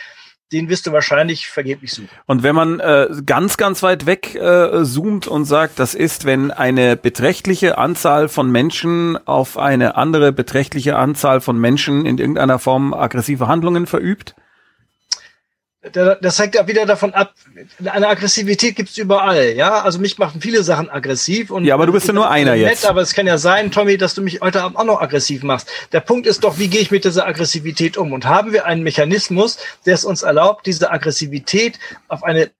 [0.54, 2.08] den wirst du wahrscheinlich vergeblich suchen.
[2.26, 6.50] Und wenn man äh, ganz, ganz weit weg äh, zoomt und sagt, das ist, wenn
[6.50, 12.94] eine beträchtliche Anzahl von Menschen auf eine andere beträchtliche Anzahl von Menschen in irgendeiner Form
[12.94, 14.34] aggressive Handlungen verübt?
[15.92, 17.34] Das hängt ja wieder davon ab,
[17.84, 19.82] eine Aggressivität gibt's überall, ja.
[19.82, 22.60] Also mich machen viele Sachen aggressiv und ja, aber du bist ja nur einer nett,
[22.60, 22.86] jetzt.
[22.86, 25.68] Aber es kann ja sein, Tommy, dass du mich heute Abend auch noch aggressiv machst.
[25.92, 28.12] Der Punkt ist doch, wie gehe ich mit dieser Aggressivität um?
[28.12, 31.78] Und haben wir einen Mechanismus, der es uns erlaubt, diese Aggressivität
[32.08, 32.50] auf eine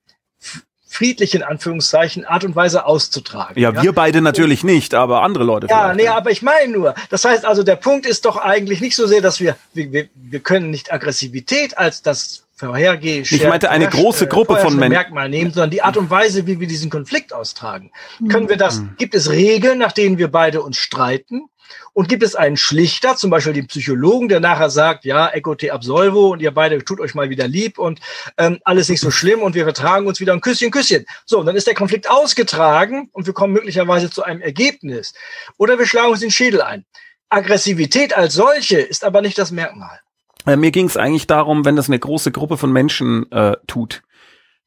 [0.94, 3.58] friedliche, in Anführungszeichen, Art und Weise auszutragen.
[3.60, 3.82] Ja, ja?
[3.82, 5.96] wir beide natürlich und, nicht, aber andere Leute ja, vielleicht.
[5.96, 9.06] Nee, aber ich meine nur, das heißt also, der Punkt ist doch eigentlich nicht so
[9.06, 13.22] sehr, dass wir, wir, wir können nicht Aggressivität als das vorhergehe.
[13.22, 14.92] Ich meinte eine große Gruppe von Menschen.
[14.92, 17.90] Merkmal nehmen, sondern die Art und Weise, wie wir diesen Konflikt austragen.
[18.20, 18.28] Mhm.
[18.28, 18.94] Können wir das, mhm.
[18.96, 21.48] gibt es Regeln, nach denen wir beide uns streiten?
[21.94, 25.72] Und gibt es einen Schlichter, zum Beispiel den Psychologen, der nachher sagt, ja, Eco te
[25.72, 28.00] absolvo und ihr beide tut euch mal wieder lieb und
[28.36, 31.06] ähm, alles nicht so schlimm und wir vertragen uns wieder ein Küsschen, Küsschen.
[31.24, 35.14] So, und dann ist der Konflikt ausgetragen und wir kommen möglicherweise zu einem Ergebnis.
[35.56, 36.84] Oder wir schlagen uns den Schädel ein.
[37.28, 40.00] Aggressivität als solche ist aber nicht das Merkmal.
[40.46, 44.02] Äh, mir ging es eigentlich darum, wenn das eine große Gruppe von Menschen äh, tut.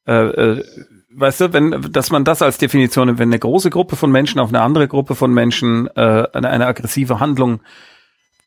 [0.06, 0.64] Äh, äh,
[1.18, 4.48] weißt du, wenn, dass man das als Definition, wenn eine große Gruppe von Menschen auf
[4.48, 7.60] eine andere Gruppe von Menschen äh, eine, eine aggressive Handlung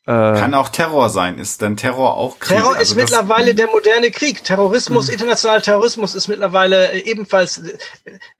[0.04, 1.38] Kann auch Terror sein.
[1.38, 2.56] Ist denn Terror auch Krieg?
[2.56, 4.42] Terror ist also mittlerweile der moderne Krieg.
[4.42, 5.12] Terrorismus, mhm.
[5.12, 7.78] internationaler Terrorismus ist mittlerweile äh, ebenfalls, äh,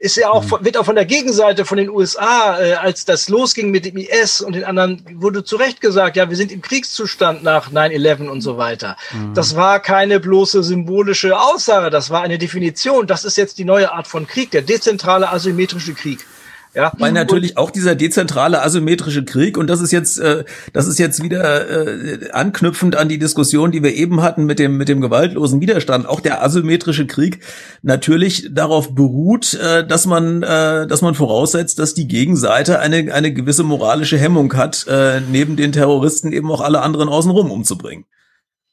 [0.01, 0.65] ist ja auch, mhm.
[0.65, 4.41] wird auch von der Gegenseite von den USA, äh, als das losging mit dem IS
[4.41, 8.41] und den anderen, wurde zu Recht gesagt, ja, wir sind im Kriegszustand nach 9-11 und
[8.41, 8.97] so weiter.
[9.13, 9.35] Mhm.
[9.35, 13.07] Das war keine bloße symbolische Aussage, das war eine Definition.
[13.07, 16.27] Das ist jetzt die neue Art von Krieg, der dezentrale asymmetrische Krieg.
[16.75, 20.99] Ja, weil natürlich auch dieser dezentrale asymmetrische Krieg und das ist jetzt äh, das ist
[20.99, 25.03] jetzt wieder äh, anknüpfend an die Diskussion, die wir eben hatten mit dem mit dem
[25.03, 26.07] gewaltlosen Widerstand.
[26.07, 27.41] Auch der asymmetrische Krieg
[27.83, 33.35] natürlich darauf beruht, äh, dass man äh, dass man voraussetzt, dass die Gegenseite eine eine
[33.35, 38.07] gewisse moralische Hemmung hat, äh, neben den Terroristen eben auch alle anderen außenrum umzubringen.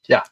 [0.07, 0.23] Ja,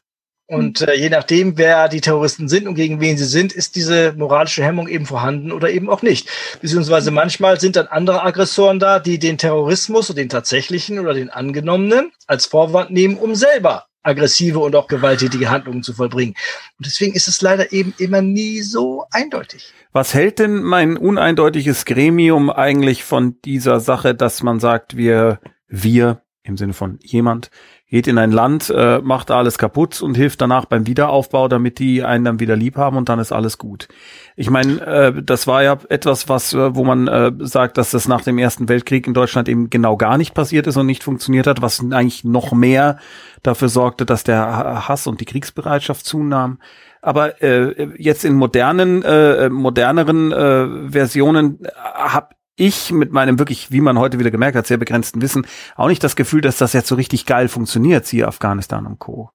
[0.50, 4.14] und äh, je nachdem, wer die Terroristen sind und gegen wen sie sind, ist diese
[4.14, 6.30] moralische Hemmung eben vorhanden oder eben auch nicht.
[6.62, 11.28] Beziehungsweise manchmal sind dann andere Aggressoren da, die den Terrorismus oder den tatsächlichen oder den
[11.28, 16.34] angenommenen als Vorwand nehmen, um selber aggressive und auch gewalttätige Handlungen zu vollbringen.
[16.78, 19.74] Und deswegen ist es leider eben immer nie so eindeutig.
[19.92, 26.22] Was hält denn mein uneindeutiges Gremium eigentlich von dieser Sache, dass man sagt, wir, wir
[26.42, 27.50] im Sinne von jemand,
[27.90, 32.04] geht in ein Land, äh, macht alles kaputt und hilft danach beim Wiederaufbau, damit die
[32.04, 33.88] einen dann wieder lieb haben und dann ist alles gut.
[34.36, 38.06] Ich meine, äh, das war ja etwas, was, äh, wo man äh, sagt, dass das
[38.06, 41.46] nach dem Ersten Weltkrieg in Deutschland eben genau gar nicht passiert ist und nicht funktioniert
[41.46, 42.98] hat, was eigentlich noch mehr
[43.42, 46.58] dafür sorgte, dass der Hass und die Kriegsbereitschaft zunahm.
[47.00, 53.70] Aber äh, jetzt in modernen, äh, moderneren äh, Versionen äh, habe ich mit meinem wirklich,
[53.70, 55.46] wie man heute wieder gemerkt hat, sehr begrenzten Wissen
[55.76, 59.30] auch nicht das Gefühl, dass das jetzt so richtig geil funktioniert, siehe Afghanistan und Co.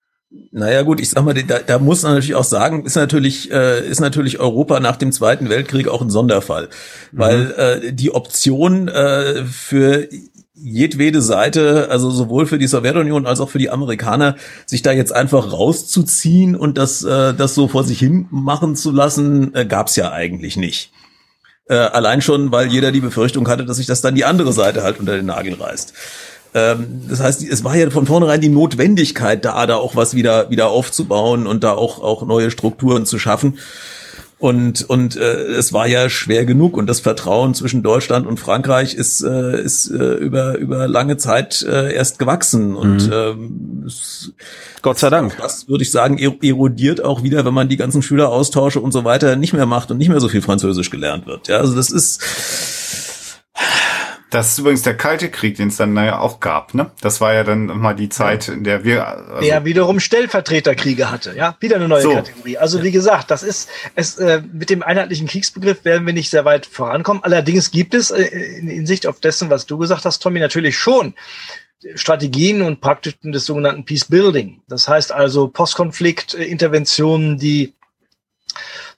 [0.52, 3.88] Naja gut, ich sag mal, da, da muss man natürlich auch sagen, ist natürlich äh,
[3.88, 6.70] ist natürlich Europa nach dem Zweiten Weltkrieg auch ein Sonderfall,
[7.12, 7.20] mhm.
[7.20, 10.08] weil äh, die Option äh, für
[10.56, 14.36] jedwede Seite, also sowohl für die Sowjetunion als auch für die Amerikaner,
[14.66, 18.92] sich da jetzt einfach rauszuziehen und das äh, das so vor sich hin machen zu
[18.92, 20.92] lassen, äh, gab's ja eigentlich nicht.
[21.70, 24.84] Äh, allein schon, weil jeder die Befürchtung hatte, dass sich das dann die andere Seite
[24.84, 25.94] halt unter den Nagel reißt.
[26.54, 30.50] Ähm, das heißt, es war ja von vornherein die Notwendigkeit da, da auch was wieder,
[30.50, 33.58] wieder aufzubauen und da auch, auch neue Strukturen zu schaffen.
[34.44, 38.94] Und, und äh, es war ja schwer genug und das Vertrauen zwischen Deutschland und Frankreich
[38.94, 42.76] ist, äh, ist äh, über, über lange Zeit äh, erst gewachsen.
[42.76, 43.14] Und mhm.
[43.14, 44.34] ähm, es,
[44.82, 45.38] Gott sei Dank.
[45.38, 49.38] Das würde ich sagen, erodiert auch wieder, wenn man die ganzen Schüleraustausche und so weiter
[49.38, 51.48] nicht mehr macht und nicht mehr so viel Französisch gelernt wird.
[51.48, 52.22] Ja, also das ist
[54.34, 56.90] Das ist übrigens der Kalte Krieg, den es dann ja auch gab, ne?
[57.02, 59.06] Das war ja dann mal die Zeit, in der wir.
[59.08, 61.56] Also der wiederum Stellvertreterkriege hatte, ja?
[61.60, 62.14] Wieder eine neue so.
[62.16, 62.58] Kategorie.
[62.58, 66.46] Also wie gesagt, das ist es äh, mit dem einheitlichen Kriegsbegriff werden wir nicht sehr
[66.46, 67.24] weit vorankommen.
[67.24, 70.80] Allerdings gibt es äh, in, in Sicht auf dessen, was du gesagt hast, Tommy, natürlich
[70.80, 71.14] schon
[71.94, 74.62] Strategien und Praktiken des sogenannten Peace Building.
[74.68, 77.76] Das heißt also Postkonflikt-Interventionen, die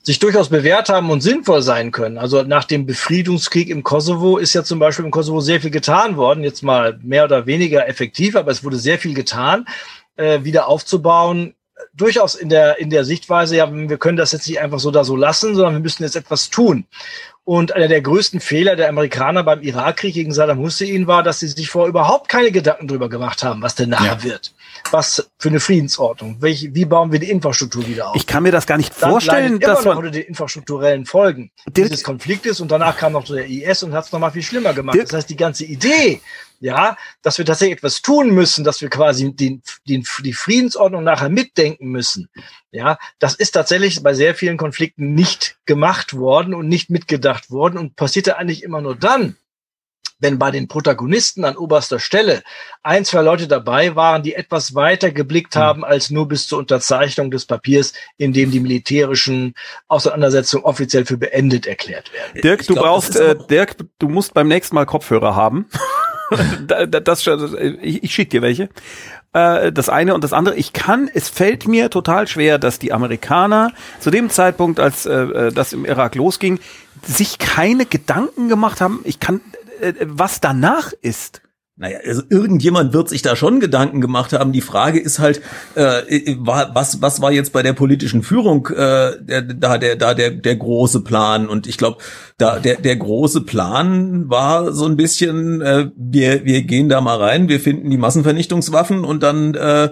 [0.06, 2.20] sich durchaus bewährt haben und sinnvoll sein können.
[2.20, 6.16] Also nach dem Befriedungskrieg im Kosovo ist ja zum Beispiel im Kosovo sehr viel getan
[6.16, 9.66] worden, jetzt mal mehr oder weniger effektiv, aber es wurde sehr viel getan,
[10.16, 11.56] äh, wieder aufzubauen.
[11.94, 15.04] Durchaus in der, in der Sichtweise, ja, wir können das jetzt nicht einfach so da
[15.04, 16.86] so lassen, sondern wir müssen jetzt etwas tun.
[17.44, 21.48] Und einer der größten Fehler der Amerikaner beim Irakkrieg gegen Saddam Hussein war, dass sie
[21.48, 24.24] sich vorher überhaupt keine Gedanken darüber gemacht haben, was denn nachher ja.
[24.24, 24.55] wird.
[24.92, 26.42] Was für eine Friedensordnung.
[26.42, 28.16] Welch, wie bauen wir die Infrastruktur wieder auf?
[28.16, 32.04] Ich kann mir das gar nicht Dann vorstellen, dass man unter den infrastrukturellen Folgen dieses
[32.04, 34.98] Konfliktes und danach kam noch der IS und hat es noch mal viel schlimmer gemacht.
[35.02, 36.22] Das heißt, die ganze Idee,
[36.60, 41.30] ja, dass wir tatsächlich etwas tun müssen, dass wir quasi den, den, die Friedensordnung nachher
[41.30, 42.30] mitdenken müssen.
[42.72, 47.78] Ja, das ist tatsächlich bei sehr vielen Konflikten nicht gemacht worden und nicht mitgedacht worden
[47.78, 49.38] und passierte eigentlich immer nur dann,
[50.20, 52.44] wenn bei den Protagonisten an oberster Stelle
[52.84, 55.62] ein, zwei Leute dabei waren, die etwas weiter geblickt hm.
[55.62, 59.54] haben als nur bis zur Unterzeichnung des Papiers, in dem die militärischen
[59.88, 62.42] Auseinandersetzungen offiziell für beendet erklärt werden.
[62.42, 65.68] Dirk, ich du glaub, brauchst, äh, Dirk, du musst beim nächsten Mal Kopfhörer haben.
[66.90, 67.28] das,
[67.82, 68.70] ich, ich schicke dir welche.
[69.34, 70.56] Äh, das eine und das andere.
[70.56, 75.14] Ich kann, es fällt mir total schwer, dass die Amerikaner zu dem Zeitpunkt, als äh,
[75.14, 76.60] äh das im Irak losging,
[77.04, 79.02] sich keine Gedanken gemacht haben.
[79.04, 79.42] Ich kann,
[80.06, 81.42] was danach ist.
[81.78, 84.54] Naja, also irgendjemand wird sich da schon Gedanken gemacht haben.
[84.54, 85.42] Die Frage ist halt,
[85.76, 90.14] äh, war, was, was war jetzt bei der politischen Führung äh, der, da der, da
[90.14, 91.50] der, der große Plan?
[91.50, 91.98] Und ich glaube,
[92.38, 97.18] da der, der große Plan war so ein bisschen, äh, wir, wir gehen da mal
[97.18, 99.90] rein, wir finden die Massenvernichtungswaffen und dann, äh,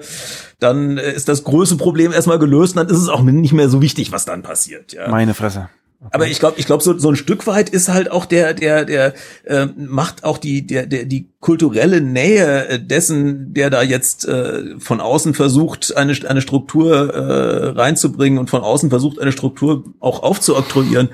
[0.60, 3.81] dann ist das große Problem erstmal gelöst und dann ist es auch nicht mehr so
[3.81, 4.93] wichtig, was dann passiert.
[4.93, 5.10] Ja.
[5.10, 5.68] Meine Fresse.
[6.12, 8.86] Aber ich glaube, ich glaube, so, so ein Stück weit ist halt auch der, der,
[8.86, 9.14] der
[9.46, 14.80] äh, macht auch die, der, der, die kulturelle Nähe äh, dessen, der da jetzt äh,
[14.80, 20.24] von außen versucht, eine, eine Struktur äh, reinzubringen und von außen versucht, eine Struktur auch
[20.24, 21.10] aufzuoktroyieren,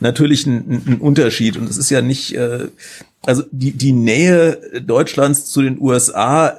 [0.00, 1.56] natürlich ein, ein Unterschied.
[1.56, 2.68] Und es ist ja nicht, äh,
[3.26, 6.56] also die, die Nähe Deutschlands zu den USA,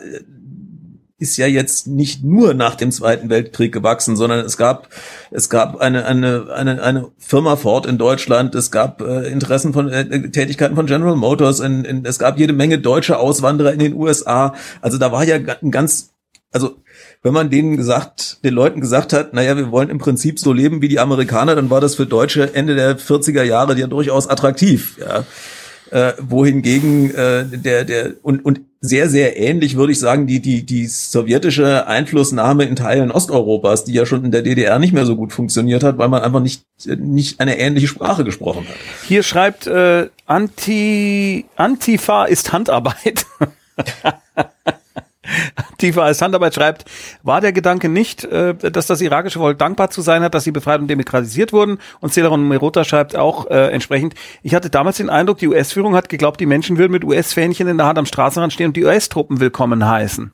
[1.21, 4.89] ist ja jetzt nicht nur nach dem Zweiten Weltkrieg gewachsen, sondern es gab
[5.29, 9.87] es gab eine eine eine, eine Firma Ford in Deutschland, es gab äh, Interessen von
[9.87, 13.93] äh, Tätigkeiten von General Motors, in, in, es gab jede Menge deutsche Auswanderer in den
[13.93, 14.55] USA.
[14.81, 16.09] Also da war ja ein ganz
[16.51, 16.81] also
[17.21, 20.81] wenn man denen gesagt, den Leuten gesagt hat, naja, wir wollen im Prinzip so leben
[20.81, 24.97] wie die Amerikaner, dann war das für Deutsche Ende der 40er Jahre ja durchaus attraktiv.
[24.99, 25.23] Ja
[25.91, 30.65] äh, wohingegen äh, der der und und sehr sehr ähnlich würde ich sagen die die
[30.65, 35.15] die sowjetische Einflussnahme in Teilen Osteuropas, die ja schon in der DDR nicht mehr so
[35.15, 38.75] gut funktioniert hat, weil man einfach nicht nicht eine ähnliche Sprache gesprochen hat.
[39.07, 43.25] Hier schreibt äh, Anti Antifa ist Handarbeit.
[45.77, 46.85] Tiefer als Handarbeit schreibt,
[47.23, 50.51] war der Gedanke nicht, äh, dass das irakische Volk dankbar zu sein hat, dass sie
[50.51, 51.79] befreit und demokratisiert wurden.
[51.99, 56.09] Und Celeron Merota schreibt auch äh, entsprechend, ich hatte damals den Eindruck, die US-Führung hat
[56.09, 59.39] geglaubt, die Menschen würden mit US-Fähnchen in der Hand am Straßenrand stehen und die US-Truppen
[59.39, 60.33] willkommen heißen.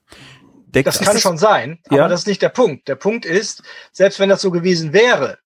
[0.67, 1.21] Deckt das kann das?
[1.21, 2.07] schon sein, aber ja?
[2.07, 2.87] das ist nicht der Punkt.
[2.87, 5.37] Der Punkt ist, selbst wenn das so gewesen wäre,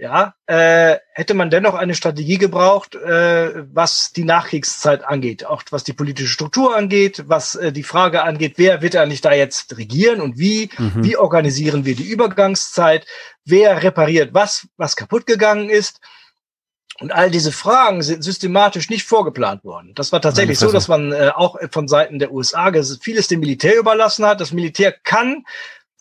[0.00, 5.82] ja, äh, hätte man dennoch eine Strategie gebraucht, äh, was die Nachkriegszeit angeht, auch was
[5.82, 10.20] die politische Struktur angeht, was äh, die Frage angeht, wer wird eigentlich da jetzt regieren
[10.20, 11.04] und wie, mhm.
[11.04, 13.06] wie organisieren wir die Übergangszeit,
[13.44, 16.00] wer repariert was, was kaputt gegangen ist.
[17.00, 19.92] Und all diese Fragen sind systematisch nicht vorgeplant worden.
[19.94, 23.78] Das war tatsächlich so, dass man äh, auch von Seiten der USA vieles dem Militär
[23.78, 24.40] überlassen hat.
[24.40, 25.44] Das Militär kann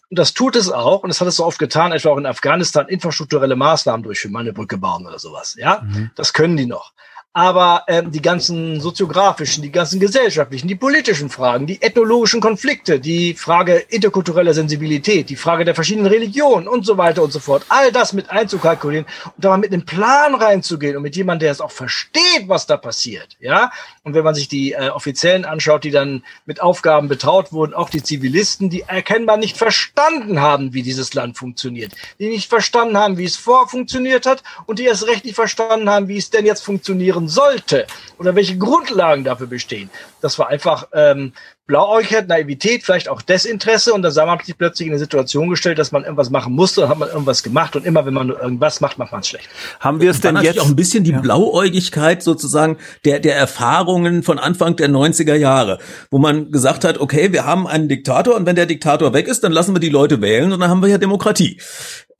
[0.09, 2.25] und das tut es auch, und das hat es so oft getan, etwa auch in
[2.25, 5.55] Afghanistan, infrastrukturelle Maßnahmen durchführen, mal eine Brücke bauen oder sowas.
[5.59, 6.11] Ja, mhm.
[6.15, 6.93] das können die noch
[7.37, 13.35] aber ähm, die ganzen soziografischen, die ganzen gesellschaftlichen, die politischen Fragen, die ethnologischen Konflikte, die
[13.35, 17.91] Frage interkultureller Sensibilität, die Frage der verschiedenen Religionen und so weiter und so fort, all
[17.91, 21.61] das mit einzukalkulieren und da mal mit einem Plan reinzugehen und mit jemandem, der es
[21.61, 23.69] auch versteht, was da passiert, ja.
[24.01, 27.91] Und wenn man sich die äh, Offiziellen anschaut, die dann mit Aufgaben betraut wurden, auch
[27.91, 33.19] die Zivilisten, die erkennbar nicht verstanden haben, wie dieses Land funktioniert, die nicht verstanden haben,
[33.19, 36.43] wie es vorher funktioniert hat und die erst recht nicht verstanden haben, wie es denn
[36.43, 37.87] jetzt funktionieren machen sollte
[38.19, 39.89] oder welche Grundlagen dafür bestehen.
[40.21, 41.33] Das war einfach ähm,
[41.67, 45.77] Blauäugigkeit, Naivität, vielleicht auch Desinteresse und da sah man sich plötzlich in eine Situation gestellt,
[45.77, 48.41] dass man irgendwas machen musste und hat man irgendwas gemacht und immer wenn man nur
[48.41, 49.47] irgendwas macht, macht man es schlecht.
[49.79, 51.19] Haben wir es denn jetzt auch ein bisschen die ja.
[51.19, 55.79] Blauäugigkeit sozusagen der der Erfahrungen von Anfang der 90er Jahre,
[56.09, 59.43] wo man gesagt hat, okay, wir haben einen Diktator und wenn der Diktator weg ist,
[59.43, 61.61] dann lassen wir die Leute wählen und dann haben wir ja Demokratie.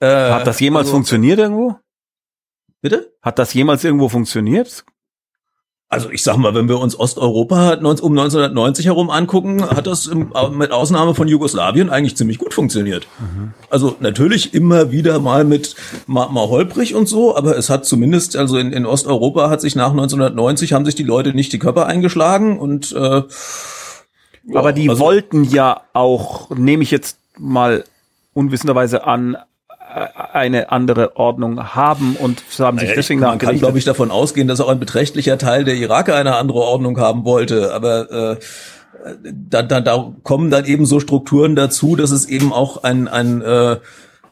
[0.00, 1.76] Äh, hat das jemals also, funktioniert irgendwo?
[2.80, 3.12] Bitte?
[3.22, 4.84] Hat das jemals irgendwo funktioniert?
[5.90, 10.34] Also ich sag mal, wenn wir uns Osteuropa um 1990 herum angucken, hat das im,
[10.52, 13.06] mit Ausnahme von Jugoslawien eigentlich ziemlich gut funktioniert.
[13.18, 13.54] Mhm.
[13.70, 18.36] Also natürlich immer wieder mal mit mal, mal holprig und so, aber es hat zumindest,
[18.36, 21.86] also in, in Osteuropa hat sich nach 1990 haben sich die Leute nicht die Körper
[21.86, 23.22] eingeschlagen und äh,
[24.54, 27.84] aber die also, wollten ja auch, nehme ich jetzt mal
[28.34, 29.38] unwissenderweise an,
[30.32, 34.48] eine andere Ordnung haben und haben sich naja, deswegen Man kann, glaube ich, davon ausgehen,
[34.48, 37.74] dass auch ein beträchtlicher Teil der Iraker eine andere Ordnung haben wollte.
[37.74, 38.36] Aber äh,
[39.32, 43.42] da, da, da kommen dann eben so Strukturen dazu, dass es eben auch ein, ein
[43.42, 43.76] äh,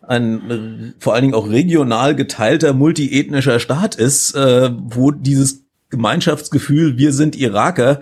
[0.08, 7.12] ein vor allen Dingen auch regional geteilter multiethnischer Staat ist, äh, wo dieses Gemeinschaftsgefühl, wir
[7.12, 8.00] sind Iraker,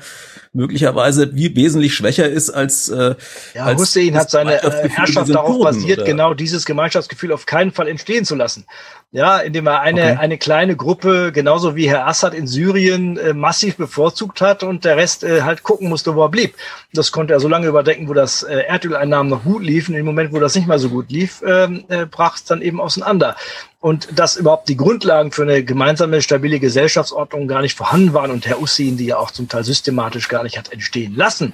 [0.55, 3.14] möglicherweise wie wesentlich schwächer ist als äh,
[3.55, 6.06] ja, als Hussein hat seine äh, Herrschaft darauf basiert, oder?
[6.06, 8.64] genau dieses Gemeinschaftsgefühl auf keinen Fall entstehen zu lassen.
[9.12, 10.16] Ja, indem er eine okay.
[10.18, 14.97] eine kleine Gruppe genauso wie Herr Assad in Syrien äh, massiv bevorzugt hat und der
[14.97, 16.55] Rest äh, halt gucken musste, wo er blieb.
[16.93, 19.94] Das konnte er so lange überdecken, wo das äh, Erdöleinnahmen noch gut liefen.
[19.94, 22.81] Im Moment, wo das nicht mal so gut lief, ähm, äh, brach es dann eben
[22.81, 23.36] auseinander
[23.85, 28.47] und dass überhaupt die Grundlagen für eine gemeinsame, stabile Gesellschaftsordnung gar nicht vorhanden waren und
[28.47, 31.52] Herr Ussin die ja auch zum Teil systematisch gar nicht hat entstehen lassen.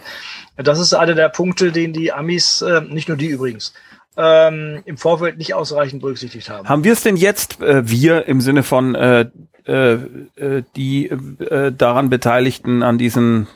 [0.57, 3.75] Das ist einer der Punkte, den die Amis, äh, nicht nur die übrigens,
[4.17, 6.69] ähm, im Vorfeld nicht ausreichend berücksichtigt haben.
[6.69, 9.27] Haben wir es denn jetzt, äh, wir im Sinne von äh,
[9.67, 9.93] äh,
[10.37, 13.47] äh die äh, daran Beteiligten an diesen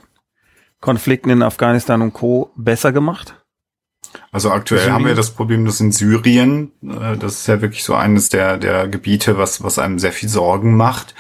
[0.81, 2.51] Konflikten in Afghanistan und Co.
[2.57, 3.37] besser gemacht?
[4.31, 4.95] Also aktuell Syrien?
[4.95, 8.59] haben wir das Problem, dass in Syrien, äh, das ist ja wirklich so eines der,
[8.59, 11.15] der Gebiete, was, was einem sehr viel Sorgen macht.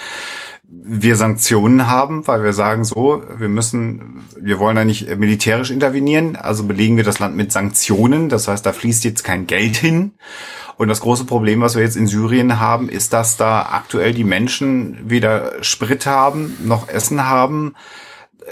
[0.66, 6.36] Wir Sanktionen haben, weil wir sagen so, wir müssen, wir wollen da nicht militärisch intervenieren,
[6.36, 8.28] also belegen wir das Land mit Sanktionen.
[8.28, 10.12] Das heißt, da fließt jetzt kein Geld hin.
[10.76, 14.24] Und das große Problem, was wir jetzt in Syrien haben, ist, dass da aktuell die
[14.24, 17.74] Menschen weder Sprit haben, noch Essen haben,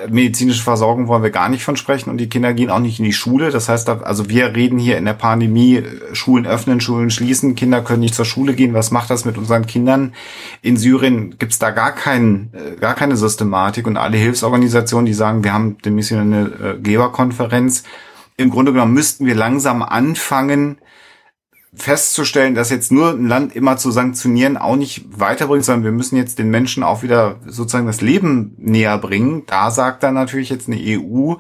[0.09, 3.05] medizinische Versorgung wollen wir gar nicht von sprechen und die Kinder gehen auch nicht in
[3.05, 3.51] die Schule.
[3.51, 5.83] Das heißt, also wir reden hier in der Pandemie,
[6.13, 8.75] Schulen öffnen, Schulen schließen, Kinder können nicht zur Schule gehen.
[8.75, 10.15] Was macht das mit unseren Kindern?
[10.63, 15.45] In Syrien gibt's da gar keinen, äh, gar keine Systematik und alle Hilfsorganisationen, die sagen,
[15.45, 17.85] wir haben demnächst eine äh, Geberkonferenz.
[18.37, 20.79] Im Grunde genommen müssten wir langsam anfangen,
[21.75, 26.17] festzustellen, dass jetzt nur ein Land immer zu sanktionieren auch nicht weiterbringt, sondern wir müssen
[26.17, 29.45] jetzt den Menschen auch wieder sozusagen das Leben näher bringen.
[29.47, 31.35] Da sagt dann natürlich jetzt eine EU,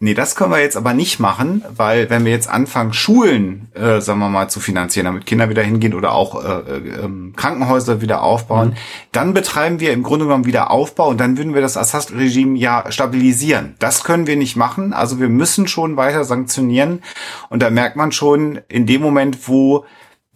[0.00, 4.00] Nee, das können wir jetzt aber nicht machen, weil wenn wir jetzt anfangen, Schulen, äh,
[4.00, 8.00] sagen wir mal, zu finanzieren, damit Kinder wieder hingehen oder auch äh, äh, ähm, Krankenhäuser
[8.00, 8.74] wieder aufbauen, mhm.
[9.12, 12.90] dann betreiben wir im Grunde genommen wieder Aufbau und dann würden wir das Assad-Regime ja
[12.90, 13.76] stabilisieren.
[13.78, 14.92] Das können wir nicht machen.
[14.92, 17.00] Also wir müssen schon weiter sanktionieren.
[17.48, 19.84] Und da merkt man schon, in dem Moment, wo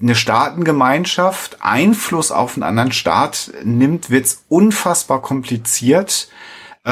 [0.01, 6.29] eine Staatengemeinschaft Einfluss auf einen anderen Staat nimmt, wird's unfassbar kompliziert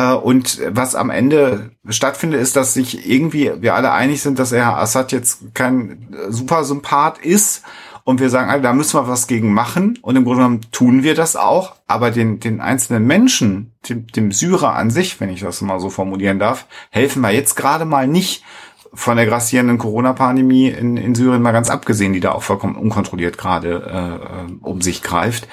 [0.02, 4.76] und was am Ende stattfindet, ist, dass sich irgendwie wir alle einig sind, dass Herr
[4.78, 7.62] Assad jetzt kein super Sympath ist.
[8.04, 9.98] Und wir sagen, da müssen wir was gegen machen.
[10.00, 11.74] Und im Grunde genommen tun wir das auch.
[11.88, 15.90] Aber den, den einzelnen Menschen, dem, dem Syrer an sich, wenn ich das mal so
[15.90, 18.44] formulieren darf, helfen wir jetzt gerade mal nicht
[18.92, 23.38] von der grassierenden Corona-Pandemie in, in Syrien mal ganz abgesehen, die da auch vollkommen unkontrolliert
[23.38, 25.48] gerade äh, um sich greift.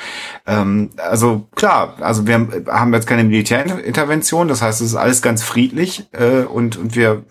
[0.45, 5.43] Ähm, also klar, also wir haben jetzt keine Militärintervention, das heißt, es ist alles ganz
[5.43, 7.23] friedlich äh, und, und wir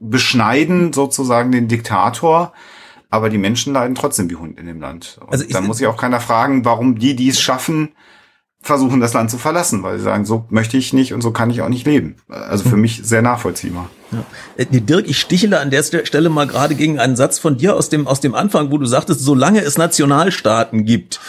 [0.00, 2.52] beschneiden sozusagen den Diktator,
[3.10, 5.18] aber die Menschen leiden trotzdem wie Hund in dem Land.
[5.20, 7.90] Und also da muss sich auch keiner fragen, warum die, die es schaffen,
[8.60, 11.50] versuchen, das Land zu verlassen, weil sie sagen, so möchte ich nicht und so kann
[11.50, 12.16] ich auch nicht leben.
[12.28, 13.90] Also für mich sehr nachvollziehbar.
[14.12, 14.24] Ja.
[14.56, 17.88] Äh, Dirk, ich stichle an der Stelle mal gerade gegen einen Satz von dir aus
[17.88, 21.20] dem, aus dem Anfang, wo du sagtest, solange es Nationalstaaten gibt,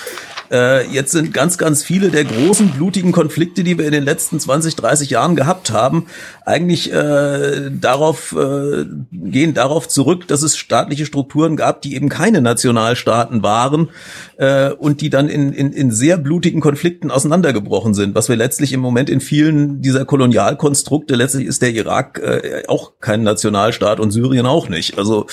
[0.53, 4.39] äh, jetzt sind ganz, ganz viele der großen blutigen Konflikte, die wir in den letzten
[4.39, 6.05] 20, 30 Jahren gehabt haben,
[6.45, 12.41] eigentlich äh, darauf äh, gehen darauf zurück, dass es staatliche Strukturen gab, die eben keine
[12.41, 13.89] Nationalstaaten waren
[14.38, 18.13] äh, und die dann in, in, in sehr blutigen Konflikten auseinandergebrochen sind.
[18.13, 22.93] Was wir letztlich im Moment in vielen dieser Kolonialkonstrukte, letztlich ist der Irak äh, auch
[22.99, 24.99] kein Nationalstaat und Syrien auch nicht.
[24.99, 25.25] Also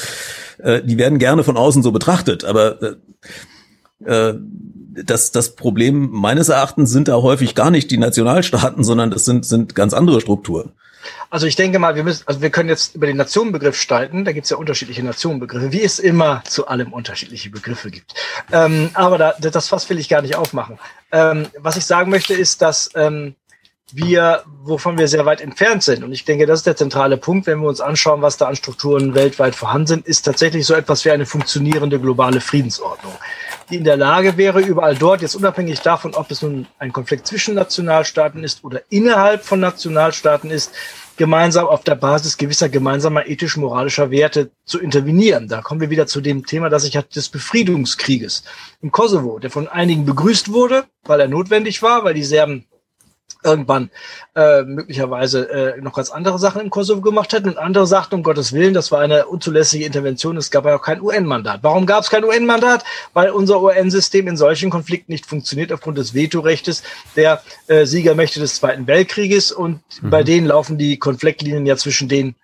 [0.58, 4.34] äh, die werden gerne von außen so betrachtet, aber äh, äh
[4.92, 9.46] das, das Problem meines Erachtens sind da häufig gar nicht die Nationalstaaten, sondern das sind,
[9.46, 10.72] sind ganz andere Strukturen.
[11.30, 14.24] Also ich denke mal, wir müssen, also wir können jetzt über den Nationenbegriff streiten.
[14.24, 18.14] Da gibt es ja unterschiedliche Nationenbegriffe, wie es immer zu allem unterschiedliche Begriffe gibt.
[18.52, 20.78] Ähm, aber da, das Fass will ich gar nicht aufmachen.
[21.12, 23.34] Ähm, was ich sagen möchte, ist, dass ähm,
[23.96, 26.04] wir, wovon wir sehr weit entfernt sind.
[26.04, 28.56] Und ich denke, das ist der zentrale Punkt, wenn wir uns anschauen, was da an
[28.56, 33.12] Strukturen weltweit vorhanden sind, ist tatsächlich so etwas wie eine funktionierende globale Friedensordnung,
[33.70, 37.26] die in der Lage wäre, überall dort, jetzt unabhängig davon, ob es nun ein Konflikt
[37.26, 40.72] zwischen Nationalstaaten ist oder innerhalb von Nationalstaaten ist,
[41.20, 45.48] gemeinsam auf der Basis gewisser gemeinsamer ethisch-moralischer Werte zu intervenieren.
[45.48, 48.44] Da kommen wir wieder zu dem Thema, das ich hatte, des Befriedungskrieges
[48.80, 52.64] im Kosovo, der von einigen begrüßt wurde, weil er notwendig war, weil die Serben
[53.42, 53.90] irgendwann
[54.34, 58.22] äh, möglicherweise äh, noch ganz andere Sachen im Kosovo gemacht hätten und andere sagten, um
[58.22, 61.60] Gottes Willen, das war eine unzulässige Intervention, es gab ja auch kein UN-Mandat.
[61.62, 62.84] Warum gab es kein UN-Mandat?
[63.12, 66.82] Weil unser UN-System in solchen Konflikten nicht funktioniert aufgrund des Vetorechtes
[67.16, 70.10] der äh, Siegermächte des Zweiten Weltkrieges und mhm.
[70.10, 72.34] bei denen laufen die Konfliktlinien ja zwischen den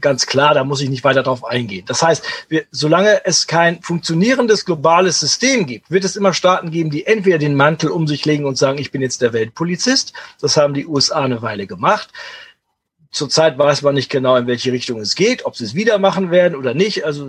[0.00, 1.84] ganz klar, da muss ich nicht weiter drauf eingehen.
[1.86, 6.90] Das heißt, wir, solange es kein funktionierendes globales System gibt, wird es immer Staaten geben,
[6.90, 10.12] die entweder den Mantel um sich legen und sagen, ich bin jetzt der Weltpolizist.
[10.40, 12.10] Das haben die USA eine Weile gemacht.
[13.12, 16.30] Zurzeit weiß man nicht genau, in welche Richtung es geht, ob sie es wieder machen
[16.30, 17.04] werden oder nicht.
[17.04, 17.28] Also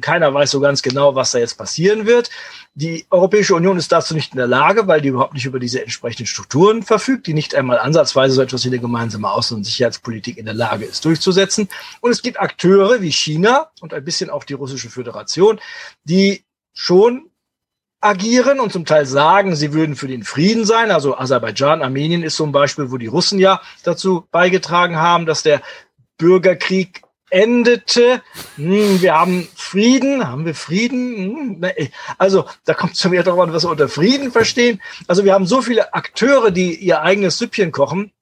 [0.00, 2.30] keiner weiß so ganz genau, was da jetzt passieren wird.
[2.74, 5.82] Die Europäische Union ist dazu nicht in der Lage, weil die überhaupt nicht über diese
[5.82, 10.38] entsprechenden Strukturen verfügt, die nicht einmal ansatzweise so etwas wie eine gemeinsame Außen- und Sicherheitspolitik
[10.38, 11.68] in der Lage ist durchzusetzen.
[12.00, 15.60] Und es gibt Akteure wie China und ein bisschen auch die Russische Föderation,
[16.04, 17.30] die schon
[18.04, 20.90] agieren und zum Teil sagen, sie würden für den Frieden sein.
[20.90, 25.62] Also Aserbaidschan, Armenien ist so Beispiel, wo die Russen ja dazu beigetragen haben, dass der
[26.18, 28.22] Bürgerkrieg endete.
[28.56, 30.28] Hm, wir haben Frieden.
[30.28, 31.60] Haben wir Frieden?
[31.62, 31.70] Hm.
[32.18, 34.80] Also da kommt es mir darauf an, was wir unter Frieden verstehen.
[35.08, 38.12] Also wir haben so viele Akteure, die ihr eigenes Süppchen kochen,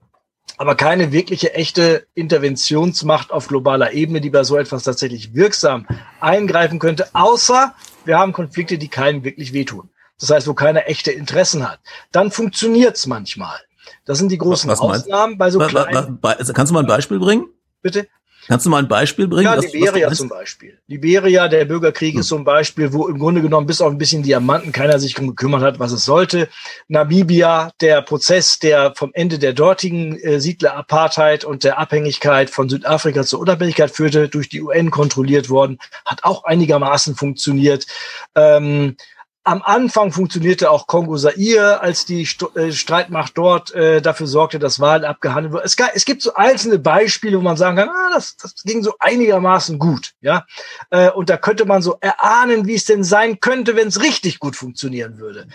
[0.57, 5.87] aber keine wirkliche echte Interventionsmacht auf globaler Ebene, die bei so etwas tatsächlich wirksam
[6.21, 7.75] eingreifen könnte, außer
[8.05, 9.91] wir haben Konflikte, die keinen wirklich wehtun.
[10.21, 11.81] Das heißt, wo keiner echte Interessen hat.
[12.13, 13.59] Dann funktioniert's manchmal.
[14.05, 16.21] Das sind die großen was, Ausnahmen bei so kleinen.
[16.21, 17.49] Kannst du mal ein Beispiel bringen?
[17.83, 18.07] Bitte?
[18.49, 19.45] Kannst du mal ein Beispiel bringen?
[19.45, 20.79] Ja, was, Liberia was zum Beispiel.
[20.89, 22.21] Liberia, der Bürgerkrieg hm.
[22.21, 25.15] ist so ein Beispiel, wo im Grunde genommen bis auf ein bisschen Diamanten keiner sich
[25.15, 26.49] darum gekümmert hat, was es sollte.
[26.89, 33.23] Namibia, der Prozess, der vom Ende der dortigen äh, Siedler-Apartheid und der Abhängigkeit von Südafrika
[33.23, 37.87] zur Unabhängigkeit führte, durch die UN kontrolliert worden, hat auch einigermaßen funktioniert.
[38.35, 38.97] Ähm,
[39.45, 44.59] am Anfang funktionierte auch Kongo Zaire, als die St äh, Streitmacht dort äh, dafür sorgte,
[44.59, 45.65] dass Wahlen abgehandelt wurden.
[45.65, 48.95] Es, es, gibt so einzelne Beispiele, wo man sagen kann, ah, das, das ging so
[49.01, 50.47] einigermaßen gut, ja.
[50.91, 54.39] Äh, und da könnte man so erahnen, wie es denn sein könnte, wenn es richtig
[54.39, 55.49] gut funktionieren würde.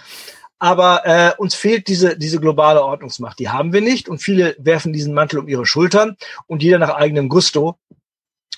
[0.59, 3.39] Aber äh, uns fehlt diese, diese globale Ordnungsmacht.
[3.39, 6.95] Die haben wir nicht und viele werfen diesen Mantel um ihre Schultern und jeder nach
[6.95, 7.77] eigenem Gusto.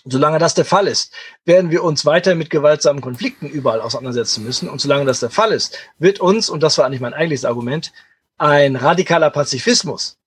[0.06, 1.14] Solange das der Fall ist,
[1.46, 4.70] werden wir uns weiter mit gewaltsamen Konflikten überall auseinandersetzen müssen.
[4.70, 7.92] Und solange das der Fall ist, wird uns, und das war eigentlich mein eigentliches Argument,
[8.38, 10.20] ein radikaler Pazifismus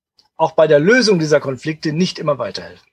[0.43, 2.87] auch bei der Lösung dieser Konflikte nicht immer weiterhelfen.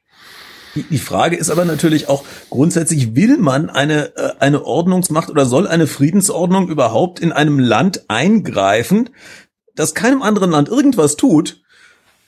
[0.76, 5.68] Die Frage ist aber natürlich auch grundsätzlich, will man eine, äh, eine Ordnungsmacht oder soll
[5.68, 9.10] eine Friedensordnung überhaupt in einem Land eingreifen,
[9.74, 11.62] das keinem anderen Land irgendwas tut,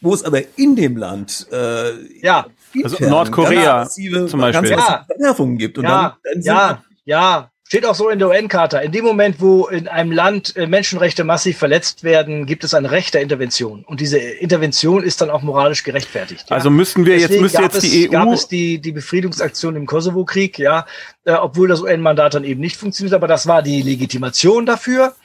[0.01, 2.47] wo es aber in dem Land äh, ja
[2.83, 4.71] also Nordkorea zum Beispiel.
[4.71, 5.77] Ja, Verwerfungen gibt.
[5.77, 7.51] Und ja, dann, dann ja, ja.
[7.71, 8.79] Steht auch so in der UN-Charta.
[8.79, 12.85] In dem Moment, wo in einem Land äh, Menschenrechte massiv verletzt werden, gibt es ein
[12.85, 13.85] Recht der Intervention.
[13.85, 16.49] Und diese Intervention ist dann auch moralisch gerechtfertigt.
[16.49, 16.57] Ja.
[16.57, 18.11] Also müssten wir Deswegen jetzt, müsste jetzt die es, EU.
[18.11, 20.85] Gab es die, die Befriedungsaktion im Kosovo-Krieg, ja,
[21.23, 25.15] äh, obwohl das UN-Mandat dann eben nicht funktioniert, aber das war die Legitimation dafür.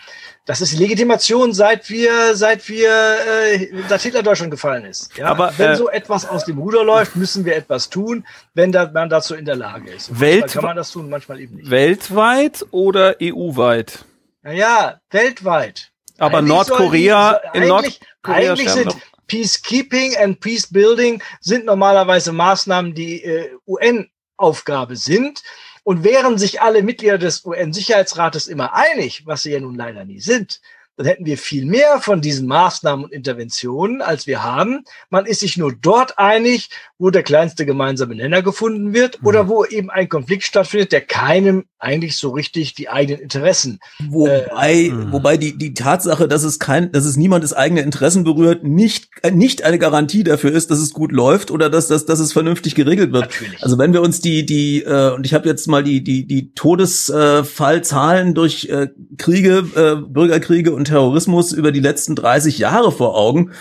[0.47, 5.17] Das ist Legitimation, seit wir, seit wir, äh, seit Hitler Deutschland gefallen ist.
[5.17, 5.27] Ja?
[5.27, 8.25] Aber wenn äh, so etwas aus dem Ruder läuft, müssen wir etwas tun,
[8.55, 10.21] wenn da, man dazu in der Lage ist.
[10.21, 11.69] Welt kann man das tun, manchmal eben nicht.
[11.69, 14.05] Weltweit oder EU-weit?
[14.43, 15.91] Naja, weltweit.
[16.19, 18.97] Aber eigentlich Nordkorea, soll, in Nordkorea eigentlich sind.
[19.27, 25.43] Peacekeeping and Peacebuilding sind normalerweise Maßnahmen, die äh, UN-Aufgabe sind.
[25.87, 30.19] Und wären sich alle Mitglieder des UN-Sicherheitsrates immer einig, was sie ja nun leider nie
[30.19, 30.61] sind,
[30.97, 34.85] dann hätten wir viel mehr von diesen Maßnahmen und Interventionen, als wir haben.
[35.11, 39.27] Man ist sich nur dort einig, wo der kleinste gemeinsame Nenner gefunden wird mhm.
[39.27, 43.79] oder wo eben ein Konflikt stattfindet, der keinem eigentlich so richtig die eigenen Interessen.
[44.09, 48.65] Wobei, äh, wobei die, die Tatsache, dass es kein, dass es niemandes eigene Interessen berührt,
[48.65, 52.33] nicht, nicht eine Garantie dafür ist, dass es gut läuft oder dass, dass, dass es
[52.33, 53.25] vernünftig geregelt wird.
[53.25, 53.63] Natürlich.
[53.63, 56.53] Also wenn wir uns die, die, äh, und ich habe jetzt mal die, die, die
[56.55, 63.53] Todesfallzahlen durch äh, Kriege, äh, Bürgerkriege und Terrorismus über die letzten 30 Jahre vor Augen.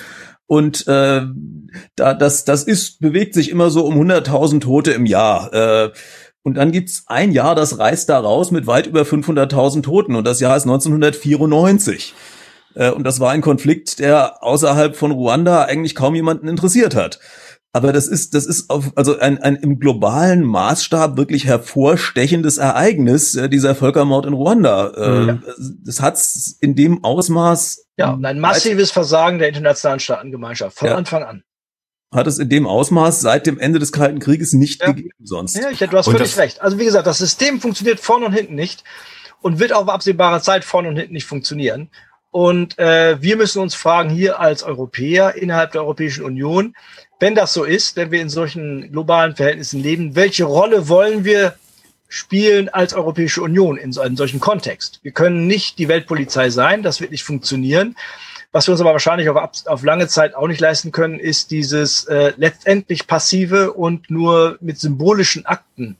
[0.47, 1.21] Und äh,
[1.95, 5.53] da das das ist bewegt sich immer so um 100.000 Tote im Jahr.
[5.53, 5.91] Äh,
[6.43, 10.15] und dann gibt's ein Jahr, das reißt da raus mit weit über 500.000 Toten.
[10.15, 12.13] Und das Jahr ist 1994.
[12.75, 17.19] Äh, und das war ein Konflikt, der außerhalb von Ruanda eigentlich kaum jemanden interessiert hat.
[17.75, 23.35] Aber das ist, das ist auf, also ein, ein im globalen Maßstab wirklich hervorstechendes Ereignis,
[23.35, 24.93] äh, dieser Völkermord in Ruanda.
[24.95, 25.39] Äh, ja.
[25.83, 27.87] Das hat's in dem Ausmaß.
[27.97, 30.95] Ja, ein massives Versagen der internationalen Staatengemeinschaft von ja.
[30.95, 31.43] Anfang an.
[32.13, 34.93] Hat es in dem Ausmaß seit dem Ende des Kalten Krieges nicht ja.
[34.93, 35.57] gegeben sonst.
[35.57, 36.61] Ja, ich, du hast und völlig recht.
[36.61, 38.85] Also wie gesagt, das System funktioniert vorne und hinten nicht
[39.41, 41.89] und wird auch auf absehbare Zeit vorne und hinten nicht funktionieren.
[42.35, 46.73] Und äh, wir müssen uns fragen, hier als Europäer innerhalb der Europäischen Union,
[47.19, 51.55] wenn das so ist, wenn wir in solchen globalen Verhältnissen leben, welche Rolle wollen wir
[52.07, 54.99] spielen als Europäische Union in so einem solchen Kontext?
[55.03, 57.95] Wir können nicht die Weltpolizei sein, das wird nicht funktionieren.
[58.51, 62.05] Was wir uns aber wahrscheinlich auf, auf lange Zeit auch nicht leisten können, ist dieses
[62.05, 65.97] äh, letztendlich passive und nur mit symbolischen Akten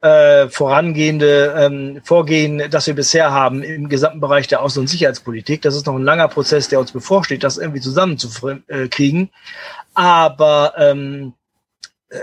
[0.00, 5.62] äh, vorangehende ähm, Vorgehen, das wir bisher haben im gesamten Bereich der Außen- und Sicherheitspolitik.
[5.62, 9.30] Das ist noch ein langer Prozess, der uns bevorsteht, das irgendwie zusammenzukriegen.
[9.94, 11.34] Aber ähm,
[12.10, 12.18] äh,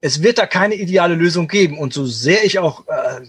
[0.00, 1.78] es wird da keine ideale Lösung geben.
[1.78, 3.22] Und so sehr ich auch äh,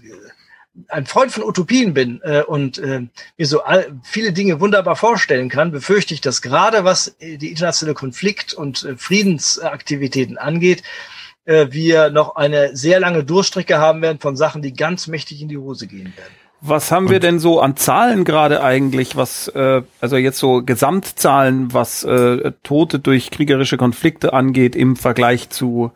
[0.89, 3.07] ein Freund von Utopien bin äh, und äh,
[3.38, 7.95] mir so all, viele Dinge wunderbar vorstellen kann, befürchte ich, dass gerade was die internationale
[7.95, 10.84] Konflikt- und äh, Friedensaktivitäten angeht,
[11.45, 15.47] äh, wir noch eine sehr lange Durchstrecke haben werden von Sachen, die ganz mächtig in
[15.47, 16.34] die Hose gehen werden.
[16.67, 21.73] Was haben wir denn so an Zahlen gerade eigentlich, was, äh, also jetzt so Gesamtzahlen,
[21.73, 25.91] was äh, Tote durch kriegerische Konflikte angeht im Vergleich zu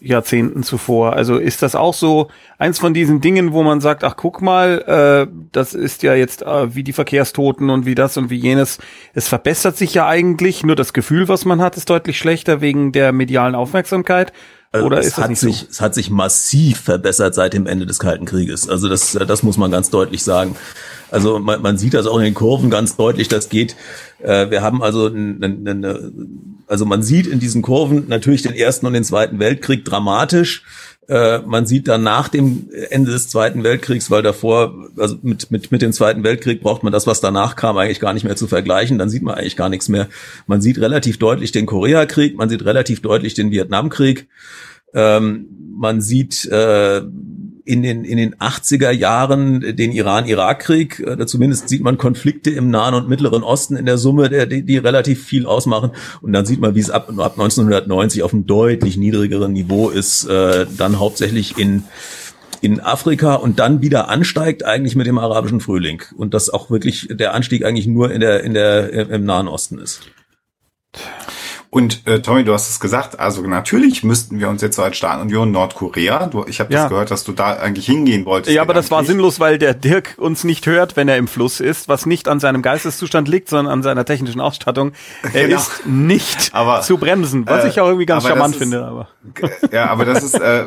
[0.00, 1.14] Jahrzehnten zuvor?
[1.14, 2.28] Also ist das auch so
[2.58, 6.42] eins von diesen Dingen, wo man sagt, ach guck mal, äh, das ist ja jetzt
[6.42, 8.80] äh, wie die Verkehrstoten und wie das und wie jenes.
[9.14, 12.92] Es verbessert sich ja eigentlich, nur das Gefühl, was man hat, ist deutlich schlechter wegen
[12.92, 14.32] der medialen Aufmerksamkeit.
[14.72, 15.66] Also Oder es hat sich, so?
[15.70, 18.70] es hat sich massiv verbessert seit dem Ende des Kalten Krieges.
[18.70, 20.56] Also das, das muss man ganz deutlich sagen.
[21.10, 23.28] Also man, man sieht das auch in den Kurven ganz deutlich.
[23.28, 23.76] Das geht.
[24.22, 26.10] Äh, wir haben also, eine,
[26.66, 30.64] also man sieht in diesen Kurven natürlich den ersten und den zweiten Weltkrieg dramatisch.
[31.08, 35.72] Äh, man sieht dann nach dem Ende des Zweiten Weltkriegs, weil davor, also mit, mit,
[35.72, 38.46] mit dem Zweiten Weltkrieg braucht man das, was danach kam, eigentlich gar nicht mehr zu
[38.46, 38.98] vergleichen.
[38.98, 40.08] Dann sieht man eigentlich gar nichts mehr.
[40.46, 44.28] Man sieht relativ deutlich den Koreakrieg, man sieht relativ deutlich den Vietnamkrieg.
[44.94, 47.02] Ähm, man sieht äh,
[47.64, 51.00] in den, in den 80er Jahren den Iran-Irak-Krieg.
[51.00, 54.62] Äh, zumindest sieht man Konflikte im Nahen und Mittleren Osten in der Summe, der, die,
[54.62, 55.92] die relativ viel ausmachen.
[56.20, 60.24] Und dann sieht man, wie es ab, ab 1990 auf einem deutlich niedrigeren Niveau ist,
[60.24, 61.84] äh, dann hauptsächlich in
[62.60, 67.08] in Afrika und dann wieder ansteigt eigentlich mit dem arabischen Frühling und dass auch wirklich
[67.10, 70.02] der Anstieg eigentlich nur in der in der im Nahen Osten ist.
[71.74, 74.98] Und äh, Tommy, du hast es gesagt, also natürlich müssten wir uns jetzt so als
[74.98, 76.82] Staatenunion Nordkorea, du, ich habe ja.
[76.82, 78.54] das gehört, dass du da eigentlich hingehen wolltest.
[78.54, 81.60] Ja, aber das war sinnlos, weil der Dirk uns nicht hört, wenn er im Fluss
[81.60, 84.92] ist, was nicht an seinem Geisteszustand liegt, sondern an seiner technischen Ausstattung.
[85.32, 85.56] Er genau.
[85.56, 88.84] ist nicht aber, zu bremsen, was äh, ich auch irgendwie ganz charmant ist, finde.
[88.84, 89.08] Aber.
[89.72, 90.64] Ja, aber das ist äh,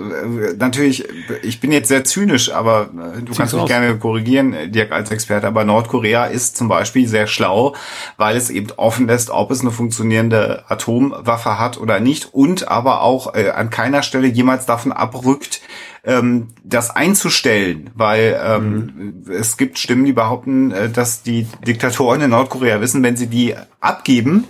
[0.58, 1.08] natürlich,
[1.44, 3.70] ich bin jetzt sehr zynisch, aber äh, du Zieh's kannst mich aus.
[3.70, 7.76] gerne korrigieren, Dirk als Experte, aber Nordkorea ist zum Beispiel sehr schlau,
[8.18, 12.68] weil es eben offen lässt, ob es eine funktionierende Atom Atomwaffe hat oder nicht und
[12.68, 15.62] aber auch äh, an keiner Stelle jemals davon abrückt,
[16.04, 19.32] ähm, das einzustellen, weil ähm, mhm.
[19.32, 23.56] es gibt Stimmen, die behaupten, äh, dass die Diktatoren in Nordkorea wissen, wenn sie die
[23.80, 24.46] abgeben,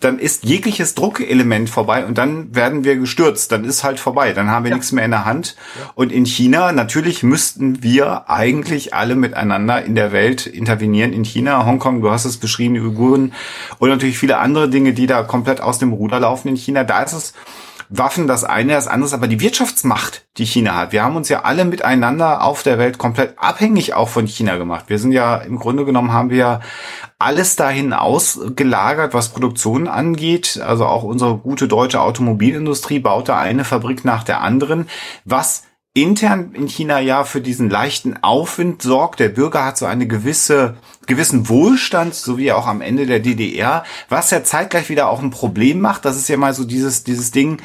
[0.00, 3.50] dann ist jegliches Druckelement vorbei und dann werden wir gestürzt.
[3.52, 4.32] Dann ist halt vorbei.
[4.32, 4.76] Dann haben wir ja.
[4.76, 5.56] nichts mehr in der Hand.
[5.78, 5.90] Ja.
[5.94, 11.12] Und in China, natürlich müssten wir eigentlich alle miteinander in der Welt intervenieren.
[11.12, 13.32] In China, Hongkong, du hast es beschrieben, die Uiguren
[13.78, 16.84] und natürlich viele andere Dinge, die da komplett aus dem Ruder laufen in China.
[16.84, 17.34] Da ist es
[17.90, 20.92] Waffen das eine, das andere aber die Wirtschaftsmacht, die China hat.
[20.92, 24.84] Wir haben uns ja alle miteinander auf der Welt komplett abhängig auch von China gemacht.
[24.88, 26.60] Wir sind ja im Grunde genommen haben wir
[27.18, 30.60] alles dahin ausgelagert, was Produktion angeht.
[30.64, 34.88] Also auch unsere gute deutsche Automobilindustrie baut da eine Fabrik nach der anderen,
[35.24, 35.64] was
[36.02, 39.20] intern in China ja für diesen leichten Aufwind sorgt.
[39.20, 40.76] Der Bürger hat so eine gewisse,
[41.06, 45.30] gewissen Wohlstand, so wie auch am Ende der DDR, was ja zeitgleich wieder auch ein
[45.30, 46.04] Problem macht.
[46.04, 47.58] Das ist ja mal so dieses, dieses Ding,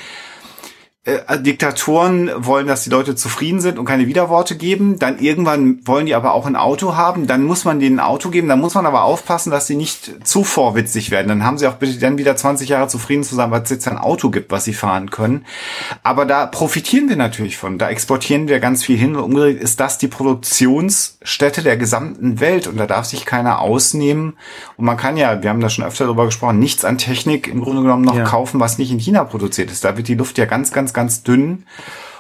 [1.06, 5.00] äh, Diktatoren wollen, dass die Leute zufrieden sind und keine Widerworte geben.
[5.00, 7.28] Dann irgendwann wollen die aber auch ein Auto haben.
[7.28, 8.48] Dann muss man denen ein Auto geben.
[8.48, 11.28] Dann muss man aber aufpassen, dass sie nicht zu vorwitzig werden.
[11.28, 13.98] Dann haben sie auch bitte dann wieder 20 Jahre zufrieden zusammen, weil es jetzt ein
[13.98, 15.46] Auto gibt, was sie fahren können.
[16.04, 17.78] Aber da profitieren wir natürlich von.
[17.78, 19.18] Da exportieren wir ganz viel hin.
[19.18, 22.66] Und umgedreht ist das die Produktionsstätte der gesamten Welt.
[22.66, 24.38] Und da darf sich keiner ausnehmen.
[24.78, 27.60] Und man kann ja, wir haben da schon öfter darüber gesprochen, nichts an Technik im
[27.60, 28.24] Grunde genommen noch ja.
[28.24, 29.84] kaufen, was nicht in China produziert ist.
[29.84, 31.66] Da wird die Luft ja ganz, ganz ganz, dünn.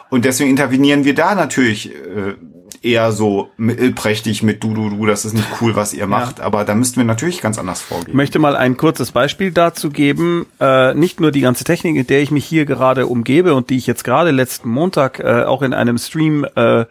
[0.09, 2.35] Und deswegen intervenieren wir da natürlich äh,
[2.83, 6.39] eher so mittelprächtig mit du, du, du, das ist nicht cool, was ihr macht.
[6.39, 6.45] Ja.
[6.45, 8.09] Aber da müssten wir natürlich ganz anders vorgehen.
[8.09, 10.45] Ich möchte mal ein kurzes Beispiel dazu geben.
[10.59, 13.77] Äh, nicht nur die ganze Technik, in der ich mich hier gerade umgebe und die
[13.77, 16.85] ich jetzt gerade letzten Montag äh, auch in einem Stream äh,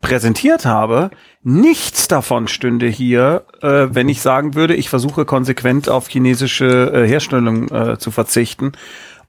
[0.00, 1.10] präsentiert habe,
[1.42, 7.08] nichts davon stünde hier, äh, wenn ich sagen würde, ich versuche konsequent auf chinesische äh,
[7.08, 8.72] Herstellung äh, zu verzichten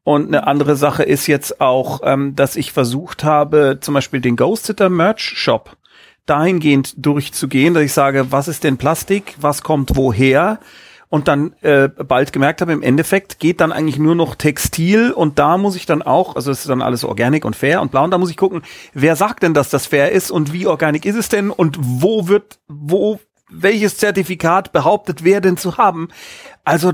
[0.06, 4.36] und eine andere Sache ist jetzt auch, ähm, dass ich versucht habe, zum Beispiel den
[4.36, 5.76] Ghost Sitter Merch Shop
[6.28, 10.60] dahingehend durchzugehen, dass ich sage, was ist denn Plastik, was kommt woher?
[11.10, 15.40] Und dann äh, bald gemerkt habe, im Endeffekt geht dann eigentlich nur noch Textil und
[15.40, 18.04] da muss ich dann auch, also es ist dann alles Organic und fair und blau
[18.04, 18.62] und da muss ich gucken,
[18.94, 22.28] wer sagt denn, dass das fair ist und wie organic ist es denn und wo
[22.28, 23.20] wird, wo,
[23.50, 26.10] welches Zertifikat behauptet wer denn zu haben?
[26.64, 26.94] Also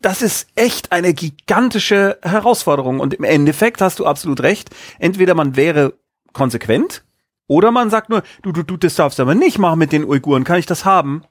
[0.00, 3.00] das ist echt eine gigantische Herausforderung.
[3.00, 4.70] Und im Endeffekt hast du absolut recht.
[4.98, 5.94] Entweder man wäre
[6.32, 7.04] konsequent
[7.46, 10.04] oder man sagt nur, du, du, du, das darfst du aber nicht machen mit den
[10.04, 10.44] Uiguren.
[10.44, 11.24] Kann ich das haben?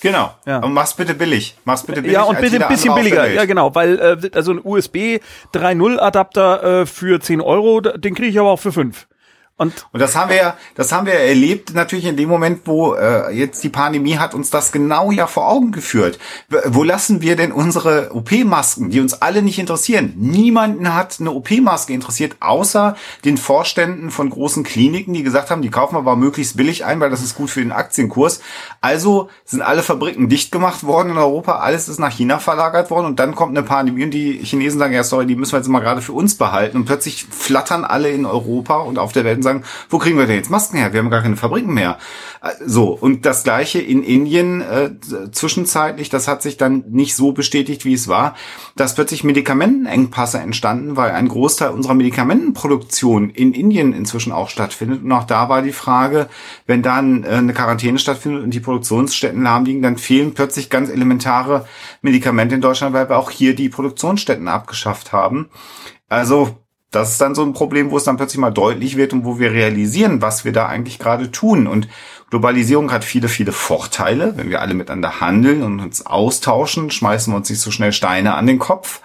[0.00, 0.34] Genau.
[0.44, 0.58] Ja.
[0.58, 1.56] Und mach's bitte billig.
[1.64, 2.14] Mach's bitte billig.
[2.14, 3.26] Ja, und bitte ein bisschen billiger.
[3.30, 3.74] Ja, genau.
[3.74, 5.18] Weil, äh, also ein USB
[5.54, 9.06] 3.0 Adapter äh, für 10 Euro, den kriege ich aber auch für 5.
[9.56, 12.94] Und, und das haben wir ja, das haben wir erlebt natürlich in dem Moment, wo
[12.94, 16.18] äh, jetzt die Pandemie hat uns das genau ja vor Augen geführt.
[16.66, 20.12] Wo lassen wir denn unsere OP-Masken, die uns alle nicht interessieren?
[20.16, 25.70] Niemanden hat eine OP-Maske interessiert, außer den Vorständen von großen Kliniken, die gesagt haben, die
[25.70, 28.40] kaufen wir aber möglichst billig ein, weil das ist gut für den Aktienkurs.
[28.80, 33.06] Also sind alle Fabriken dicht gemacht worden in Europa, alles ist nach China verlagert worden
[33.06, 35.68] und dann kommt eine Pandemie und die Chinesen sagen, ja sorry, die müssen wir jetzt
[35.68, 39.43] mal gerade für uns behalten und plötzlich flattern alle in Europa und auf der Welt
[39.44, 40.92] sagen, wo kriegen wir denn jetzt Masken her?
[40.92, 41.98] Wir haben gar keine Fabriken mehr.
[42.42, 44.90] Äh, so, und das gleiche in Indien äh,
[45.30, 48.34] zwischenzeitlich, das hat sich dann nicht so bestätigt, wie es war,
[48.76, 55.02] dass plötzlich Medikamentenengpasse entstanden, weil ein Großteil unserer Medikamentenproduktion in Indien inzwischen auch stattfindet.
[55.02, 56.28] Und auch da war die Frage,
[56.66, 60.90] wenn dann äh, eine Quarantäne stattfindet und die Produktionsstätten lahm liegen, dann fehlen plötzlich ganz
[60.90, 61.66] elementare
[62.02, 65.48] Medikamente in Deutschland, weil wir auch hier die Produktionsstätten abgeschafft haben.
[66.08, 66.63] Also
[66.94, 69.38] das ist dann so ein Problem, wo es dann plötzlich mal deutlich wird und wo
[69.38, 71.66] wir realisieren, was wir da eigentlich gerade tun.
[71.66, 71.88] Und
[72.30, 74.36] Globalisierung hat viele, viele Vorteile.
[74.36, 78.34] Wenn wir alle miteinander handeln und uns austauschen, schmeißen wir uns nicht so schnell Steine
[78.34, 79.00] an den Kopf.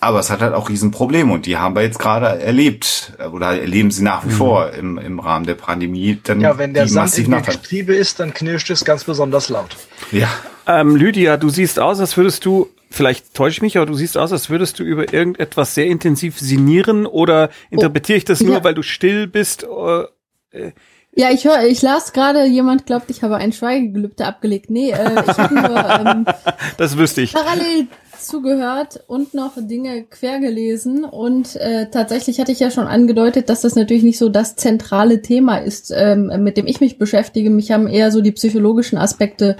[0.00, 3.92] Aber es hat halt auch Riesenprobleme und die haben wir jetzt gerade erlebt oder erleben
[3.92, 4.32] sie nach wie mhm.
[4.32, 6.18] vor im, im Rahmen der Pandemie.
[6.24, 9.76] Dann ja, wenn der Sand in die Getriebe ist, dann knirscht es ganz besonders laut.
[10.10, 10.28] Ja.
[10.66, 14.16] Ähm, Lydia, du siehst aus, als würdest du vielleicht täusche ich mich, aber du siehst
[14.16, 18.64] aus, als würdest du über irgendetwas sehr intensiv sinnieren oder interpretiere ich das nur, ja.
[18.64, 19.64] weil du still bist?
[19.64, 20.72] Äh,
[21.14, 24.70] ja, ich höre, ich las gerade, jemand glaubt, ich habe ein Schweigegelübde abgelegt.
[24.70, 26.24] Nee, äh, ich habe nur ähm,
[26.78, 27.34] das wüsste ich.
[27.34, 27.86] parallel
[28.18, 33.62] zugehört und noch Dinge quer gelesen und äh, tatsächlich hatte ich ja schon angedeutet, dass
[33.62, 37.50] das natürlich nicht so das zentrale Thema ist, ähm, mit dem ich mich beschäftige.
[37.50, 39.56] Mich haben eher so die psychologischen Aspekte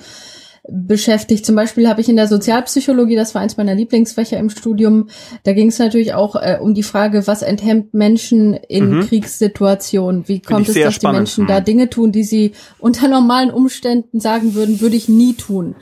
[0.69, 1.45] beschäftigt.
[1.45, 5.09] Zum Beispiel habe ich in der Sozialpsychologie, das war eins meiner Lieblingsfächer im Studium,
[5.43, 9.01] da ging es natürlich auch äh, um die Frage, was enthemmt Menschen in mhm.
[9.03, 10.29] Kriegssituationen?
[10.29, 11.17] Wie kommt es, dass spannend.
[11.17, 11.49] die Menschen mhm.
[11.49, 15.75] da Dinge tun, die sie unter normalen Umständen sagen würden, würde ich nie tun?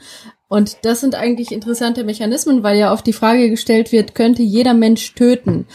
[0.47, 4.73] Und das sind eigentlich interessante Mechanismen, weil ja auf die Frage gestellt wird, könnte jeder
[4.73, 5.67] Mensch töten?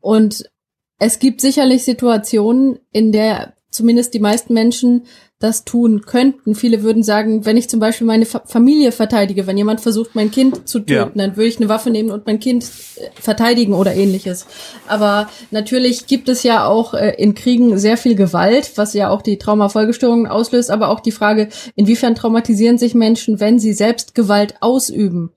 [0.00, 0.50] Und
[0.98, 5.02] es gibt sicherlich Situationen, in der zumindest die meisten Menschen
[5.44, 6.54] das tun könnten.
[6.54, 10.30] Viele würden sagen, wenn ich zum Beispiel meine Fa Familie verteidige, wenn jemand versucht, mein
[10.30, 11.26] Kind zu töten, ja.
[11.26, 14.46] dann würde ich eine Waffe nehmen und mein Kind äh, verteidigen oder ähnliches.
[14.88, 19.20] Aber natürlich gibt es ja auch äh, in Kriegen sehr viel Gewalt, was ja auch
[19.20, 24.54] die Traumafolgestörungen auslöst, aber auch die Frage, inwiefern traumatisieren sich Menschen, wenn sie selbst Gewalt
[24.60, 25.30] ausüben.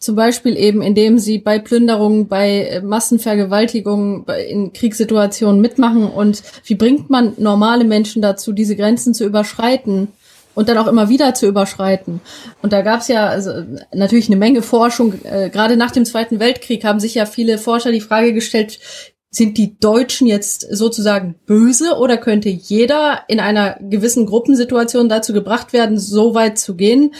[0.00, 6.74] Zum Beispiel eben, indem sie bei Plünderungen, bei äh, Massenvergewaltigungen in Kriegssituationen mitmachen und wie
[6.74, 10.08] bringt man normale Menschen dazu, diese Grenzen zu überschreiten
[10.54, 12.22] und dann auch immer wieder zu überschreiten.
[12.62, 13.52] Und da gab es ja also,
[13.92, 15.22] natürlich eine Menge Forschung.
[15.22, 18.78] Äh, gerade nach dem Zweiten Weltkrieg haben sich ja viele Forscher die Frage gestellt,
[19.30, 25.72] sind die Deutschen jetzt sozusagen böse oder könnte jeder in einer gewissen Gruppensituation dazu gebracht
[25.72, 27.14] werden, so weit zu gehen?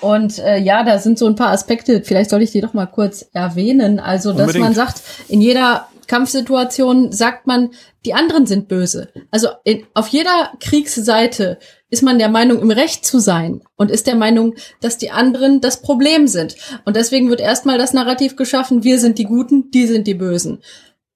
[0.00, 2.86] Und äh, ja, da sind so ein paar Aspekte, vielleicht soll ich die doch mal
[2.86, 3.98] kurz erwähnen.
[4.00, 4.64] Also, dass Unbedingt.
[4.64, 7.70] man sagt, in jeder Kampfsituation sagt man,
[8.04, 9.10] die anderen sind böse.
[9.30, 11.58] Also in, auf jeder Kriegsseite
[11.88, 15.60] ist man der Meinung, im Recht zu sein und ist der Meinung, dass die anderen
[15.60, 16.56] das Problem sind.
[16.84, 20.58] Und deswegen wird erstmal das Narrativ geschaffen, wir sind die Guten, die sind die Bösen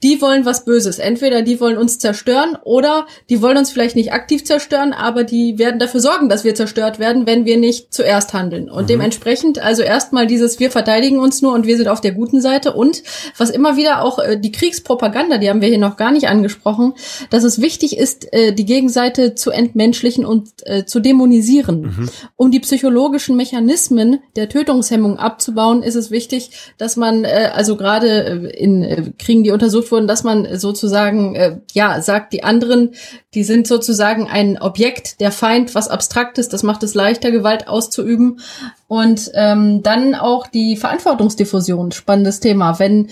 [0.05, 0.99] die wollen was Böses.
[0.99, 5.59] Entweder die wollen uns zerstören oder die wollen uns vielleicht nicht aktiv zerstören, aber die
[5.59, 8.69] werden dafür sorgen, dass wir zerstört werden, wenn wir nicht zuerst handeln.
[8.71, 8.89] Und mhm.
[8.89, 12.75] dementsprechend also erstmal dieses, wir verteidigen uns nur und wir sind auf der guten Seite.
[12.75, 13.03] Und
[13.39, 16.93] was immer wieder auch äh, die Kriegspropaganda, die haben wir hier noch gar nicht angesprochen,
[17.31, 21.81] dass es wichtig ist, äh, die Gegenseite zu entmenschlichen und äh, zu dämonisieren.
[21.81, 22.11] Mhm.
[22.37, 28.51] Um die psychologischen Mechanismen der Tötungshemmung abzubauen, ist es wichtig, dass man, äh, also gerade
[28.51, 32.95] äh, in äh, Kriegen, die untersucht wurden, dass man sozusagen, äh, ja, sagt, die anderen,
[33.35, 38.41] die sind sozusagen ein Objekt, der Feind, was Abstraktes, das macht es leichter, Gewalt auszuüben.
[38.89, 42.79] Und ähm, dann auch die Verantwortungsdiffusion, spannendes Thema.
[42.79, 43.09] Wenn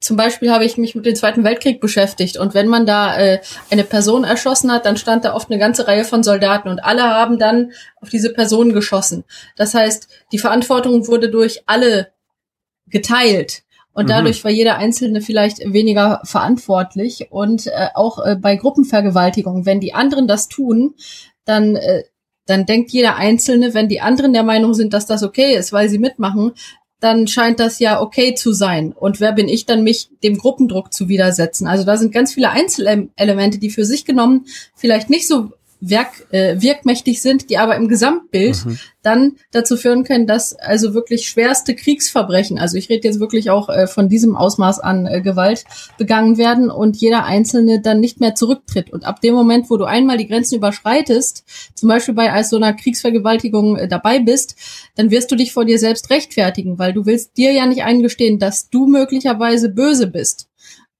[0.00, 3.40] zum Beispiel habe ich mich mit dem Zweiten Weltkrieg beschäftigt und wenn man da äh,
[3.70, 7.02] eine Person erschossen hat, dann stand da oft eine ganze Reihe von Soldaten und alle
[7.02, 9.24] haben dann auf diese Person geschossen.
[9.56, 12.12] Das heißt, die Verantwortung wurde durch alle
[12.86, 13.62] geteilt.
[14.00, 14.12] Und mhm.
[14.12, 17.26] dadurch war jeder Einzelne vielleicht weniger verantwortlich.
[17.30, 20.94] Und äh, auch äh, bei Gruppenvergewaltigung, wenn die anderen das tun,
[21.44, 22.04] dann, äh,
[22.46, 25.90] dann denkt jeder Einzelne, wenn die anderen der Meinung sind, dass das okay ist, weil
[25.90, 26.52] sie mitmachen,
[26.98, 28.92] dann scheint das ja okay zu sein.
[28.92, 31.66] Und wer bin ich dann, mich dem Gruppendruck zu widersetzen?
[31.66, 35.50] Also da sind ganz viele Einzelelemente, die für sich genommen vielleicht nicht so
[35.80, 38.78] werk, äh, wirkmächtig sind, die aber im Gesamtbild mhm.
[39.02, 43.68] dann dazu führen können, dass also wirklich schwerste Kriegsverbrechen, also ich rede jetzt wirklich auch
[43.68, 45.64] äh, von diesem Ausmaß an äh, Gewalt,
[45.96, 48.92] begangen werden und jeder Einzelne dann nicht mehr zurücktritt.
[48.92, 51.44] Und ab dem Moment, wo du einmal die Grenzen überschreitest,
[51.74, 54.56] zum Beispiel bei als so einer Kriegsvergewaltigung äh, dabei bist,
[54.96, 58.38] dann wirst du dich vor dir selbst rechtfertigen, weil du willst dir ja nicht eingestehen,
[58.38, 60.49] dass du möglicherweise böse bist.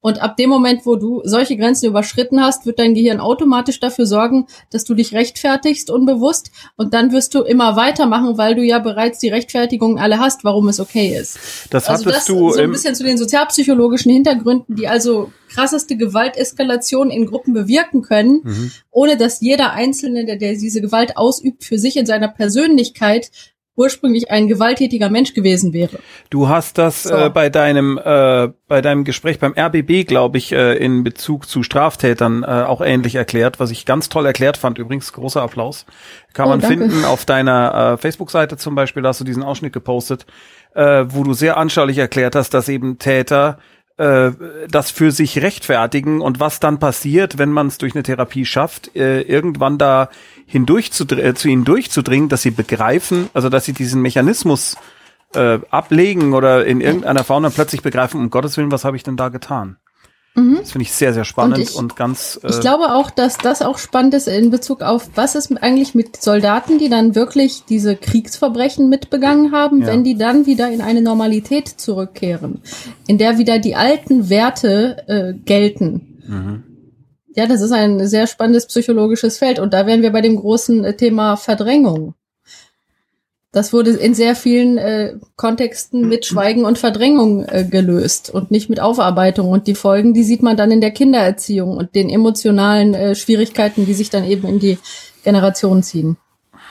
[0.02, 4.06] Und ab dem Moment, wo du solche Grenzen überschritten hast, wird dein Gehirn automatisch dafür
[4.06, 6.51] sorgen, dass du dich rechtfertigst unbewusst.
[6.77, 10.68] Und dann wirst du immer weitermachen, weil du ja bereits die Rechtfertigungen alle hast, warum
[10.68, 11.39] es okay ist.
[11.70, 15.97] Das also hattest das du so ein bisschen zu den sozialpsychologischen Hintergründen, die also krasseste
[15.97, 18.70] Gewalteskalation in Gruppen bewirken können, mhm.
[18.90, 23.31] ohne dass jeder Einzelne, der, der diese Gewalt ausübt, für sich in seiner Persönlichkeit
[23.81, 25.98] ursprünglich ein gewalttätiger Mensch gewesen wäre.
[26.28, 27.15] Du hast das so.
[27.15, 31.62] äh, bei deinem äh, bei deinem Gespräch beim RBB, glaube ich, äh, in Bezug zu
[31.62, 34.78] Straftätern äh, auch ähnlich erklärt, was ich ganz toll erklärt fand.
[34.78, 35.86] Übrigens großer Applaus.
[36.35, 36.78] Kann oh, man danke.
[36.78, 40.27] finden auf deiner äh, Facebook-Seite zum Beispiel, da hast du diesen Ausschnitt gepostet,
[40.74, 43.59] äh, wo du sehr anschaulich erklärt hast, dass eben Täter
[44.01, 44.32] äh,
[44.70, 48.97] das für sich rechtfertigen und was dann passiert, wenn man es durch eine Therapie schafft,
[48.97, 50.09] äh, irgendwann da
[50.47, 54.78] hindurch zu, äh, zu ihnen durchzudringen, dass sie begreifen, also dass sie diesen Mechanismus
[55.35, 59.02] äh, ablegen oder in irgendeiner Form dann plötzlich begreifen, um Gottes Willen, was habe ich
[59.02, 59.77] denn da getan?
[60.35, 60.59] Mhm.
[60.61, 62.39] Das finde ich sehr, sehr spannend und, ich, und ganz.
[62.43, 65.94] Äh ich glaube auch, dass das auch spannend ist in Bezug auf, was ist eigentlich
[65.94, 69.89] mit Soldaten, die dann wirklich diese Kriegsverbrechen mitbegangen haben, ja.
[69.89, 72.62] wenn die dann wieder in eine Normalität zurückkehren,
[73.09, 76.23] in der wieder die alten Werte äh, gelten.
[76.27, 76.65] Mhm.
[77.35, 80.85] Ja, das ist ein sehr spannendes psychologisches Feld und da wären wir bei dem großen
[80.85, 82.15] äh, Thema Verdrängung.
[83.52, 88.70] Das wurde in sehr vielen äh, Kontexten mit Schweigen und Verdrängung äh, gelöst und nicht
[88.70, 89.48] mit Aufarbeitung.
[89.48, 93.86] Und die Folgen, die sieht man dann in der Kindererziehung und den emotionalen äh, Schwierigkeiten,
[93.86, 94.78] die sich dann eben in die
[95.24, 96.16] Generation ziehen.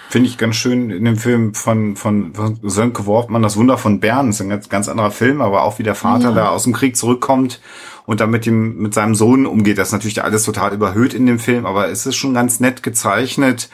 [0.10, 4.00] Finde ich ganz schön in dem Film von, von, von Sönke Wortmann, Das Wunder von
[4.00, 4.28] Bern.
[4.28, 6.36] Das ist ein ganz, ganz anderer Film, aber auch wie der Vater ja.
[6.36, 7.62] da aus dem Krieg zurückkommt
[8.08, 9.78] und dann mit dem, mit seinem Sohn umgeht.
[9.78, 12.82] Das ist natürlich alles total überhöht in dem Film, aber es ist schon ganz nett
[12.82, 13.70] gezeichnet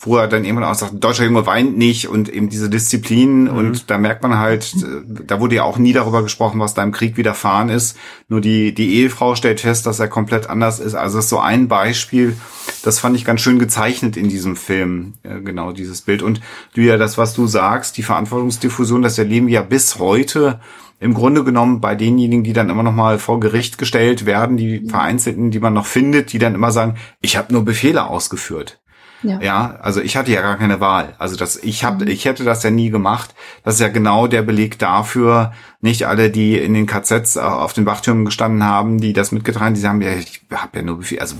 [0.00, 3.48] wo er dann irgendwann auch sagt, deutscher Junge weint nicht und eben diese Disziplin mhm.
[3.48, 4.72] und da merkt man halt,
[5.08, 7.96] da wurde ja auch nie darüber gesprochen, was da im Krieg widerfahren ist.
[8.28, 10.94] Nur die, die Ehefrau stellt fest, dass er komplett anders ist.
[10.94, 12.36] Also das ist so ein Beispiel,
[12.84, 16.22] das fand ich ganz schön gezeichnet in diesem Film, genau dieses Bild.
[16.22, 16.40] Und
[16.74, 20.60] du ja, das, was du sagst, die Verantwortungsdiffusion, das erleben wir ja bis heute
[21.00, 24.88] im Grunde genommen bei denjenigen, die dann immer noch mal vor Gericht gestellt werden, die
[24.88, 28.80] Vereinzelten, die man noch findet, die dann immer sagen, ich habe nur Befehle ausgeführt.
[29.22, 29.40] Ja.
[29.40, 31.14] ja, also ich hatte ja gar keine Wahl.
[31.18, 32.10] Also das, ich habe, mhm.
[32.10, 33.34] ich hätte das ja nie gemacht.
[33.64, 35.52] Das ist ja genau der Beleg dafür.
[35.80, 39.74] Nicht alle, die in den KZs äh, auf den Wachtürmen gestanden haben, die das mitgetragen,
[39.74, 41.18] die sagen ja, ich habe ja nur Befehl.
[41.18, 41.36] Also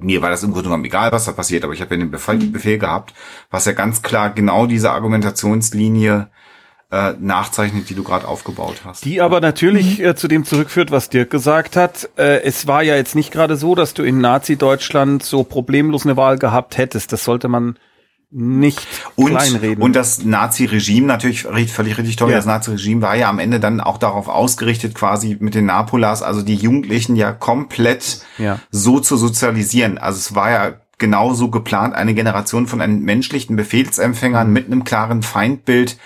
[0.00, 2.10] mir war das im Grunde genommen egal, was da passiert, aber ich habe ja den
[2.10, 2.52] Befehl, mhm.
[2.52, 3.14] Befehl gehabt,
[3.50, 6.28] was ja ganz klar genau diese Argumentationslinie
[6.90, 9.04] äh, nachzeichnet, die du gerade aufgebaut hast.
[9.04, 10.06] Die aber natürlich mhm.
[10.06, 12.10] äh, zu dem zurückführt, was Dirk gesagt hat.
[12.16, 16.16] Äh, es war ja jetzt nicht gerade so, dass du in Nazi-Deutschland so problemlos eine
[16.16, 17.12] Wahl gehabt hättest.
[17.12, 17.76] Das sollte man
[18.32, 18.86] nicht
[19.16, 19.82] und, kleinreden.
[19.82, 22.36] Und das Nazi-Regime, natürlich völlig richtig toll, ja.
[22.36, 26.42] das Nazi-Regime war ja am Ende dann auch darauf ausgerichtet, quasi mit den Napolas, also
[26.42, 28.60] die Jugendlichen ja komplett ja.
[28.70, 29.98] so zu sozialisieren.
[29.98, 35.96] Also es war ja genauso geplant, eine Generation von menschlichen Befehlsempfängern mit einem klaren Feindbild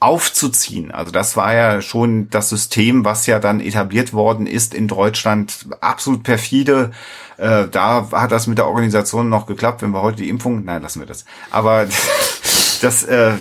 [0.00, 0.90] aufzuziehen.
[0.90, 5.66] Also das war ja schon das System, was ja dann etabliert worden ist in Deutschland.
[5.82, 6.90] Absolut perfide.
[7.36, 9.82] Äh, da hat das mit der Organisation noch geklappt.
[9.82, 11.26] Wenn wir heute die Impfung, nein, lassen wir das.
[11.50, 11.86] Aber
[12.80, 13.32] das, äh,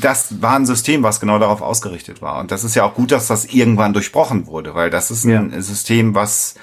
[0.00, 2.40] das war ein System, was genau darauf ausgerichtet war.
[2.40, 5.52] Und das ist ja auch gut, dass das irgendwann durchbrochen wurde, weil das ist ein
[5.52, 5.62] ja.
[5.62, 6.56] System, was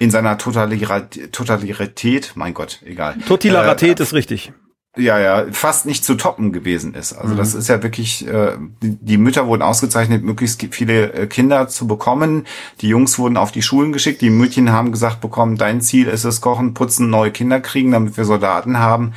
[0.00, 3.18] in seiner Totalität, mein Gott, egal.
[3.26, 4.52] Totilarität äh, ist richtig
[4.98, 7.12] ja, ja, fast nicht zu toppen gewesen ist.
[7.12, 7.38] Also mhm.
[7.38, 8.52] das ist ja wirklich, äh,
[8.82, 12.46] die, Mütter wurden ausgezeichnet, möglichst viele äh, Kinder zu bekommen.
[12.80, 14.20] Die Jungs wurden auf die Schulen geschickt.
[14.20, 18.16] Die Mädchen haben gesagt bekommen, dein Ziel ist es, kochen, putzen, neue Kinder kriegen, damit
[18.16, 19.12] wir Soldaten haben.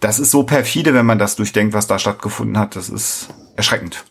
[0.00, 2.74] Das ist so perfide, wenn man das durchdenkt, was da stattgefunden hat.
[2.74, 4.04] Das ist erschreckend.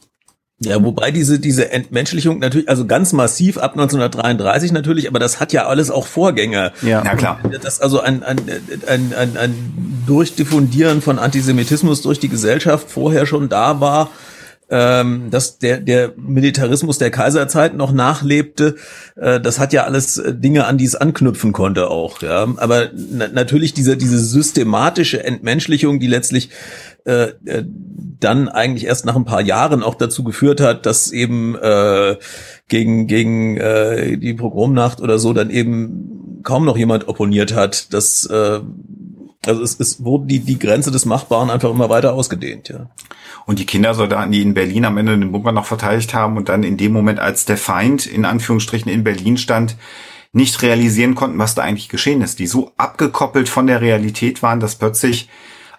[0.63, 5.53] Ja, wobei diese, diese Entmenschlichung natürlich, also ganz massiv ab 1933 natürlich, aber das hat
[5.53, 6.71] ja alles auch Vorgänge.
[6.83, 7.39] Ja, ja klar.
[7.63, 8.37] Das also ein, ein,
[8.87, 14.11] ein, ein, ein Durchdiffundieren von Antisemitismus durch die Gesellschaft vorher schon da war,
[14.71, 18.75] ähm, dass der, der Militarismus der Kaiserzeit noch nachlebte,
[19.17, 22.21] äh, das hat ja alles äh, Dinge, an die es anknüpfen konnte auch.
[22.21, 26.49] Ja, aber na natürlich diese diese systematische Entmenschlichung, die letztlich
[27.03, 27.65] äh, äh,
[28.19, 32.15] dann eigentlich erst nach ein paar Jahren auch dazu geführt hat, dass eben äh,
[32.69, 37.93] gegen gegen äh, die Pogromnacht oder so dann eben kaum noch jemand opponiert hat.
[37.93, 38.61] Das äh,
[39.45, 42.87] also es, es wurde die die Grenze des Machbaren einfach immer weiter ausgedehnt, ja.
[43.45, 46.63] Und die Kindersoldaten, die in Berlin am Ende den Bunker noch verteidigt haben und dann
[46.63, 49.77] in dem Moment, als der Feind in Anführungsstrichen in Berlin stand,
[50.31, 54.59] nicht realisieren konnten, was da eigentlich geschehen ist, die so abgekoppelt von der Realität waren,
[54.59, 55.27] dass plötzlich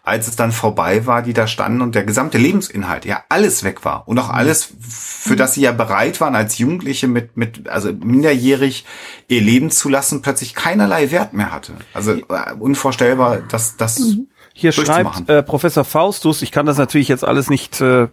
[0.02, 3.84] als es dann vorbei war, die da standen und der gesamte Lebensinhalt, ja alles weg
[3.84, 4.34] war und auch mhm.
[4.34, 8.84] alles, für das sie ja bereit waren als Jugendliche mit, mit, also minderjährig
[9.28, 11.74] ihr Leben zu lassen, plötzlich keinerlei Wert mehr hatte.
[11.94, 14.28] Also äh, unvorstellbar, dass das mhm.
[14.54, 18.08] Hier schreibt äh, Professor Faustus, ich kann das natürlich jetzt alles nicht äh,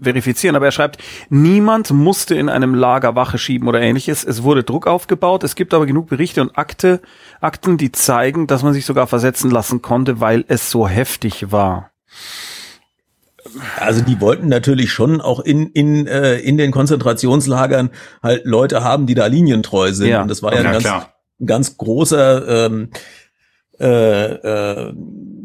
[0.00, 0.98] verifizieren, aber er schreibt,
[1.28, 4.24] niemand musste in einem Lager Wache schieben oder ähnliches.
[4.24, 5.44] Es wurde Druck aufgebaut.
[5.44, 7.00] Es gibt aber genug Berichte und Akte,
[7.40, 11.90] Akten, die zeigen, dass man sich sogar versetzen lassen konnte, weil es so heftig war.
[13.78, 17.90] Also die wollten natürlich schon auch in in äh, in den Konzentrationslagern
[18.22, 20.08] halt Leute haben, die da linientreu sind.
[20.08, 20.22] Ja.
[20.22, 21.06] Und das war ja, ja ein ganz,
[21.44, 22.90] ganz großer ähm,
[23.78, 24.94] äh, äh,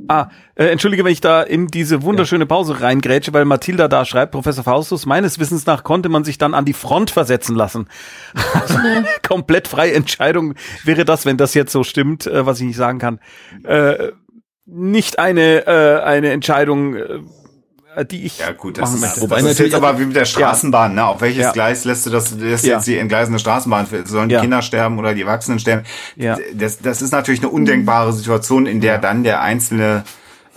[0.10, 4.32] Ah, äh, entschuldige, wenn ich da in diese wunderschöne Pause reingrätsche, weil Mathilda da schreibt,
[4.32, 7.88] Professor Faustus, meines Wissens nach konnte man sich dann an die Front versetzen lassen.
[9.28, 12.98] Komplett freie Entscheidung wäre das, wenn das jetzt so stimmt, äh, was ich nicht sagen
[12.98, 13.20] kann.
[13.64, 14.14] Äh,
[14.66, 17.20] nicht eine, äh, eine Entscheidung, äh,
[18.04, 20.92] die ich ja gut, das, ist, Wobei das ist jetzt aber wie mit der Straßenbahn,
[20.92, 21.04] ja.
[21.04, 21.08] ne?
[21.08, 21.52] Auf welches ja.
[21.52, 22.76] Gleis lässt du das, lässt ja.
[22.76, 23.88] jetzt die entgleisende Straßenbahn?
[24.06, 24.38] Sollen die.
[24.38, 25.84] Kinder sterben oder die Erwachsenen sterben?
[26.16, 26.38] Ja.
[26.54, 30.04] Das, das ist natürlich eine undenkbare Situation, in der dann der einzelne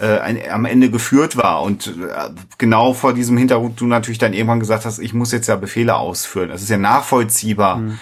[0.00, 4.32] äh, ein, am Ende geführt war und äh, genau vor diesem Hintergrund du natürlich dann
[4.32, 6.48] irgendwann gesagt hast, ich muss jetzt ja Befehle ausführen.
[6.48, 7.76] Das ist ja nachvollziehbar.
[7.76, 7.98] Mhm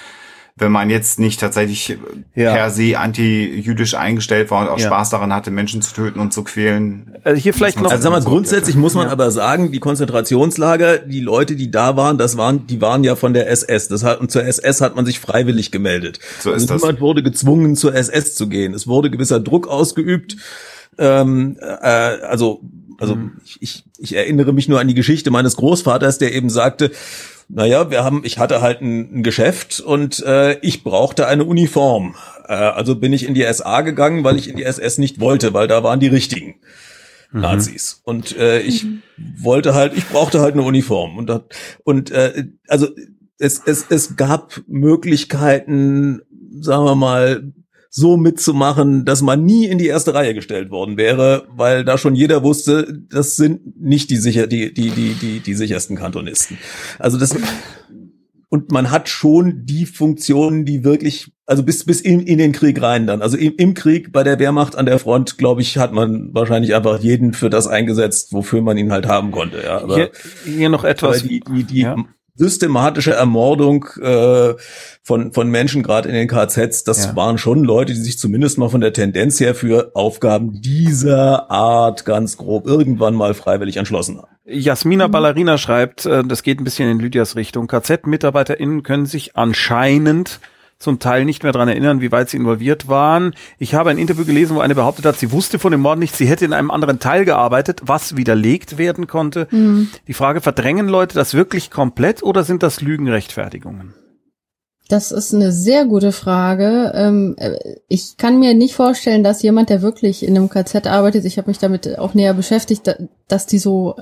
[0.61, 1.97] wenn man jetzt nicht tatsächlich
[2.35, 2.55] ja.
[2.55, 4.87] per se anti-jüdisch eingestellt war und auch ja.
[4.87, 7.17] Spaß daran hatte, Menschen zu töten und zu quälen.
[7.25, 7.91] Also hier vielleicht noch.
[7.91, 9.13] Also sag mal, grundsätzlich muss man ja.
[9.13, 13.33] aber sagen, die Konzentrationslager, die Leute, die da waren, das waren, die waren ja von
[13.33, 13.89] der SS.
[13.89, 16.19] Das hat, und zur SS hat man sich freiwillig gemeldet.
[16.41, 17.01] So ist also niemand das.
[17.01, 18.75] wurde gezwungen, zur SS zu gehen.
[18.75, 20.37] Es wurde gewisser Druck ausgeübt.
[20.99, 22.61] Ähm, äh, also,
[22.99, 23.33] also mhm.
[23.45, 26.91] ich, ich, ich erinnere mich nur an die Geschichte meines Großvaters, der eben sagte,
[27.53, 32.15] naja, wir haben, ich hatte halt ein, ein Geschäft und äh, ich brauchte eine Uniform.
[32.47, 35.53] Äh, also bin ich in die SA gegangen, weil ich in die SS nicht wollte,
[35.53, 36.57] weil da waren die richtigen
[37.33, 37.41] mhm.
[37.41, 38.01] Nazis.
[38.05, 39.03] Und äh, ich mhm.
[39.17, 41.19] wollte halt, ich brauchte halt eine Uniform.
[41.19, 41.31] Und,
[41.83, 42.89] und äh, also
[43.39, 46.23] es, es, es gab Möglichkeiten,
[46.61, 47.53] sagen wir mal,
[47.93, 52.15] so mitzumachen, dass man nie in die erste Reihe gestellt worden wäre, weil da schon
[52.15, 56.57] jeder wusste, das sind nicht die sicher die die die die die sichersten Kantonisten.
[57.01, 57.37] Also das
[58.49, 62.81] und man hat schon die Funktionen, die wirklich, also bis bis in, in den Krieg
[62.81, 63.23] rein dann.
[63.23, 66.75] Also im, im Krieg bei der Wehrmacht an der Front, glaube ich, hat man wahrscheinlich
[66.75, 69.63] einfach jeden für das eingesetzt, wofür man ihn halt haben konnte.
[69.65, 70.11] Ja, aber, hier,
[70.45, 71.23] hier noch etwas.
[71.23, 71.97] Die, die, die, ja
[72.41, 74.55] systematische Ermordung äh,
[75.03, 77.17] von, von Menschen, gerade in den KZs, das ja.
[77.17, 82.07] waren schon Leute, die sich zumindest mal von der Tendenz her für Aufgaben dieser Art
[82.07, 84.29] ganz grob irgendwann mal freiwillig entschlossen haben.
[84.47, 85.07] Jasmina.
[85.09, 90.41] Ballerina schreibt, äh, das geht ein bisschen in Lydias Richtung, KZ-MitarbeiterInnen können sich anscheinend
[90.81, 93.35] zum Teil nicht mehr daran erinnern, wie weit sie involviert waren.
[93.59, 96.17] Ich habe ein Interview gelesen, wo eine behauptet hat, sie wusste von dem Mord nicht,
[96.17, 99.47] sie hätte in einem anderen Teil gearbeitet, was widerlegt werden konnte.
[99.51, 99.91] Mhm.
[100.09, 103.95] Die Frage, verdrängen Leute das wirklich komplett oder sind das Lügenrechtfertigungen?
[104.89, 106.93] Das ist eine sehr gute Frage.
[106.95, 111.27] Ähm, äh, ich kann mir nicht vorstellen, dass jemand, der wirklich in einem KZ arbeitet,
[111.27, 112.97] ich habe mich damit auch näher beschäftigt,
[113.29, 113.95] dass die so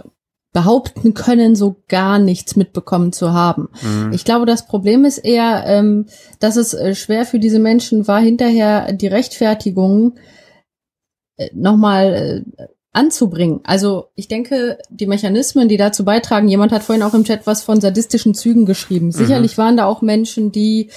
[0.59, 3.69] behaupten können, so gar nichts mitbekommen zu haben.
[3.81, 4.13] Mhm.
[4.13, 6.07] Ich glaube, das Problem ist eher, ähm,
[6.41, 10.17] dass es äh, schwer für diese Menschen war, hinterher die Rechtfertigung
[11.37, 13.61] äh, nochmal äh, anzubringen.
[13.63, 17.63] Also ich denke, die Mechanismen, die dazu beitragen, jemand hat vorhin auch im Chat was
[17.63, 19.07] von sadistischen Zügen geschrieben.
[19.07, 19.13] Mhm.
[19.13, 20.91] Sicherlich waren da auch Menschen, die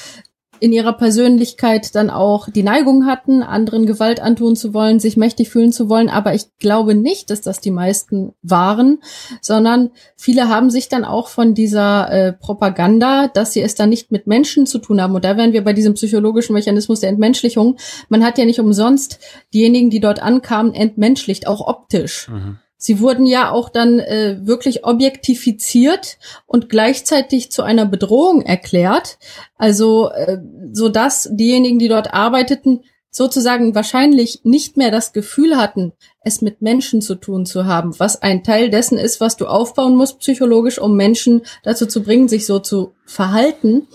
[0.61, 5.49] in ihrer Persönlichkeit dann auch die Neigung hatten, anderen Gewalt antun zu wollen, sich mächtig
[5.49, 6.07] fühlen zu wollen.
[6.07, 8.99] Aber ich glaube nicht, dass das die meisten waren,
[9.41, 14.11] sondern viele haben sich dann auch von dieser äh, Propaganda, dass sie es dann nicht
[14.11, 15.15] mit Menschen zu tun haben.
[15.15, 17.77] Und da wären wir bei diesem psychologischen Mechanismus der Entmenschlichung.
[18.09, 19.17] Man hat ja nicht umsonst
[19.55, 22.29] diejenigen, die dort ankamen, entmenschlicht, auch optisch.
[22.29, 22.59] Mhm.
[22.83, 26.17] Sie wurden ja auch dann äh, wirklich objektifiziert
[26.47, 29.19] und gleichzeitig zu einer Bedrohung erklärt.
[29.55, 30.39] Also äh,
[30.73, 32.81] so dass diejenigen, die dort arbeiteten,
[33.11, 35.93] sozusagen wahrscheinlich nicht mehr das Gefühl hatten,
[36.23, 39.95] es mit Menschen zu tun zu haben, was ein Teil dessen ist, was du aufbauen
[39.95, 43.87] musst psychologisch, um Menschen dazu zu bringen, sich so zu verhalten.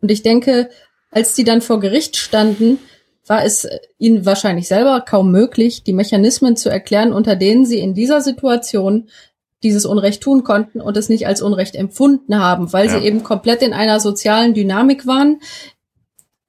[0.00, 0.68] Und ich denke,
[1.12, 2.80] als die dann vor Gericht standen,
[3.32, 7.94] war es ihnen wahrscheinlich selber kaum möglich, die Mechanismen zu erklären, unter denen sie in
[7.94, 9.08] dieser Situation
[9.62, 12.98] dieses Unrecht tun konnten und es nicht als Unrecht empfunden haben, weil ja.
[12.98, 15.40] sie eben komplett in einer sozialen Dynamik waren.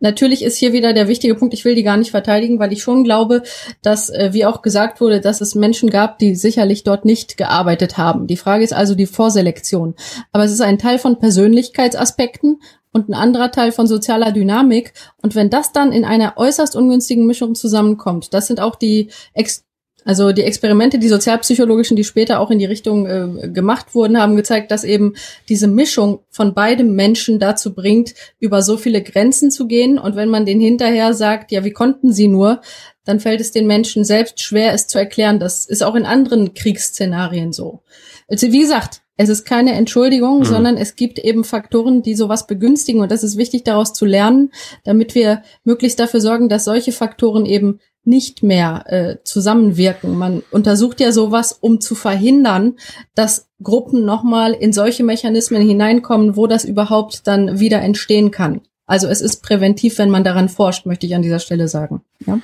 [0.02, 2.84] Natürlich ist hier wieder der wichtige Punkt, ich will die gar nicht verteidigen, weil ich
[2.84, 3.44] schon glaube,
[3.82, 7.98] dass, äh, wie auch gesagt wurde, dass es Menschen gab, die sicherlich dort nicht gearbeitet
[7.98, 8.28] haben.
[8.28, 9.96] Die Frage ist also die Vorselektion.
[10.34, 12.60] Aber es ist ein Teil von Persönlichkeitsaspekten
[12.94, 14.94] und ein anderer Teil von sozialer Dynamik.
[15.22, 19.66] Und wenn das dann in einer äußerst ungünstigen Mischung zusammenkommt, das sind auch die Ex
[20.06, 24.36] also die Experimente, die sozialpsychologischen, die später auch in die Richtung äh, gemacht wurden, haben
[24.36, 25.16] gezeigt, dass eben
[25.48, 29.98] diese Mischung von beidem Menschen dazu bringt, über so viele Grenzen zu gehen.
[29.98, 32.62] Und wenn man den hinterher sagt, ja, wie konnten sie nur,
[33.06, 35.40] dann fällt es den Menschen selbst schwer, es zu erklären.
[35.40, 37.82] Das ist auch in anderen Kriegsszenarien so.
[38.28, 40.46] Also wie gesagt, es ist keine Entschuldigung, mhm.
[40.46, 44.52] sondern es gibt eben Faktoren, die sowas begünstigen und das ist wichtig daraus zu lernen,
[44.84, 50.18] damit wir möglichst dafür sorgen, dass solche Faktoren eben nicht mehr äh, zusammenwirken.
[50.18, 52.76] Man untersucht ja sowas, um zu verhindern,
[53.16, 58.62] dass Gruppen nochmal in solche Mechanismen hineinkommen, wo das überhaupt dann wieder entstehen kann.
[58.86, 62.02] Also es ist präventiv, wenn man daran forscht, möchte ich an dieser Stelle sagen.
[62.26, 62.40] Ja.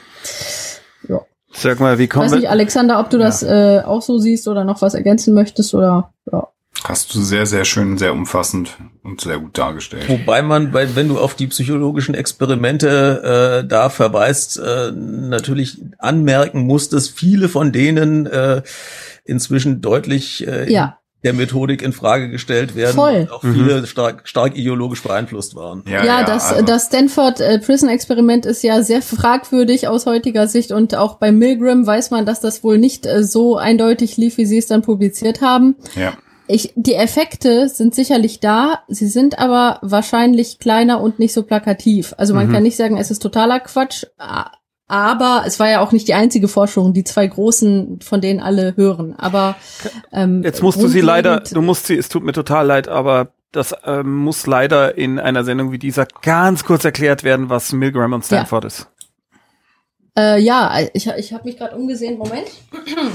[1.09, 1.21] ja.
[1.51, 3.25] Sag mal, wie kommen Weiß nicht, Alexander, ob du ja.
[3.25, 6.47] das äh, auch so siehst oder noch was ergänzen möchtest oder ja.
[6.83, 10.07] Hast du sehr, sehr schön, sehr umfassend und sehr gut dargestellt.
[10.07, 16.65] Wobei man, bei, wenn du auf die psychologischen Experimente äh, da verweist, äh, natürlich anmerken
[16.65, 18.61] muss, dass viele von denen äh,
[19.25, 20.97] inzwischen deutlich äh, ja.
[21.23, 23.15] der Methodik in Frage gestellt werden Voll.
[23.21, 23.85] und auch viele mhm.
[23.85, 25.83] stark, stark ideologisch beeinflusst waren.
[25.85, 26.65] Ja, ja, ja das, also.
[26.65, 31.33] das Stanford äh, Prison Experiment ist ja sehr fragwürdig aus heutiger Sicht und auch bei
[31.33, 34.81] Milgram weiß man, dass das wohl nicht äh, so eindeutig lief, wie sie es dann
[34.81, 35.75] publiziert haben.
[35.95, 36.13] Ja.
[36.51, 42.15] Ich, die Effekte sind sicherlich da, sie sind aber wahrscheinlich kleiner und nicht so plakativ.
[42.17, 42.53] Also man mhm.
[42.53, 44.05] kann nicht sagen, es ist totaler Quatsch,
[44.87, 48.75] aber es war ja auch nicht die einzige Forschung, die zwei großen, von denen alle
[48.75, 49.13] hören.
[49.15, 49.57] Aber
[50.11, 53.31] ähm, jetzt musst du sie leider, du musst sie, es tut mir total leid, aber
[53.51, 58.13] das ähm, muss leider in einer Sendung wie dieser ganz kurz erklärt werden, was Milgram
[58.13, 58.67] und Stanford ja.
[58.67, 58.87] ist.
[60.19, 62.17] Äh, ja, ich, ich habe mich gerade umgesehen.
[62.17, 62.47] Moment.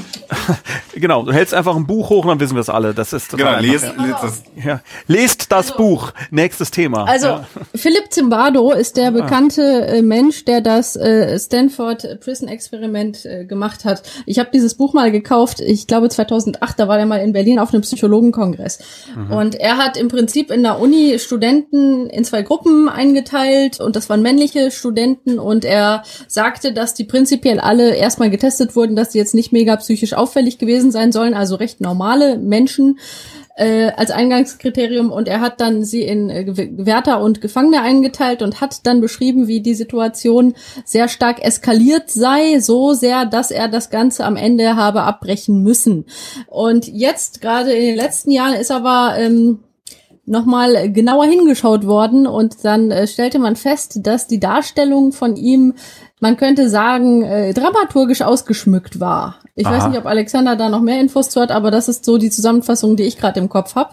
[0.94, 2.94] genau, du hältst einfach ein Buch hoch und dann wissen wir es alle.
[2.94, 4.42] Das ist genau, lest, lest, das.
[4.64, 4.80] Ja.
[5.06, 6.12] lest das also, Buch.
[6.30, 7.04] Nächstes Thema.
[7.04, 7.46] Also ja.
[7.74, 9.10] Philipp Zimbardo ist der ah.
[9.10, 14.02] bekannte äh, Mensch, der das äh, Stanford Prison Experiment äh, gemacht hat.
[14.24, 15.60] Ich habe dieses Buch mal gekauft.
[15.60, 18.78] Ich glaube 2008, da war er mal in Berlin auf einem Psychologenkongress.
[19.14, 19.32] Mhm.
[19.32, 24.08] Und er hat im Prinzip in der Uni Studenten in zwei Gruppen eingeteilt und das
[24.08, 29.18] waren männliche Studenten und er sagte, dass die prinzipiell alle erstmal getestet wurden, dass sie
[29.18, 32.98] jetzt nicht mega psychisch auffällig gewesen sein sollen, also recht normale Menschen
[33.56, 36.44] äh, als Eingangskriterium und er hat dann sie in äh,
[36.76, 40.54] Wärter und Gefangene eingeteilt und hat dann beschrieben, wie die Situation
[40.84, 46.06] sehr stark eskaliert sei, so sehr, dass er das Ganze am Ende habe abbrechen müssen.
[46.48, 49.60] Und jetzt, gerade in den letzten Jahren, ist aber ähm,
[50.26, 55.74] nochmal genauer hingeschaut worden und dann äh, stellte man fest, dass die Darstellung von ihm,
[56.24, 59.40] man könnte sagen, äh, dramaturgisch ausgeschmückt war.
[59.56, 59.76] Ich Aha.
[59.76, 62.30] weiß nicht, ob Alexander da noch mehr Infos zu hat, aber das ist so die
[62.30, 63.90] Zusammenfassung, die ich gerade im Kopf habe.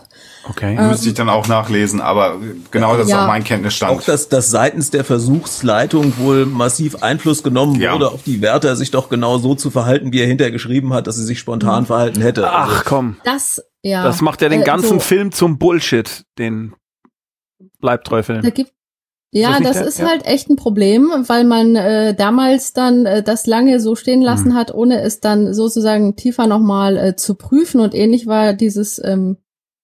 [0.47, 0.77] Okay.
[0.79, 2.37] Ähm, Müsste ich dann auch nachlesen, aber
[2.71, 3.17] genau das ja.
[3.17, 3.91] ist auch mein Kenntnisstand.
[3.91, 7.93] Auch, dass, dass seitens der Versuchsleitung wohl massiv Einfluss genommen ja.
[7.93, 11.07] wurde auf die Wärter, sich doch genau so zu verhalten, wie er hinterher geschrieben hat,
[11.07, 11.87] dass sie sich spontan mhm.
[11.87, 12.49] verhalten hätte.
[12.49, 13.17] Ach also, komm.
[13.25, 14.05] Das, ja.
[14.05, 14.99] Das macht ja den äh, ganzen so.
[14.99, 16.75] Film zum Bullshit, den
[17.81, 18.41] Bleibtreufel.
[18.41, 18.71] Da gibt
[19.31, 20.07] ja, das, das ist ja.
[20.07, 24.51] halt echt ein Problem, weil man äh, damals dann äh, das lange so stehen lassen
[24.51, 24.55] hm.
[24.55, 27.79] hat, ohne es dann sozusagen tiefer nochmal äh, zu prüfen.
[27.79, 29.37] Und ähnlich war dieses ähm,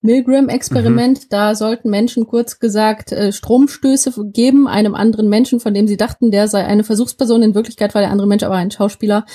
[0.07, 1.19] Milgram-Experiment.
[1.19, 1.27] Mhm.
[1.29, 6.31] Da sollten Menschen kurz gesagt äh, Stromstöße geben einem anderen Menschen, von dem sie dachten,
[6.31, 7.43] der sei eine Versuchsperson.
[7.43, 9.25] In Wirklichkeit war der andere Mensch aber ein Schauspieler.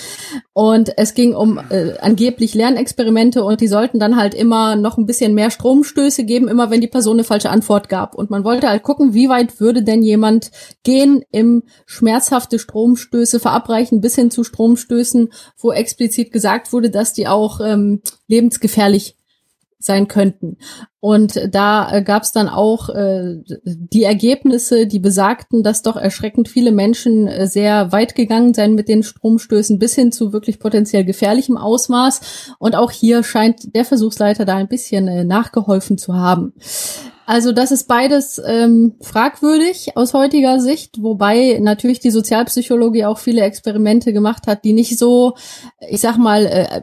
[0.55, 5.07] Und es ging um äh, angeblich Lernexperimente und die sollten dann halt immer noch ein
[5.07, 8.15] bisschen mehr Stromstöße geben, immer wenn die Person eine falsche Antwort gab.
[8.15, 10.51] Und man wollte halt gucken, wie weit würde denn jemand
[10.83, 15.29] gehen im schmerzhafte Stromstöße verabreichen bis hin zu Stromstößen,
[15.59, 19.17] wo explizit gesagt wurde, dass die auch ähm, lebensgefährlich
[19.85, 20.59] sein könnten.
[21.01, 26.49] Und da äh, gab es dann auch äh, die Ergebnisse, die besagten, dass doch erschreckend
[26.49, 31.05] viele Menschen äh, sehr weit gegangen seien mit den Stromstößen bis hin zu wirklich potenziell
[31.05, 32.55] gefährlichem Ausmaß.
[32.61, 36.53] Und auch hier scheint der Versuchsleiter da ein bisschen äh, nachgeholfen zu haben.
[37.27, 43.43] Also das ist beides ähm, fragwürdig aus heutiger Sicht, wobei natürlich die Sozialpsychologie auch viele
[43.43, 45.35] Experimente gemacht hat, die nicht so,
[45.89, 46.83] ich sag mal, äh,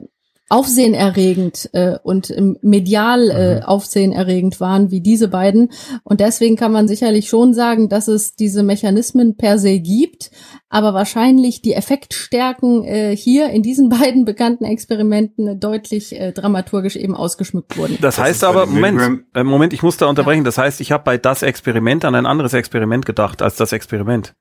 [0.50, 3.64] aufsehenerregend äh, und medial äh, mhm.
[3.64, 5.72] aufsehenerregend waren wie diese beiden.
[6.04, 10.32] Und deswegen kann man sicherlich schon sagen, dass es diese Mechanismen per se gibt,
[10.68, 17.16] aber wahrscheinlich die Effektstärken äh, hier in diesen beiden bekannten Experimenten deutlich äh, dramaturgisch eben
[17.16, 18.00] ausgeschmückt wurden.
[18.02, 20.42] Das heißt das aber, Moment, äh, Moment, ich muss da unterbrechen.
[20.42, 20.46] Ja.
[20.46, 24.34] Das heißt, ich habe bei das Experiment an ein anderes Experiment gedacht als das Experiment.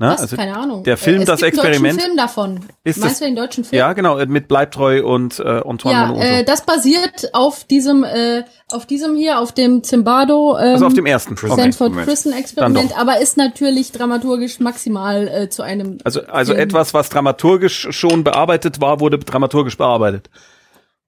[0.00, 0.08] Ne?
[0.08, 0.22] Was?
[0.22, 0.82] Also Keine Ahnung.
[0.84, 1.92] Der Film, es das gibt Experiment.
[1.92, 2.60] Einen Film davon.
[2.84, 3.78] Ist Meinst das, du den deutschen Film?
[3.78, 6.22] Ja, genau, mit Bleibtreu und äh, Antoine Ja, und so.
[6.22, 10.56] äh, das basiert auf diesem, äh, auf diesem hier, auf dem Zimbardo.
[10.56, 11.36] Ähm, also auf dem ersten.
[11.36, 12.04] Stanford okay.
[12.06, 15.98] Prison Experiment, aber ist natürlich dramaturgisch maximal äh, zu einem.
[16.02, 16.64] Also, also Film.
[16.66, 20.30] etwas, was dramaturgisch schon bearbeitet war, wurde dramaturgisch bearbeitet.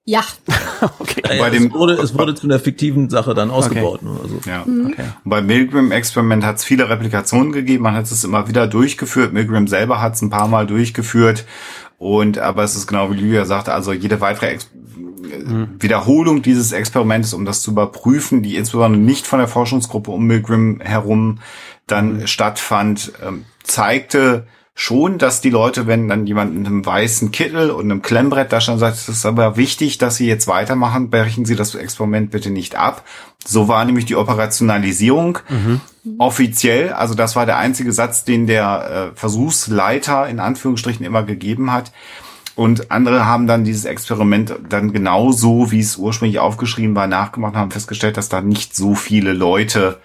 [0.04, 0.24] Ja.
[0.98, 1.22] okay.
[1.38, 4.00] Bei dem es wurde, es wurde zu einer fiktiven Sache dann ausgebaut.
[4.02, 4.12] Okay.
[4.12, 4.20] Ne?
[4.20, 4.40] Also.
[4.46, 4.64] Ja.
[4.64, 4.86] Mhm.
[4.86, 5.04] Okay.
[5.24, 7.84] Bei Milgram-Experiment hat es viele Replikationen gegeben.
[7.84, 9.32] Man hat es immer wieder durchgeführt.
[9.32, 11.44] Milgram selber hat es ein paar Mal durchgeführt.
[11.98, 15.76] Und aber es ist genau wie Lydia sagte, also jede weitere Ex mhm.
[15.78, 20.80] Wiederholung dieses Experiments, um das zu überprüfen, die insbesondere nicht von der Forschungsgruppe um Milgram
[20.80, 21.38] herum
[21.86, 22.26] dann mhm.
[22.26, 27.84] stattfand, ähm, zeigte, schon, dass die Leute, wenn dann jemand mit einem weißen Kittel und
[27.84, 31.56] einem Klemmbrett da schon sagt, es ist aber wichtig, dass sie jetzt weitermachen, brechen Sie
[31.56, 33.04] das Experiment bitte nicht ab.
[33.44, 35.80] So war nämlich die Operationalisierung mhm.
[36.18, 36.92] offiziell.
[36.92, 41.92] Also das war der einzige Satz, den der äh, Versuchsleiter in Anführungsstrichen immer gegeben hat.
[42.54, 47.70] Und andere haben dann dieses Experiment dann genauso, wie es ursprünglich aufgeschrieben war, nachgemacht, haben
[47.70, 50.00] festgestellt, dass da nicht so viele Leute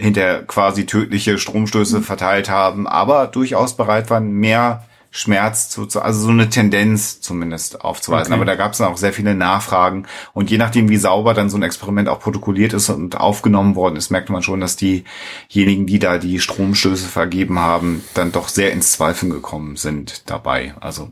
[0.00, 2.02] hinter quasi tödliche Stromstöße mhm.
[2.02, 8.32] verteilt haben, aber durchaus bereit waren, mehr Schmerz zu, also so eine Tendenz zumindest aufzuweisen.
[8.32, 8.40] Okay.
[8.40, 10.06] Aber da gab es dann auch sehr viele Nachfragen.
[10.32, 13.96] Und je nachdem, wie sauber dann so ein Experiment auch protokolliert ist und aufgenommen worden
[13.96, 18.72] ist, merkt man schon, dass diejenigen, die da die Stromstöße vergeben haben, dann doch sehr
[18.72, 20.74] ins Zweifeln gekommen sind dabei.
[20.78, 21.10] Also,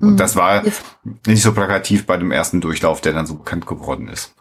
[0.00, 0.16] und mhm.
[0.16, 0.64] das war
[1.26, 4.35] nicht so plakativ bei dem ersten Durchlauf, der dann so bekannt geworden ist.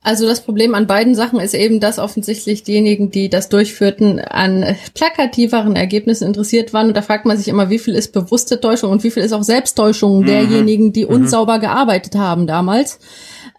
[0.00, 4.76] Also das Problem an beiden Sachen ist eben, dass offensichtlich diejenigen, die das durchführten, an
[4.94, 6.88] plakativeren Ergebnissen interessiert waren.
[6.88, 9.32] Und da fragt man sich immer, wie viel ist bewusste Täuschung und wie viel ist
[9.32, 10.26] auch Selbsttäuschung mhm.
[10.26, 11.10] derjenigen, die mhm.
[11.10, 13.00] unsauber gearbeitet haben damals.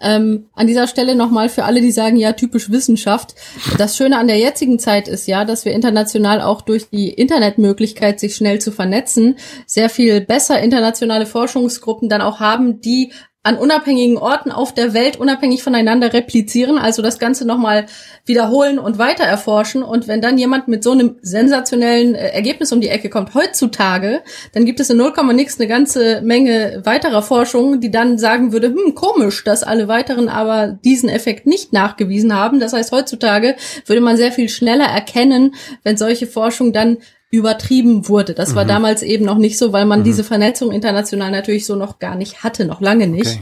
[0.01, 3.35] Ähm, an dieser Stelle nochmal für alle, die sagen, ja, typisch Wissenschaft.
[3.77, 8.17] Das Schöne an der jetzigen Zeit ist ja, dass wir international auch durch die Internetmöglichkeit,
[8.17, 9.35] sich schnell zu vernetzen,
[9.65, 13.11] sehr viel besser internationale Forschungsgruppen dann auch haben, die
[13.49, 17.87] an unabhängigen Orten auf der Welt unabhängig voneinander replizieren, also das Ganze nochmal
[18.25, 19.81] wiederholen und weiter erforschen.
[19.81, 24.21] Und wenn dann jemand mit so einem sensationellen äh, Ergebnis um die Ecke kommt, heutzutage,
[24.53, 28.67] dann gibt es in 0, nix eine ganze Menge weiterer Forschungen, die dann sagen würde,
[28.67, 32.59] hm, komisch, dass alle weiteren aber diesen Effekt nicht nachgewiesen haben.
[32.59, 33.55] Das heißt, heutzutage
[33.87, 36.97] würde man sehr viel schneller erkennen, wenn solche Forschung dann
[37.31, 38.33] übertrieben wurde.
[38.33, 38.55] Das mhm.
[38.55, 40.03] war damals eben noch nicht so, weil man mhm.
[40.05, 43.33] diese Vernetzung international natürlich so noch gar nicht hatte, noch lange nicht.
[43.33, 43.41] Okay.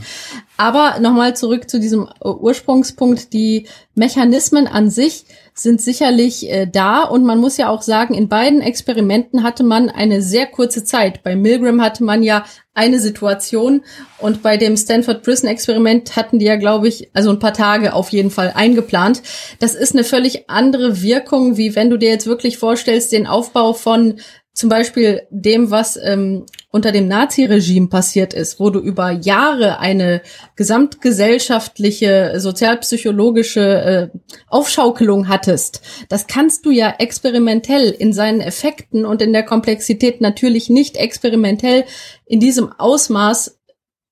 [0.58, 5.26] Aber nochmal zurück zu diesem Ursprungspunkt, die Mechanismen an sich
[5.60, 9.90] sind sicherlich äh, da und man muss ja auch sagen, in beiden Experimenten hatte man
[9.90, 11.24] eine sehr kurze Zeit.
[11.24, 13.82] Bei Milgram hatte man ja eine Situation
[14.20, 17.94] und bei dem Stanford Prison Experiment hatten die ja, glaube ich, also ein paar Tage
[17.94, 19.24] auf jeden Fall eingeplant.
[19.60, 23.74] Das ist eine völlig andere Wirkung, wie wenn du dir jetzt wirklich vorstellst, den Aufbau
[23.74, 24.20] von
[24.54, 26.46] zum Beispiel dem, was ähm,
[26.78, 30.22] unter dem Naziregime passiert ist, wo du über Jahre eine
[30.56, 39.34] gesamtgesellschaftliche, sozialpsychologische äh, Aufschaukelung hattest, das kannst du ja experimentell in seinen Effekten und in
[39.34, 41.86] der Komplexität natürlich nicht experimentell
[42.28, 43.60] in diesem Ausmaß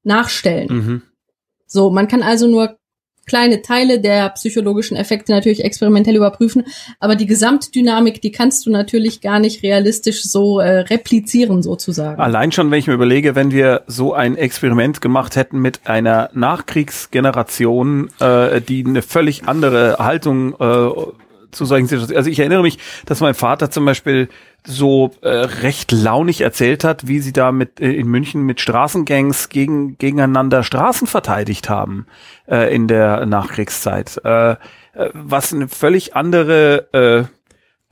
[0.02, 0.68] nachstellen.
[0.68, 1.02] Mhm.
[1.68, 2.80] So, man kann also nur
[3.26, 6.64] kleine Teile der psychologischen Effekte natürlich experimentell überprüfen,
[7.00, 12.22] aber die Gesamtdynamik, die kannst du natürlich gar nicht realistisch so äh, replizieren sozusagen.
[12.22, 16.30] Allein schon, wenn ich mir überlege, wenn wir so ein Experiment gemacht hätten mit einer
[16.34, 20.90] Nachkriegsgeneration, äh, die eine völlig andere Haltung äh,
[21.56, 22.18] zu solchen Situationen.
[22.18, 24.30] Also ich erinnere mich, dass mein Vater zum Beispiel
[24.66, 29.50] so äh, recht launig erzählt hat, wie sie da mit äh, in München mit Straßengangs
[29.50, 32.08] gegen gegeneinander Straßen verteidigt haben
[32.48, 34.20] äh, in der Nachkriegszeit.
[34.24, 34.52] Äh,
[34.96, 37.35] äh, was eine völlig andere äh,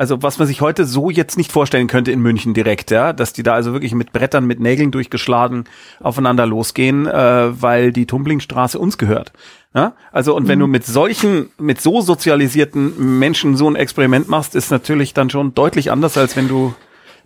[0.04, 3.32] also was man sich heute so jetzt nicht vorstellen könnte in München direkt, ja, dass
[3.32, 5.64] die da also wirklich mit Brettern, mit Nägeln durchgeschlagen
[6.02, 9.32] aufeinander losgehen, äh, weil die Tumblingstraße uns gehört.
[9.74, 9.94] Ja?
[10.12, 10.74] Also und wenn du mhm.
[10.74, 15.90] mit solchen, mit so sozialisierten Menschen so ein Experiment machst, ist natürlich dann schon deutlich
[15.90, 16.74] anders, als wenn du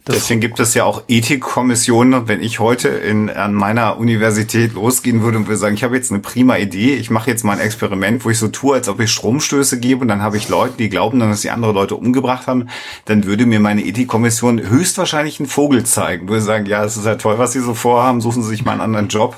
[0.07, 2.27] Deswegen gibt es ja auch Ethikkommissionen.
[2.27, 6.11] Wenn ich heute in, an meiner Universität losgehen würde und würde sagen, ich habe jetzt
[6.11, 9.01] eine prima Idee, ich mache jetzt mal ein Experiment, wo ich so tue, als ob
[9.01, 11.95] ich Stromstöße gebe und dann habe ich Leute, die glauben dann, dass die andere Leute
[11.95, 12.69] umgebracht haben,
[13.05, 16.29] dann würde mir meine Ethikkommission höchstwahrscheinlich einen Vogel zeigen.
[16.29, 18.71] Würde sagen, ja, es ist ja toll, was Sie so vorhaben, suchen Sie sich mal
[18.71, 19.35] einen anderen Job.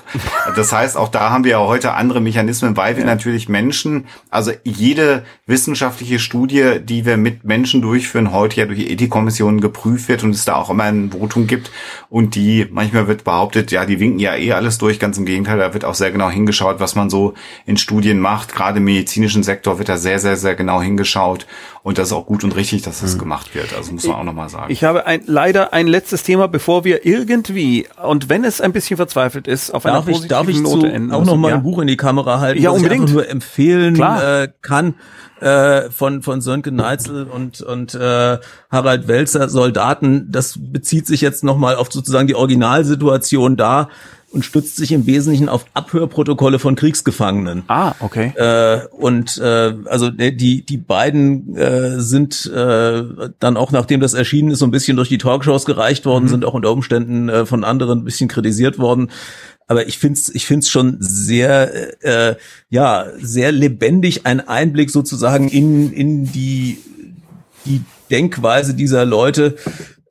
[0.55, 4.51] Das heißt, auch da haben wir ja heute andere Mechanismen, weil wir natürlich Menschen, also
[4.63, 10.31] jede wissenschaftliche Studie, die wir mit Menschen durchführen, heute ja durch Ethikkommissionen geprüft wird und
[10.31, 11.71] es da auch immer ein Votum gibt.
[12.09, 15.57] Und die, manchmal wird behauptet, ja, die winken ja eh alles durch, ganz im Gegenteil,
[15.57, 17.33] da wird auch sehr genau hingeschaut, was man so
[17.65, 18.53] in Studien macht.
[18.53, 21.45] Gerade im medizinischen Sektor wird da sehr, sehr, sehr genau hingeschaut
[21.89, 23.19] und das ist auch gut und richtig, dass das mhm.
[23.21, 23.73] gemacht wird.
[23.75, 24.71] Also muss man auch nochmal sagen.
[24.71, 28.95] Ich habe ein, leider ein letztes Thema, bevor wir irgendwie, und wenn es ein bisschen
[28.95, 31.11] verzweifelt ist, auf darf einer positiven ich, darf ich Note zu, enden.
[31.11, 31.57] Auch nochmal ja?
[31.57, 33.09] ein Buch in die Kamera halten, ja, unbedingt.
[33.09, 34.93] ich nur empfehlen äh, kann
[35.39, 38.37] äh, von von Sönke Neitzel und und äh,
[38.69, 40.31] Harald Welzer Soldaten.
[40.31, 43.89] Das bezieht sich jetzt noch mal auf sozusagen die Originalsituation da
[44.31, 47.63] und stützt sich im Wesentlichen auf Abhörprotokolle von Kriegsgefangenen.
[47.67, 48.33] Ah, okay.
[48.35, 53.03] Äh, und äh, also die die beiden äh, sind äh,
[53.39, 56.29] dann auch nachdem das erschienen ist so ein bisschen durch die Talkshows gereicht worden, mhm.
[56.29, 59.11] sind auch unter Umständen äh, von anderen ein bisschen kritisiert worden
[59.67, 62.35] aber ich find's ich find's schon sehr äh,
[62.69, 66.79] ja sehr lebendig ein Einblick sozusagen in in die
[67.65, 69.55] die Denkweise dieser Leute,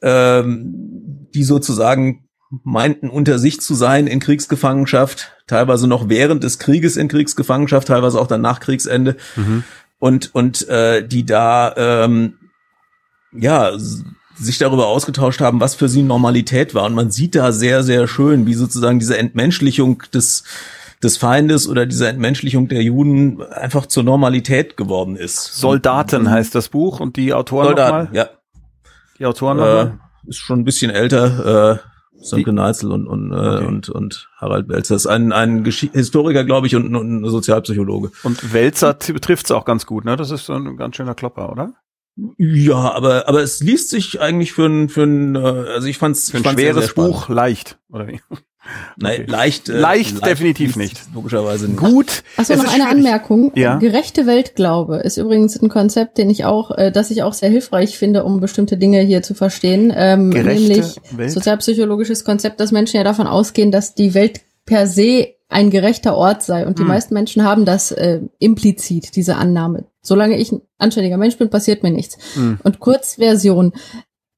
[0.02, 6.96] ähm, die sozusagen meinten unter sich zu sein in Kriegsgefangenschaft, teilweise noch während des Krieges
[6.96, 9.64] in Kriegsgefangenschaft, teilweise auch dann nach Kriegsende mhm.
[9.98, 12.34] und und äh, die da ähm,
[13.32, 13.72] ja
[14.40, 16.84] sich darüber ausgetauscht haben, was für sie Normalität war.
[16.84, 20.44] Und man sieht da sehr, sehr schön, wie sozusagen diese Entmenschlichung des,
[21.02, 25.54] des Feindes oder diese Entmenschlichung der Juden einfach zur Normalität geworden ist.
[25.54, 28.14] Soldaten heißt das Buch und die Autoren Soldaten?
[28.14, 28.28] Ja.
[29.18, 31.80] Die Autoren äh, Ist schon ein bisschen älter.
[31.84, 31.87] Äh,
[32.20, 33.66] Sönke Neitzel und, und, äh, okay.
[33.66, 34.94] und, und Harald Welzer.
[34.94, 38.10] Das ist ein, ein Gesch Historiker, glaube ich, und, und ein Sozialpsychologe.
[38.22, 40.16] Und Welzer betrifft es auch ganz gut, ne?
[40.16, 41.74] Das ist so ein ganz schöner Klopper, oder?
[42.36, 46.30] Ja, aber aber es liest sich eigentlich für ein für ein äh, also ich fand's
[46.30, 48.20] für ein schweres Buch leicht oder wie?
[48.96, 49.30] Nein, okay.
[49.30, 51.00] leicht, äh, leicht, leicht definitiv nicht.
[51.14, 51.78] Logischerweise nicht.
[51.78, 52.22] Gut.
[52.36, 52.90] Achso, noch eine schwierig.
[52.90, 53.52] Anmerkung.
[53.54, 53.76] Ja?
[53.78, 57.98] Gerechte Weltglaube ist übrigens ein Konzept, den ich auch, äh, das ich auch sehr hilfreich
[57.98, 59.92] finde, um bestimmte Dinge hier zu verstehen.
[59.94, 61.30] Ähm, nämlich Welt?
[61.30, 66.42] sozialpsychologisches Konzept, dass Menschen ja davon ausgehen, dass die Welt per se ein gerechter Ort
[66.42, 66.66] sei.
[66.66, 66.88] Und die hm.
[66.88, 69.86] meisten Menschen haben das äh, implizit, diese Annahme.
[70.02, 72.18] Solange ich ein anständiger Mensch bin, passiert mir nichts.
[72.34, 72.58] Hm.
[72.62, 73.72] Und Kurzversion.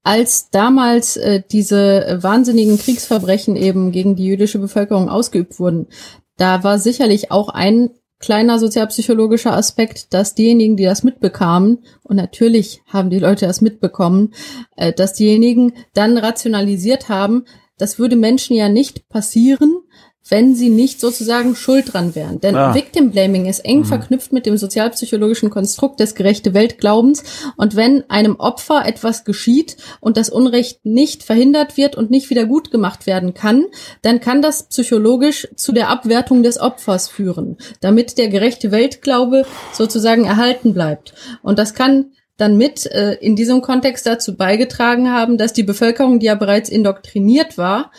[0.02, 5.89] Als damals äh, diese wahnsinnigen Kriegsverbrechen eben gegen die jüdische Bevölkerung ausgeübt wurden,
[6.36, 12.82] da war sicherlich auch ein kleiner sozialpsychologischer Aspekt, dass diejenigen, die das mitbekamen, und natürlich
[12.86, 14.32] haben die Leute das mitbekommen,
[14.77, 17.44] äh, dass diejenigen dann rationalisiert haben,
[17.78, 19.82] das würde Menschen ja nicht passieren,
[20.31, 22.40] wenn sie nicht sozusagen schuld dran wären.
[22.40, 22.74] Denn ah.
[22.74, 23.85] Victim Blaming ist eng mhm.
[23.85, 27.23] verknüpft mit dem sozialpsychologischen Konstrukt des gerechte Weltglaubens.
[27.57, 32.47] Und wenn einem Opfer etwas geschieht und das Unrecht nicht verhindert wird und nicht wieder
[32.47, 33.66] gut gemacht werden kann,
[34.02, 40.24] dann kann das psychologisch zu der Abwertung des Opfers führen, damit der gerechte Weltglaube sozusagen
[40.24, 41.15] erhalten bleibt.
[41.43, 46.20] Und das kann dann mit äh, in diesem Kontext dazu beigetragen haben, dass die Bevölkerung,
[46.20, 47.90] die ja bereits indoktriniert war,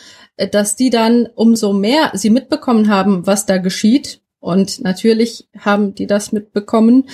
[0.50, 4.20] dass die dann umso mehr sie mitbekommen haben, was da geschieht.
[4.40, 7.04] Und natürlich haben die das mitbekommen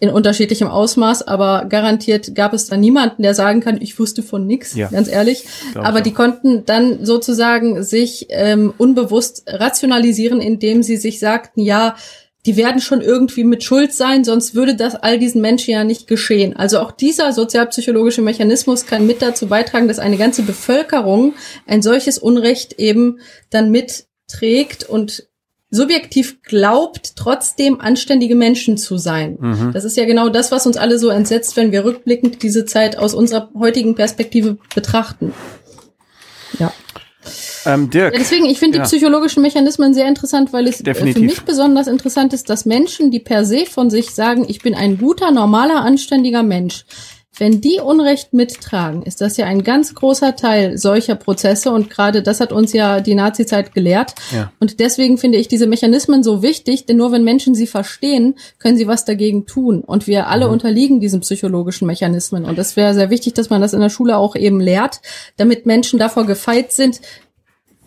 [0.00, 4.46] in unterschiedlichem Ausmaß, aber garantiert gab es da niemanden, der sagen kann, ich wusste von
[4.46, 5.46] nichts, ja, ganz ehrlich.
[5.76, 11.96] Aber die konnten dann sozusagen sich ähm, unbewusst rationalisieren, indem sie sich sagten, ja,
[12.46, 16.06] die werden schon irgendwie mit Schuld sein, sonst würde das all diesen Menschen ja nicht
[16.06, 16.54] geschehen.
[16.54, 21.34] Also auch dieser sozialpsychologische Mechanismus kann mit dazu beitragen, dass eine ganze Bevölkerung
[21.66, 25.26] ein solches Unrecht eben dann mitträgt und
[25.70, 29.38] subjektiv glaubt, trotzdem anständige Menschen zu sein.
[29.40, 29.70] Mhm.
[29.72, 32.96] Das ist ja genau das, was uns alle so entsetzt, wenn wir rückblickend diese Zeit
[32.96, 35.32] aus unserer heutigen Perspektive betrachten.
[36.58, 36.72] Ja.
[37.66, 38.12] Ähm, Dirk.
[38.12, 38.84] Ja, deswegen, ich finde ja.
[38.84, 41.14] die psychologischen Mechanismen sehr interessant, weil es Definitiv.
[41.14, 44.74] für mich besonders interessant ist, dass Menschen, die per se von sich sagen, ich bin
[44.74, 46.84] ein guter, normaler, anständiger Mensch,
[47.36, 52.22] wenn die Unrecht mittragen, ist das ja ein ganz großer Teil solcher Prozesse und gerade
[52.22, 54.14] das hat uns ja die Nazizeit gelehrt.
[54.32, 54.52] Ja.
[54.60, 58.76] Und deswegen finde ich diese Mechanismen so wichtig, denn nur wenn Menschen sie verstehen, können
[58.76, 59.80] sie was dagegen tun.
[59.80, 60.52] Und wir alle mhm.
[60.52, 62.44] unterliegen diesen psychologischen Mechanismen.
[62.44, 65.00] Und es wäre sehr wichtig, dass man das in der Schule auch eben lehrt,
[65.36, 67.00] damit Menschen davor gefeit sind,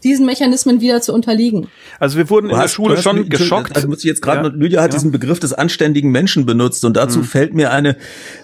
[0.04, 1.68] diesen Mechanismen wieder zu unterliegen.
[2.00, 3.76] Also wir wurden du in hast, der Schule schon geschockt.
[3.76, 4.56] Also muss ich jetzt gerade, ja.
[4.56, 4.98] Lydia hat ja.
[4.98, 7.24] diesen Begriff des anständigen Menschen benutzt und dazu mhm.
[7.24, 7.98] fällt mir eine,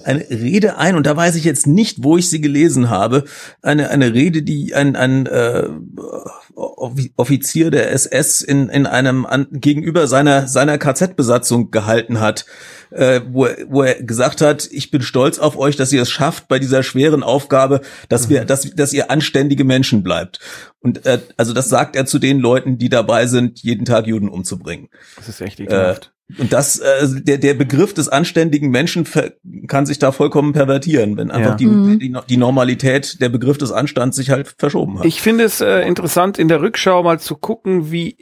[0.03, 3.23] eine Rede ein und da weiß ich jetzt nicht, wo ich sie gelesen habe.
[3.61, 5.69] Eine, eine Rede, die ein, ein äh,
[6.55, 12.45] Offizier der SS in, in einem an, gegenüber seiner, seiner KZ-Besatzung gehalten hat
[12.93, 16.11] äh, wo, er, wo er gesagt hat, ich bin stolz auf euch, dass ihr es
[16.11, 18.47] schafft bei dieser schweren Aufgabe, dass wir, mhm.
[18.47, 20.39] dass, dass ihr anständige Menschen bleibt.
[20.79, 24.29] Und äh, also das sagt er zu den Leuten, die dabei sind, jeden Tag Juden
[24.29, 24.89] umzubringen.
[25.15, 26.05] Das ist echt ekelhaft.
[26.05, 29.05] Äh, und das, äh, der, der Begriff des anständigen Menschen
[29.67, 31.55] kann sich da vollkommen pervertieren, wenn einfach ja.
[31.55, 31.99] die, mhm.
[31.99, 35.05] die, die Normalität, der Begriff des Anstands sich halt verschoben hat.
[35.05, 38.17] Ich finde es äh, interessant, in der Rückschau mal zu gucken, wie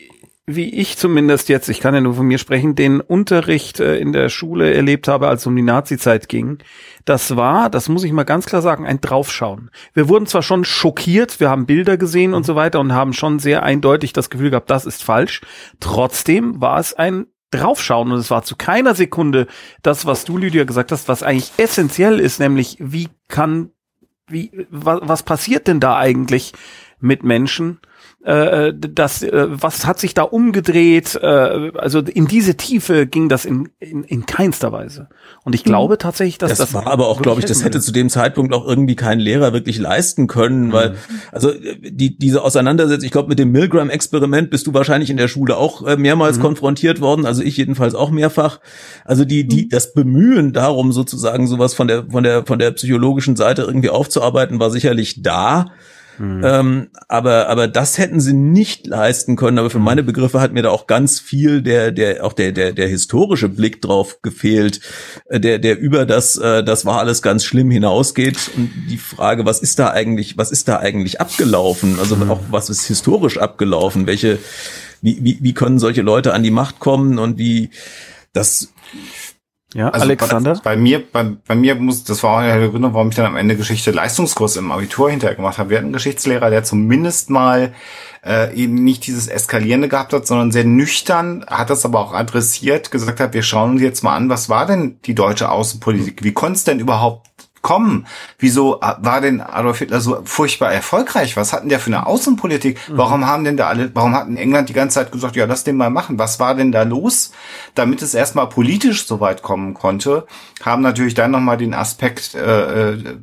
[0.47, 4.11] wie ich zumindest jetzt, ich kann ja nur von mir sprechen, den Unterricht äh, in
[4.11, 6.57] der Schule erlebt habe, als es um die Nazi-Zeit ging,
[7.05, 9.69] das war, das muss ich mal ganz klar sagen, ein Draufschauen.
[9.93, 13.39] Wir wurden zwar schon schockiert, wir haben Bilder gesehen und so weiter und haben schon
[13.39, 15.41] sehr eindeutig das Gefühl gehabt, das ist falsch.
[15.79, 19.47] Trotzdem war es ein Draufschauen und es war zu keiner Sekunde
[19.83, 23.71] das, was du, Lydia, gesagt hast, was eigentlich essentiell ist, nämlich wie kann,
[24.27, 26.53] wie, was, was passiert denn da eigentlich
[26.99, 27.79] mit Menschen?
[28.23, 31.15] Äh, das, äh, was hat sich da umgedreht?
[31.15, 35.09] Äh, also in diese Tiefe ging das in, in, in keinster Weise.
[35.43, 37.91] Und ich glaube tatsächlich, dass das, das war aber auch, glaube ich, das hätte zu
[37.91, 40.71] dem Zeitpunkt auch irgendwie kein Lehrer wirklich leisten können, mhm.
[40.71, 40.95] weil
[41.31, 45.57] also die diese Auseinandersetzung, ich glaube, mit dem Milgram-Experiment bist du wahrscheinlich in der Schule
[45.57, 46.43] auch äh, mehrmals mhm.
[46.43, 48.59] konfrontiert worden, also ich jedenfalls auch mehrfach.
[49.03, 49.69] Also die die mhm.
[49.69, 54.59] das Bemühen darum sozusagen sowas von der von der von der psychologischen Seite irgendwie aufzuarbeiten,
[54.59, 55.71] war sicherlich da.
[56.17, 56.41] Mhm.
[56.43, 59.57] Ähm, aber, aber das hätten sie nicht leisten können.
[59.57, 59.85] Aber für mhm.
[59.85, 63.49] meine Begriffe hat mir da auch ganz viel der, der, auch der, der, der historische
[63.49, 64.81] Blick drauf gefehlt,
[65.25, 68.51] äh, der, der über das, äh, das war alles ganz schlimm hinausgeht.
[68.55, 71.99] Und die Frage, was ist da eigentlich, was ist da eigentlich abgelaufen?
[71.99, 72.31] Also mhm.
[72.31, 74.07] auch was ist historisch abgelaufen?
[74.07, 74.39] Welche,
[75.01, 77.69] wie, wie, wie können solche Leute an die Macht kommen und wie,
[78.33, 78.69] das
[79.73, 80.53] ja, also Alexander?
[80.55, 83.25] Bei, bei, mir, bei, bei mir muss, das war auch der Grund, warum ich dann
[83.25, 85.69] am Ende Geschichte Leistungskurs im Abitur hinterher gemacht habe.
[85.69, 87.73] Wir hatten einen Geschichtslehrer, der zumindest mal
[88.25, 92.91] äh, eben nicht dieses Eskalierende gehabt hat, sondern sehr nüchtern, hat das aber auch adressiert,
[92.91, 96.23] gesagt hat, wir schauen uns jetzt mal an, was war denn die deutsche Außenpolitik?
[96.23, 97.30] Wie konnte es denn überhaupt
[97.61, 98.07] kommen?
[98.39, 101.37] Wieso war denn Adolf Hitler so furchtbar erfolgreich?
[101.37, 102.77] Was hatten der für eine Außenpolitik?
[102.89, 102.97] Mhm.
[102.97, 105.63] Warum haben denn da alle, warum hat in England die ganze Zeit gesagt, ja, lass
[105.63, 106.19] den mal machen?
[106.19, 107.31] Was war denn da los?
[107.75, 110.25] Damit es erstmal politisch so weit kommen konnte,
[110.63, 113.17] haben natürlich dann nochmal den Aspekt, äh, äh,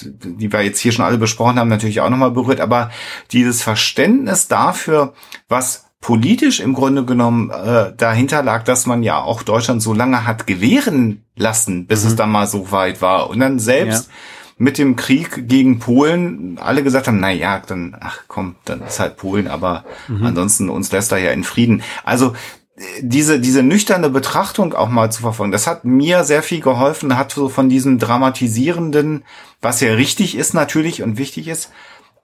[0.00, 2.90] die wir jetzt hier schon alle besprochen haben, natürlich auch nochmal berührt, aber
[3.30, 5.14] dieses Verständnis dafür,
[5.48, 10.26] was politisch im Grunde genommen äh, dahinter lag, dass man ja auch Deutschland so lange
[10.26, 12.08] hat gewähren lassen, bis mhm.
[12.08, 13.30] es dann mal so weit war.
[13.30, 14.12] Und dann selbst ja.
[14.58, 19.00] mit dem Krieg gegen Polen alle gesagt haben, na ja, dann, ach komm, dann ist
[19.00, 20.26] halt Polen, aber mhm.
[20.26, 21.82] ansonsten uns lässt er ja in Frieden.
[22.04, 22.34] Also
[23.00, 27.32] diese, diese nüchterne Betrachtung auch mal zu verfolgen, das hat mir sehr viel geholfen, hat
[27.32, 29.24] so von diesem dramatisierenden,
[29.60, 31.70] was ja richtig ist natürlich und wichtig ist,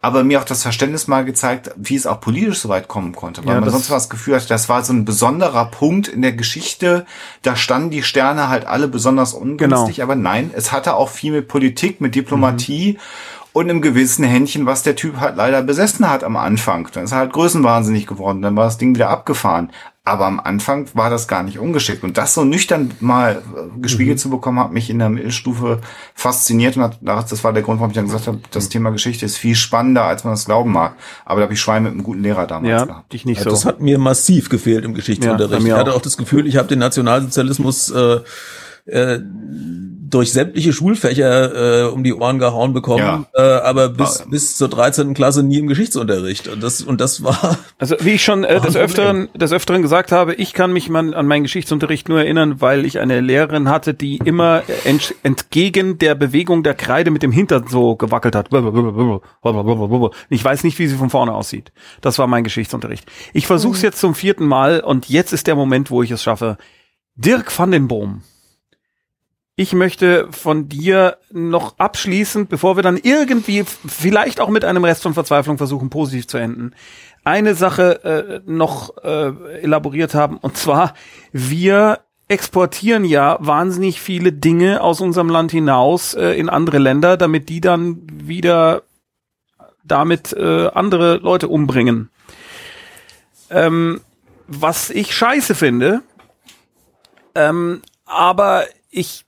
[0.00, 3.44] aber mir auch das Verständnis mal gezeigt, wie es auch politisch so weit kommen konnte.
[3.44, 6.32] Weil ja, man sonst das Gefühl hat, das war so ein besonderer Punkt in der
[6.32, 7.04] Geschichte.
[7.42, 9.96] Da standen die Sterne halt alle besonders ungünstig.
[9.96, 10.04] Genau.
[10.04, 12.98] Aber nein, es hatte auch viel mit Politik, mit Diplomatie mhm.
[13.52, 16.88] und einem gewissen Händchen, was der Typ halt leider besessen hat am Anfang.
[16.92, 18.40] Dann ist er halt größenwahnsinnig geworden.
[18.40, 19.72] Dann war das Ding wieder abgefahren.
[20.08, 22.02] Aber am Anfang war das gar nicht ungeschickt.
[22.02, 24.20] Und das so nüchtern mal äh, gespiegelt mhm.
[24.20, 25.80] zu bekommen, hat mich in der Mittelstufe
[26.14, 26.78] fasziniert.
[26.78, 29.36] Und hat, das war der Grund, warum ich dann gesagt habe, das Thema Geschichte ist
[29.36, 30.94] viel spannender, als man das glauben mag.
[31.26, 33.12] Aber da habe ich Schwein mit einem guten Lehrer damals ja, gehabt.
[33.12, 33.50] Dich nicht so.
[33.50, 35.62] Das hat mir massiv gefehlt im Geschichtsunterricht.
[35.62, 38.20] Ja, ich hatte auch das Gefühl, ich habe den Nationalsozialismus äh,
[38.88, 39.20] äh,
[40.10, 43.58] durch sämtliche Schulfächer äh, um die Ohren gehauen bekommen, ja.
[43.58, 45.14] äh, aber bis, bis zur 13.
[45.14, 46.48] Klasse nie im Geschichtsunterricht.
[46.48, 47.58] Und das, und das war.
[47.78, 51.14] Also wie ich schon äh, des Öfteren, des Öfteren gesagt habe, ich kann mich man,
[51.14, 56.14] an meinen Geschichtsunterricht nur erinnern, weil ich eine Lehrerin hatte, die immer ent, entgegen der
[56.14, 58.48] Bewegung der Kreide mit dem Hintern so gewackelt hat.
[60.28, 61.72] Ich weiß nicht, wie sie von vorne aussieht.
[62.00, 63.06] Das war mein Geschichtsunterricht.
[63.32, 63.86] Ich versuche es mhm.
[63.86, 66.56] jetzt zum vierten Mal und jetzt ist der Moment, wo ich es schaffe.
[67.14, 68.22] Dirk van den Boom.
[69.60, 75.02] Ich möchte von dir noch abschließend, bevor wir dann irgendwie vielleicht auch mit einem Rest
[75.02, 76.76] von Verzweiflung versuchen, positiv zu enden,
[77.24, 80.36] eine Sache äh, noch äh, elaboriert haben.
[80.36, 80.94] Und zwar,
[81.32, 81.98] wir
[82.28, 87.60] exportieren ja wahnsinnig viele Dinge aus unserem Land hinaus äh, in andere Länder, damit die
[87.60, 88.84] dann wieder
[89.82, 92.10] damit äh, andere Leute umbringen.
[93.50, 94.02] Ähm,
[94.46, 96.02] was ich scheiße finde,
[97.34, 99.24] ähm, aber ich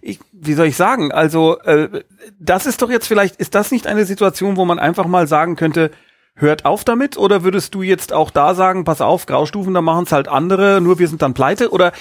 [0.00, 1.12] ich, wie soll ich sagen?
[1.12, 2.02] Also, äh,
[2.38, 5.56] das ist doch jetzt vielleicht, ist das nicht eine Situation, wo man einfach mal sagen
[5.56, 5.90] könnte,
[6.34, 7.16] hört auf damit?
[7.16, 10.80] Oder würdest du jetzt auch da sagen, pass auf, Graustufen, da machen es halt andere,
[10.80, 11.70] nur wir sind dann pleite?
[11.70, 11.92] Oder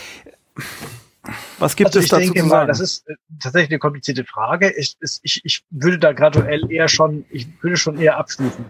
[1.59, 2.61] was gibt also es dazu denke zu sagen?
[2.61, 4.71] Mal, das ist äh, tatsächlich eine komplizierte Frage.
[4.77, 8.65] Ich, ich, ich würde da graduell eher schon, ich würde schon eher abstufen.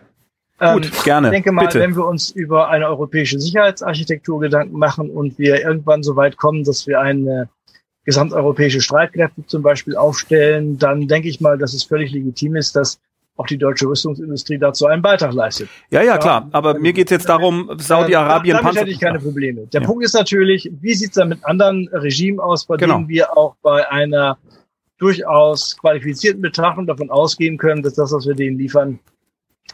[0.57, 1.27] Gut, ähm, gerne.
[1.27, 1.81] Ich denke mal, Bitte.
[1.81, 6.63] wenn wir uns über eine europäische Sicherheitsarchitektur Gedanken machen und wir irgendwann so weit kommen,
[6.63, 7.49] dass wir eine
[8.05, 12.99] gesamteuropäische Streitkräfte zum Beispiel aufstellen, dann denke ich mal, dass es völlig legitim ist, dass
[13.37, 15.67] auch die deutsche Rüstungsindustrie dazu einen Beitrag leistet.
[15.89, 16.47] Ja, ja, klar.
[16.51, 18.57] Aber mir geht es jetzt darum, Saudi-Arabien...
[18.57, 19.67] Damit hätte ich keine Probleme.
[19.67, 19.87] Der ja.
[19.87, 22.95] Punkt ist natürlich, wie sieht es dann mit anderen Regimen aus, bei genau.
[22.95, 24.37] denen wir auch bei einer
[24.97, 28.99] durchaus qualifizierten Betrachtung davon ausgehen können, dass das, was wir denen liefern,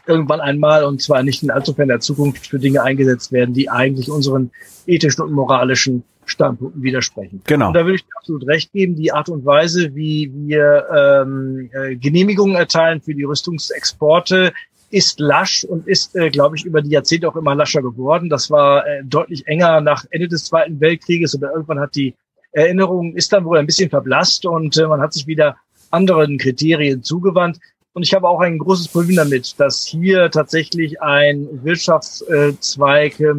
[0.06, 4.10] irgendwann einmal und zwar nicht in allzu ferner Zukunft für Dinge eingesetzt werden, die eigentlich
[4.10, 4.50] unseren
[4.86, 7.42] ethischen und moralischen Standpunkten widersprechen.
[7.46, 7.68] Genau.
[7.68, 11.96] Und da würde ich absolut recht geben, die Art und Weise, wie wir ähm, äh,
[11.96, 14.52] Genehmigungen erteilen für die Rüstungsexporte,
[14.90, 18.28] ist lasch und ist, äh, glaube ich, über die Jahrzehnte auch immer lascher geworden.
[18.28, 22.14] Das war äh, deutlich enger nach Ende des Zweiten Weltkrieges oder irgendwann hat die
[22.52, 25.56] Erinnerung ist dann wohl ein bisschen verblasst und äh, man hat sich wieder
[25.90, 27.58] anderen Kriterien zugewandt.
[27.94, 33.34] Und ich habe auch ein großes Problem damit, dass hier tatsächlich ein Wirtschaftszweig äh,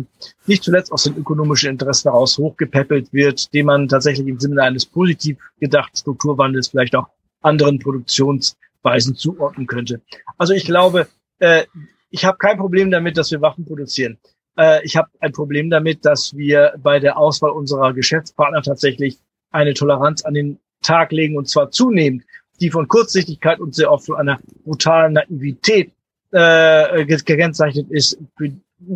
[0.45, 4.85] nicht zuletzt aus den ökonomischen Interessen heraus hochgepäppelt wird, den man tatsächlich im Sinne eines
[4.85, 7.07] positiv gedachten Strukturwandels vielleicht auch
[7.41, 10.01] anderen Produktionsweisen zuordnen könnte.
[10.37, 11.07] Also ich glaube,
[11.39, 11.63] äh,
[12.11, 14.19] ich habe kein Problem damit, dass wir Waffen produzieren.
[14.55, 19.17] Äh, ich habe ein Problem damit, dass wir bei der Auswahl unserer Geschäftspartner tatsächlich
[19.49, 22.23] eine Toleranz an den Tag legen und zwar zunehmend
[22.59, 25.91] die von Kurzsichtigkeit und sehr oft von einer brutalen Naivität
[26.31, 28.17] äh, gekennzeichnet ist,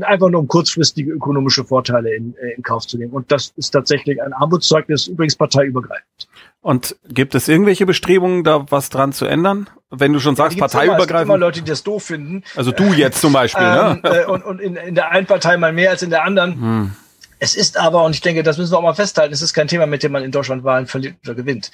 [0.01, 3.13] einfach nur um kurzfristige ökonomische Vorteile in, äh, in Kauf zu nehmen.
[3.13, 6.27] Und das ist tatsächlich ein Armutszeugnis, übrigens parteiübergreifend.
[6.61, 9.69] Und gibt es irgendwelche Bestrebungen, da was dran zu ändern?
[9.89, 11.11] Wenn du schon sagst, ja, parteiübergreifend.
[11.11, 12.43] Es gibt immer Leute, die das doof finden.
[12.55, 14.01] Also du jetzt zum Beispiel, ne?
[14.03, 14.21] ähm, ne?
[14.21, 16.59] Äh, und und in, in der einen Partei mal mehr als in der anderen.
[16.59, 16.91] Hm.
[17.39, 19.67] Es ist aber, und ich denke, das müssen wir auch mal festhalten, es ist kein
[19.67, 21.71] Thema, mit dem man in Deutschland Wahlen verliert oder gewinnt.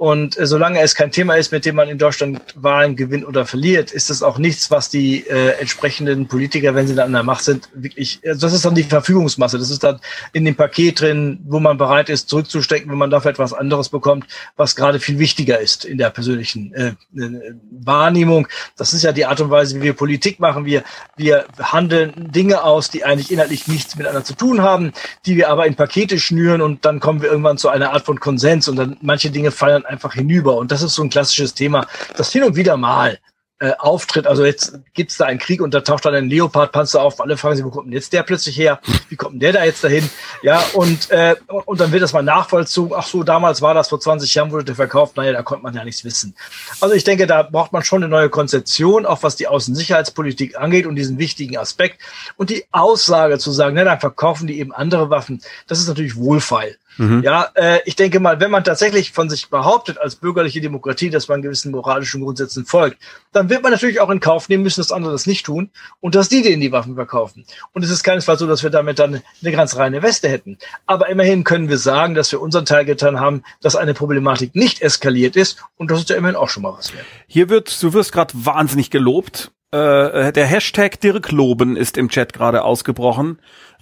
[0.00, 3.44] Und äh, solange es kein Thema ist, mit dem man in Deutschland Wahlen gewinnt oder
[3.44, 7.22] verliert, ist das auch nichts, was die äh, entsprechenden Politiker, wenn sie dann an der
[7.22, 9.58] Macht sind, wirklich, also das ist dann die Verfügungsmasse.
[9.58, 10.00] Das ist dann
[10.32, 14.24] in dem Paket drin, wo man bereit ist, zurückzustecken, wenn man dafür etwas anderes bekommt,
[14.56, 18.48] was gerade viel wichtiger ist in der persönlichen äh, äh, Wahrnehmung.
[18.78, 20.64] Das ist ja die Art und Weise, wie wir Politik machen.
[20.64, 20.82] Wir,
[21.18, 24.94] wir handeln Dinge aus, die eigentlich inhaltlich nichts miteinander zu tun haben,
[25.26, 28.18] die wir aber in Pakete schnüren und dann kommen wir irgendwann zu einer Art von
[28.18, 30.56] Konsens und dann manche Dinge fallen einfach hinüber.
[30.56, 31.86] Und das ist so ein klassisches Thema,
[32.16, 33.18] das hin und wieder mal
[33.62, 34.26] äh, auftritt.
[34.26, 37.20] Also jetzt gibt's da einen Krieg und da taucht dann ein Leopardpanzer auf.
[37.20, 38.80] Alle fragen sich, wo kommt denn jetzt der plötzlich her?
[39.10, 40.08] Wie kommt denn der da jetzt dahin?
[40.42, 41.36] Ja, und, äh,
[41.66, 42.96] und dann wird das mal nachvollzogen.
[42.96, 45.18] Ach so, damals war das, vor 20 Jahren wurde der verkauft.
[45.18, 46.34] Naja, da konnte man ja nichts wissen.
[46.80, 50.86] Also ich denke, da braucht man schon eine neue Konzeption, auch was die Außensicherheitspolitik angeht
[50.86, 52.00] und diesen wichtigen Aspekt.
[52.36, 56.16] Und die Aussage zu sagen, na, dann verkaufen die eben andere Waffen, das ist natürlich
[56.16, 56.78] wohlfeil.
[56.96, 57.22] Mhm.
[57.22, 61.28] Ja, äh, ich denke mal, wenn man tatsächlich von sich behauptet als bürgerliche Demokratie, dass
[61.28, 62.98] man gewissen moralischen Grundsätzen folgt,
[63.32, 66.14] dann wird man natürlich auch in Kauf nehmen müssen, dass andere das nicht tun und
[66.14, 67.44] dass die denen die Waffen verkaufen.
[67.72, 70.58] Und es ist keinesfalls so, dass wir damit dann eine ganz reine Weste hätten.
[70.86, 74.82] Aber immerhin können wir sagen, dass wir unseren Teil getan haben, dass eine Problematik nicht
[74.82, 77.06] eskaliert ist und das ist ja immerhin auch schon mal was wert.
[77.26, 79.52] Hier wird, du wirst gerade wahnsinnig gelobt.
[79.72, 83.38] Äh, der Hashtag Dirk Loben ist im Chat gerade ausgebrochen.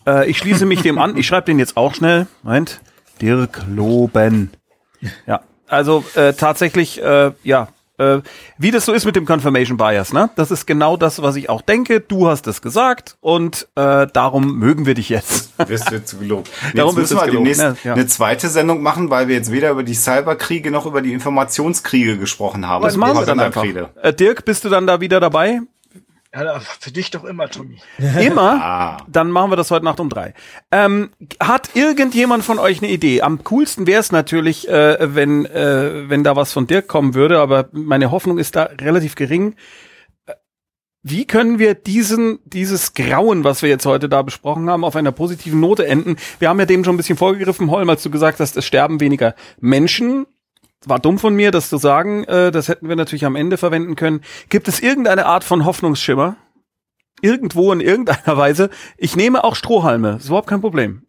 [0.07, 1.17] Äh, ich schließe mich dem an.
[1.17, 2.27] Ich schreibe den jetzt auch schnell.
[2.43, 2.81] Moment.
[3.21, 4.51] Dirk Loben.
[5.27, 7.69] Ja, also äh, tatsächlich, äh, ja,
[7.99, 8.21] äh,
[8.59, 10.31] wie das so ist mit dem Confirmation Bias, ne?
[10.37, 12.01] Das ist genau das, was ich auch denke.
[12.01, 15.53] Du hast es gesagt und äh, darum mögen wir dich jetzt.
[15.69, 16.49] Wirst du jetzt gelobt.
[16.75, 17.95] darum müssen wir demnächst ja, ja.
[17.95, 22.19] eine zweite Sendung machen, weil wir jetzt weder über die Cyberkriege noch über die Informationskriege
[22.19, 22.85] gesprochen haben.
[22.85, 23.65] Das machen wir dann einfach.
[23.65, 25.61] Äh, Dirk, bist du dann da wieder dabei?
[26.45, 27.79] Ja, für dich doch immer, Tommy.
[28.21, 28.61] Immer?
[28.63, 28.97] ah.
[29.09, 30.35] Dann machen wir das heute Nacht um drei.
[30.71, 31.11] Ähm,
[31.41, 33.23] hat irgendjemand von euch eine Idee?
[33.23, 37.41] Am coolsten wäre es natürlich, äh, wenn, äh, wenn da was von Dirk kommen würde,
[37.41, 39.57] aber meine Hoffnung ist da relativ gering.
[40.27, 40.35] Äh,
[41.03, 45.13] wie können wir diesen, dieses Grauen, was wir jetzt heute da besprochen haben, auf einer
[45.13, 46.17] positiven Note enden?
[46.39, 49.01] Wir haben ja dem schon ein bisschen vorgegriffen, Holm, als du gesagt hast, es sterben
[49.01, 50.27] weniger Menschen
[50.87, 52.25] war dumm von mir, das zu sagen.
[52.25, 54.21] Äh, das hätten wir natürlich am Ende verwenden können.
[54.49, 56.37] Gibt es irgendeine Art von Hoffnungsschimmer?
[57.21, 58.71] Irgendwo in irgendeiner Weise.
[58.97, 60.17] Ich nehme auch Strohhalme.
[60.19, 61.03] Ist überhaupt kein Problem.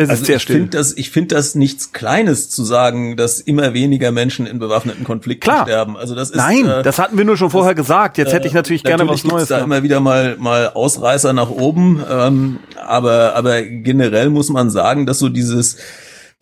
[0.00, 3.40] Es also ist sehr ich finde das, ich finde das nichts Kleines zu sagen, dass
[3.40, 5.64] immer weniger Menschen in bewaffneten Konflikten Klar.
[5.64, 5.96] sterben.
[5.96, 8.16] Also das ist, Nein, äh, das hatten wir nur schon vorher das, gesagt.
[8.16, 9.48] Jetzt äh, hätte ich natürlich, natürlich gerne was Neues.
[9.48, 15.04] Da immer wieder mal mal Ausreißer nach oben, ähm, aber aber generell muss man sagen,
[15.04, 15.78] dass so dieses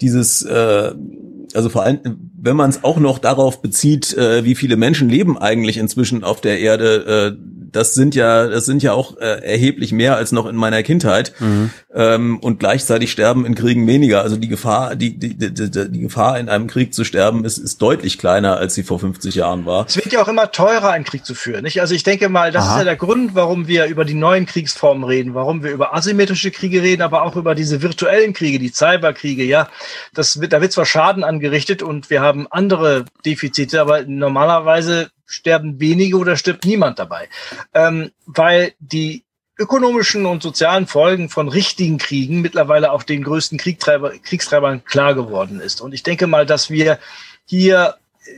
[0.00, 0.92] dieses äh,
[1.56, 5.36] also vor allem, wenn man es auch noch darauf bezieht, äh, wie viele Menschen leben
[5.36, 9.92] eigentlich inzwischen auf der Erde, äh, das sind ja, das sind ja auch äh, erheblich
[9.92, 11.32] mehr als noch in meiner Kindheit.
[11.38, 11.70] Mhm.
[11.94, 14.22] Ähm, und gleichzeitig sterben in Kriegen weniger.
[14.22, 17.80] Also die Gefahr, die, die, die, die, Gefahr in einem Krieg zu sterben, ist, ist
[17.80, 19.86] deutlich kleiner, als sie vor 50 Jahren war.
[19.86, 21.64] Es wird ja auch immer teurer, einen Krieg zu führen.
[21.64, 21.80] Nicht?
[21.80, 22.72] Also ich denke mal, das Aha.
[22.72, 26.50] ist ja der Grund, warum wir über die neuen Kriegsformen reden, warum wir über asymmetrische
[26.50, 29.44] Kriege reden, aber auch über diese virtuellen Kriege, die Cyberkriege.
[29.44, 29.68] Ja,
[30.14, 35.80] das wird, da wird zwar Schaden angerichtet und wir haben andere Defizite, aber normalerweise sterben
[35.80, 37.28] wenige oder stirbt niemand dabei.
[37.74, 39.24] Ähm, weil die
[39.58, 45.80] ökonomischen und sozialen Folgen von richtigen Kriegen mittlerweile auch den größten Kriegstreibern klar geworden ist.
[45.80, 46.98] Und ich denke mal, dass wir
[47.46, 47.96] hier
[48.26, 48.30] äh,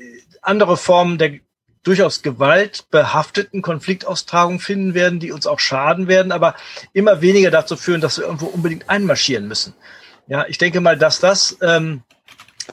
[0.43, 1.41] andere Formen der
[1.83, 6.55] durchaus gewaltbehafteten Konfliktaustragung finden werden, die uns auch schaden werden, aber
[6.93, 9.75] immer weniger dazu führen, dass wir irgendwo unbedingt einmarschieren müssen.
[10.27, 12.03] Ja, ich denke mal, dass das ähm,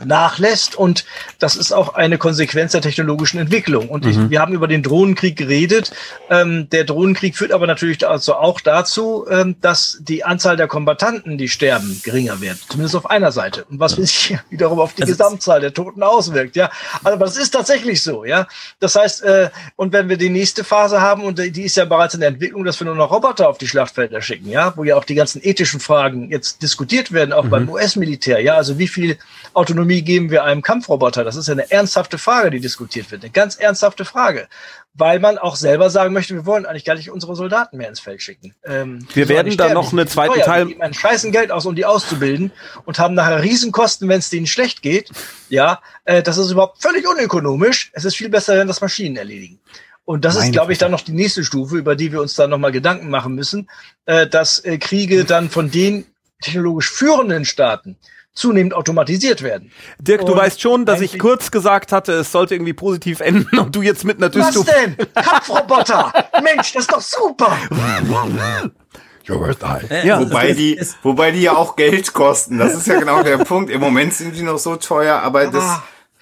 [0.04, 1.06] nachlässt und
[1.40, 3.90] das ist auch eine Konsequenz der technologischen Entwicklung.
[3.90, 4.30] Und ich, mhm.
[4.30, 5.92] wir haben über den Drohnenkrieg geredet.
[6.30, 11.38] Ähm, der Drohnenkrieg führt aber natürlich also auch dazu, ähm, dass die Anzahl der Kombattanten,
[11.38, 13.66] die sterben, geringer wird, zumindest auf einer Seite.
[13.70, 16.56] Und was sich wiederum auf die das Gesamtzahl der Toten auswirkt.
[16.56, 16.70] Ja,
[17.04, 18.26] also das ist tatsächlich so.
[18.26, 18.48] Ja,
[18.80, 22.14] das heißt, äh, und wenn wir die nächste Phase haben und die ist ja bereits
[22.14, 24.96] in der Entwicklung, dass wir nur noch Roboter auf die Schlachtfelder schicken, ja, wo ja
[24.96, 27.50] auch die ganzen ethischen Fragen jetzt diskutiert werden, auch mhm.
[27.50, 28.42] beim US-Militär.
[28.42, 29.18] Ja, also wie viel
[29.54, 31.24] Autonomie geben wir einem Kampfroboter?
[31.24, 33.24] Das ist ja eine ernsthafte Frage, die diskutiert wird.
[33.24, 34.48] Eine ganz ernsthafte Frage.
[34.94, 38.00] Weil man auch selber sagen möchte, wir wollen eigentlich gar nicht unsere Soldaten mehr ins
[38.00, 38.56] Feld schicken.
[38.64, 40.64] Ähm, wir werden da noch eine zweite Teil.
[40.64, 42.52] Wir geben einen scheißen Geld aus, um die auszubilden
[42.86, 45.12] und haben nachher Riesenkosten, wenn es denen schlecht geht.
[45.50, 47.92] Ja, äh, das ist überhaupt völlig unökonomisch.
[47.94, 49.60] Es ist viel besser, wenn das Maschinen erledigen.
[50.06, 52.36] Und das Meine ist, glaube ich, dann noch die nächste Stufe, über die wir uns
[52.36, 53.70] dann nochmal Gedanken machen müssen,
[54.06, 56.06] äh, dass äh, Kriege dann von den
[56.42, 57.98] technologisch führenden Staaten
[58.36, 59.72] zunehmend automatisiert werden.
[59.98, 63.58] Dirk, und du weißt schon, dass ich kurz gesagt hatte, es sollte irgendwie positiv enden
[63.58, 64.68] und du jetzt mit einer Dystopie...
[64.68, 64.98] Was denn?
[65.14, 66.14] Kampfroboter!
[66.44, 67.58] Mensch, das ist doch super!
[70.04, 72.60] Ja, wobei die, wobei die ja auch Geld kosten.
[72.60, 73.72] Das ist ja genau der Punkt.
[73.72, 75.64] Im Moment sind die noch so teuer, aber das,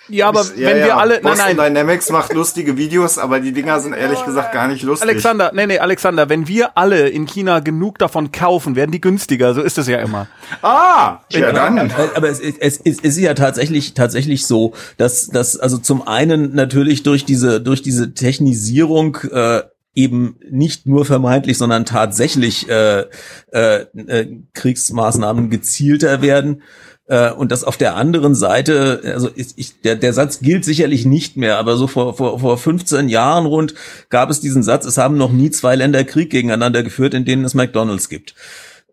[0.09, 1.73] ja, aber ist, wenn ja, wir alle, Boston nein, nein.
[1.75, 5.09] Dynamics macht lustige Videos, aber die Dinger sind ehrlich gesagt gar nicht lustig.
[5.09, 9.53] Alexander, nee, nee, Alexander, wenn wir alle in China genug davon kaufen, werden die günstiger.
[9.53, 10.27] So ist es ja immer.
[10.61, 11.91] Ah, ja dann.
[12.15, 16.53] Aber es, es, es, es ist ja tatsächlich, tatsächlich so, dass, dass, also zum einen
[16.53, 19.61] natürlich durch diese, durch diese Technisierung, äh,
[19.95, 23.05] eben nicht nur vermeintlich, sondern tatsächlich äh,
[23.51, 26.63] äh, äh, Kriegsmaßnahmen gezielter werden
[27.07, 31.05] äh, und das auf der anderen Seite, also ich, ich, der, der Satz gilt sicherlich
[31.05, 33.73] nicht mehr, aber so vor, vor, vor 15 Jahren rund
[34.09, 37.43] gab es diesen Satz, es haben noch nie zwei Länder Krieg gegeneinander geführt, in denen
[37.43, 38.35] es McDonalds gibt.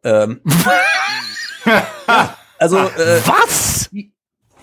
[0.03, 0.41] Ähm,
[2.09, 3.91] ja, also äh, was?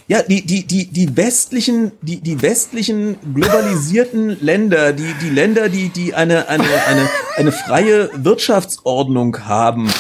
[0.10, 5.90] Ja, die, die, die, die westlichen, die, die westlichen globalisierten Länder, die, die Länder, die,
[5.90, 9.92] die eine, eine, eine, eine freie Wirtschaftsordnung haben,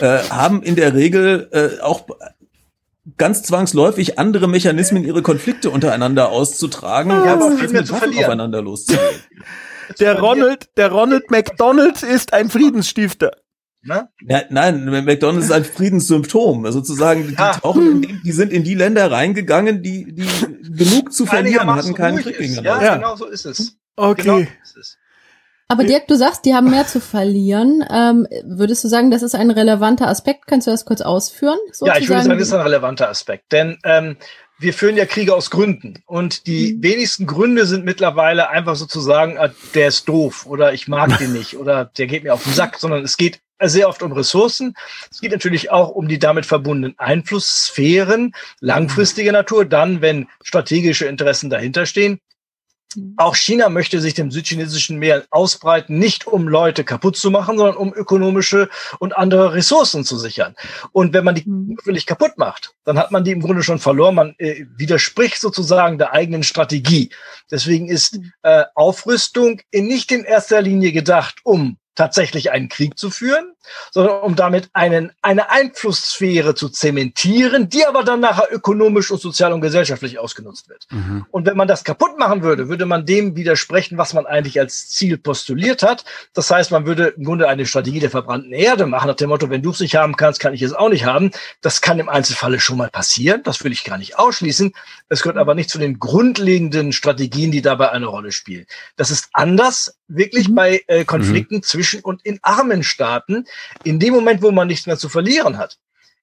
[0.00, 2.04] äh, haben in der Regel äh, auch
[3.16, 8.24] ganz zwangsläufig andere Mechanismen, ihre Konflikte untereinander auszutragen, ja, aber viel mehr zu verlieren.
[8.24, 9.20] aufeinander loszugehen.
[10.00, 13.32] der Ronald, der Ronald McDonald ist ein Friedensstifter.
[13.82, 14.08] Ne?
[14.26, 16.64] Ja, nein, McDonald's ist ein Friedenssymptom.
[16.64, 17.52] Also sozusagen, die, ja.
[17.52, 20.26] tauchen die, die sind in die Länder reingegangen, die, die
[20.70, 23.76] genug zu verlieren hatten, keinen Krieg gegen Ja, ja, genau so ist es.
[23.96, 24.22] Okay.
[24.22, 24.96] Genau ist es.
[25.74, 27.84] Aber Dirk, du sagst, die haben mehr zu verlieren.
[27.90, 30.46] Ähm, würdest du sagen, das ist ein relevanter Aspekt?
[30.46, 31.58] Kannst du das kurz ausführen?
[31.66, 31.96] Sozusagen?
[31.96, 33.50] Ja, ich würde sagen, das ist ein relevanter Aspekt.
[33.50, 34.16] Denn ähm,
[34.58, 36.02] wir führen ja Kriege aus Gründen.
[36.06, 36.82] Und die mhm.
[36.82, 41.56] wenigsten Gründe sind mittlerweile einfach sozusagen, äh, der ist doof oder ich mag den nicht
[41.58, 44.74] oder der geht mir auf den Sack, sondern es geht sehr oft um Ressourcen.
[45.10, 51.50] Es geht natürlich auch um die damit verbundenen Einflusssphären langfristiger Natur, dann, wenn strategische Interessen
[51.50, 52.20] dahinter stehen.
[52.96, 53.14] Mhm.
[53.16, 57.76] Auch China möchte sich dem südchinesischen Meer ausbreiten, nicht um Leute kaputt zu machen, sondern
[57.76, 58.68] um ökonomische
[58.98, 60.54] und andere Ressourcen zu sichern.
[60.92, 61.76] Und wenn man die mhm.
[61.82, 64.14] völlig kaputt macht, dann hat man die im Grunde schon verloren.
[64.14, 67.10] Man äh, widerspricht sozusagen der eigenen Strategie.
[67.50, 68.32] Deswegen ist mhm.
[68.42, 73.52] äh, Aufrüstung in nicht in erster Linie gedacht, um tatsächlich einen Krieg zu führen,
[73.90, 79.52] sondern um damit einen, eine Einflusssphäre zu zementieren, die aber dann nachher ökonomisch und sozial
[79.52, 80.86] und gesellschaftlich ausgenutzt wird.
[80.90, 81.26] Mhm.
[81.30, 84.90] Und wenn man das kaputt machen würde, würde man dem widersprechen, was man eigentlich als
[84.90, 86.04] Ziel postuliert hat.
[86.32, 89.50] Das heißt, man würde im Grunde eine Strategie der verbrannten Erde machen, nach dem Motto,
[89.50, 91.30] wenn du es nicht haben kannst, kann ich es auch nicht haben.
[91.60, 94.72] Das kann im Einzelfalle schon mal passieren, das will ich gar nicht ausschließen.
[95.08, 98.66] Es gehört aber nicht zu den grundlegenden Strategien, die dabei eine Rolle spielen.
[98.96, 100.54] Das ist anders wirklich mhm.
[100.54, 101.62] bei äh, Konflikten mhm.
[101.62, 103.46] zwischen und in armen Staaten.
[103.82, 105.78] In dem Moment, wo man nichts mehr zu verlieren hat,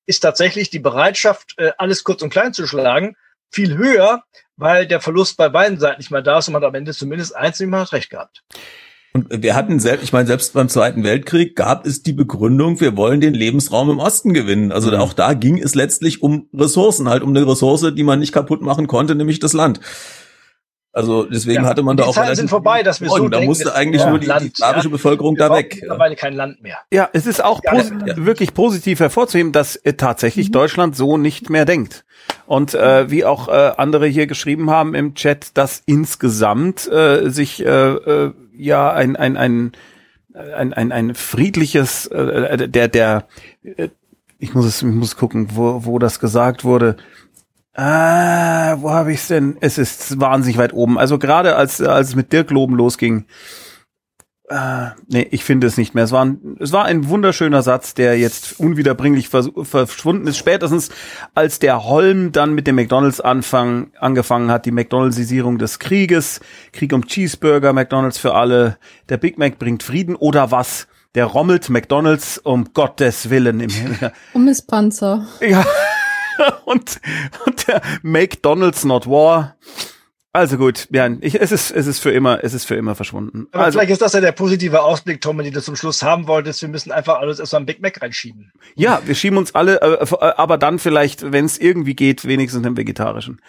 [0.06, 3.16] ist tatsächlich die Bereitschaft, äh, alles kurz und klein zu schlagen,
[3.50, 4.24] viel höher,
[4.58, 7.36] weil der Verlust bei beiden Seiten nicht mehr da ist und man am Ende zumindest
[7.36, 8.44] eins mehr hat recht gehabt.
[9.14, 12.96] Und wir hatten selbst, ich meine, selbst beim Zweiten Weltkrieg gab es die Begründung, wir
[12.96, 14.72] wollen den Lebensraum im Osten gewinnen.
[14.72, 14.98] Also mhm.
[14.98, 18.62] auch da ging es letztlich um Ressourcen, halt um eine Ressource, die man nicht kaputt
[18.62, 19.82] machen konnte, nämlich das Land.
[20.94, 23.46] Also deswegen ja, hatte man da auch Zeiten sind vorbei, dass wir so Da denken,
[23.46, 24.92] musste eigentlich nur die, Land, die slawische ja.
[24.92, 25.78] Bevölkerung wir da weg.
[25.80, 26.80] Mittlerweile kein Land mehr.
[26.92, 30.54] Ja, es ist auch ja, posi wirklich positiv hervorzuheben, dass äh, tatsächlich mhm.
[30.54, 32.04] Deutschland so nicht mehr denkt.
[32.46, 37.66] Und äh, wie auch äh, andere hier geschrieben haben im Chat, dass insgesamt äh, sich
[37.66, 39.72] äh, äh, ja ein ein ein
[40.34, 43.28] ein ein, ein friedliches äh, der der
[43.64, 43.90] äh,
[44.40, 46.98] ich muss es ich muss gucken, wo wo das gesagt wurde
[47.74, 49.58] Ah, wo habe ich's denn?
[49.62, 51.00] Es ist wahnsinnig weit oben.
[51.00, 53.26] Also gerade als als es mit Dirk Loben losging.
[54.52, 56.04] Äh, nee, ich finde es nicht mehr.
[56.04, 60.38] Es war, ein, es war ein wunderschöner Satz, der jetzt unwiederbringlich verschwunden ist.
[60.38, 60.90] Spätestens
[61.34, 66.42] als der Holm dann mit dem McDonalds anfang, angefangen hat, die McDonaldsisierung des Krieges,
[66.74, 68.78] Krieg um Cheeseburger, McDonalds für alle,
[69.08, 70.88] der Big Mac bringt Frieden oder was?
[71.16, 74.12] Der rommelt McDonalds um Gottes Willen im Himmel.
[74.34, 75.28] Um Misspanzer.
[75.40, 75.66] Ja.
[76.66, 77.00] und,
[77.46, 79.58] und der Make Donalds Not War.
[80.34, 83.48] Also gut, ja, ich, es ist es ist für immer es ist für immer verschwunden.
[83.52, 86.26] Aber also, vielleicht ist das ja der positive Ausblick, Tom, den du zum Schluss haben
[86.28, 86.62] wolltest.
[86.62, 88.54] Wir müssen einfach alles erstmal ein Big Mac reinschieben.
[88.76, 92.62] Ja, wir schieben uns alle, äh, äh aber dann vielleicht, wenn es irgendwie geht, wenigstens
[92.64, 93.42] den vegetarischen.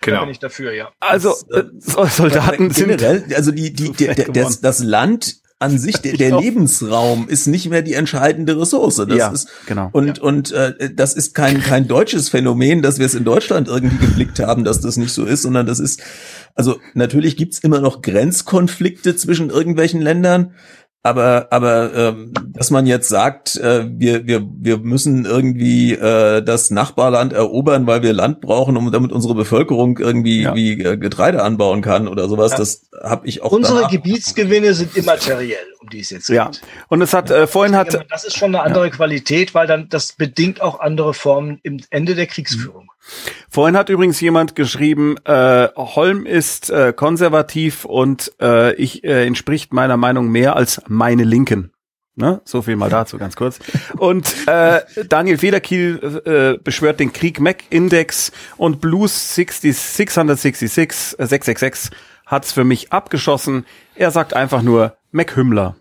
[0.00, 0.18] Genau.
[0.18, 0.92] Da bin ich dafür, ja.
[1.00, 6.12] Also äh, Soldaten generell, sind also die die der, das, das Land an sich, der,
[6.18, 8.96] der Lebensraum ist nicht mehr die entscheidende Ressource.
[8.96, 9.88] Das ja, ist, genau.
[9.92, 10.24] Und, ja.
[10.24, 14.40] und äh, das ist kein, kein deutsches Phänomen, dass wir es in Deutschland irgendwie geblickt
[14.40, 16.02] haben, dass das nicht so ist, sondern das ist,
[16.54, 20.52] also natürlich gibt's immer noch Grenzkonflikte zwischen irgendwelchen Ländern,
[21.02, 26.70] aber aber ähm, dass man jetzt sagt, äh, wir wir wir müssen irgendwie äh, das
[26.70, 30.54] Nachbarland erobern, weil wir Land brauchen, um damit unsere Bevölkerung irgendwie ja.
[30.54, 32.58] wie äh, Getreide anbauen kann oder sowas, ja.
[32.58, 33.50] das habe ich auch.
[33.50, 36.46] Unsere Gebietsgewinne sind immateriell, die es jetzt ja.
[36.46, 36.62] geht.
[36.88, 38.90] Und es hat äh, vorhin hat das ist schon eine andere ja.
[38.90, 42.90] Qualität, weil dann das bedingt auch andere Formen im Ende der Kriegsführung.
[43.50, 49.72] Vorhin hat übrigens jemand geschrieben, äh, Holm ist äh, konservativ und äh, ich äh, entspricht
[49.72, 51.72] meiner Meinung mehr als meine Linken.
[52.14, 52.42] Ne?
[52.44, 53.58] So viel mal dazu ganz kurz.
[53.96, 61.26] Und äh, Daniel Federkiel äh, beschwört den Krieg Mac Index und Blues 60, 666 äh,
[61.26, 61.90] 666
[62.26, 63.66] hat's für mich abgeschossen.
[63.94, 65.76] Er sagt einfach nur Mac Hümmler.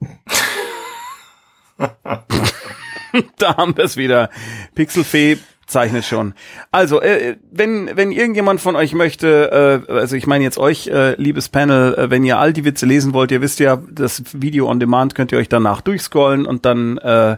[3.38, 4.30] da haben wir es wieder.
[4.74, 6.34] Pixelfee zeichnet schon.
[6.70, 11.14] Also, äh, wenn, wenn irgendjemand von euch möchte, äh, also ich meine jetzt euch, äh,
[11.14, 14.68] liebes Panel, äh, wenn ihr all die Witze lesen wollt, ihr wisst ja, das Video
[14.68, 17.36] on Demand könnt ihr euch danach durchscrollen und dann äh,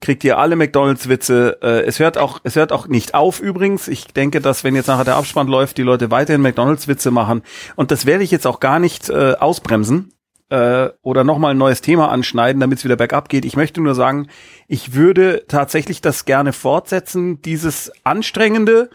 [0.00, 1.58] kriegt ihr alle McDonalds-Witze.
[1.62, 3.88] Äh, es hört auch, es hört auch nicht auf übrigens.
[3.88, 7.42] Ich denke, dass wenn jetzt nachher der Abspann läuft, die Leute weiterhin McDonalds-Witze machen.
[7.74, 10.12] Und das werde ich jetzt auch gar nicht äh, ausbremsen
[10.50, 13.44] äh, oder nochmal ein neues Thema anschneiden, damit es wieder bergab geht.
[13.44, 14.28] Ich möchte nur sagen,
[14.66, 18.90] ich würde tatsächlich das gerne fortsetzen, dieses anstrengende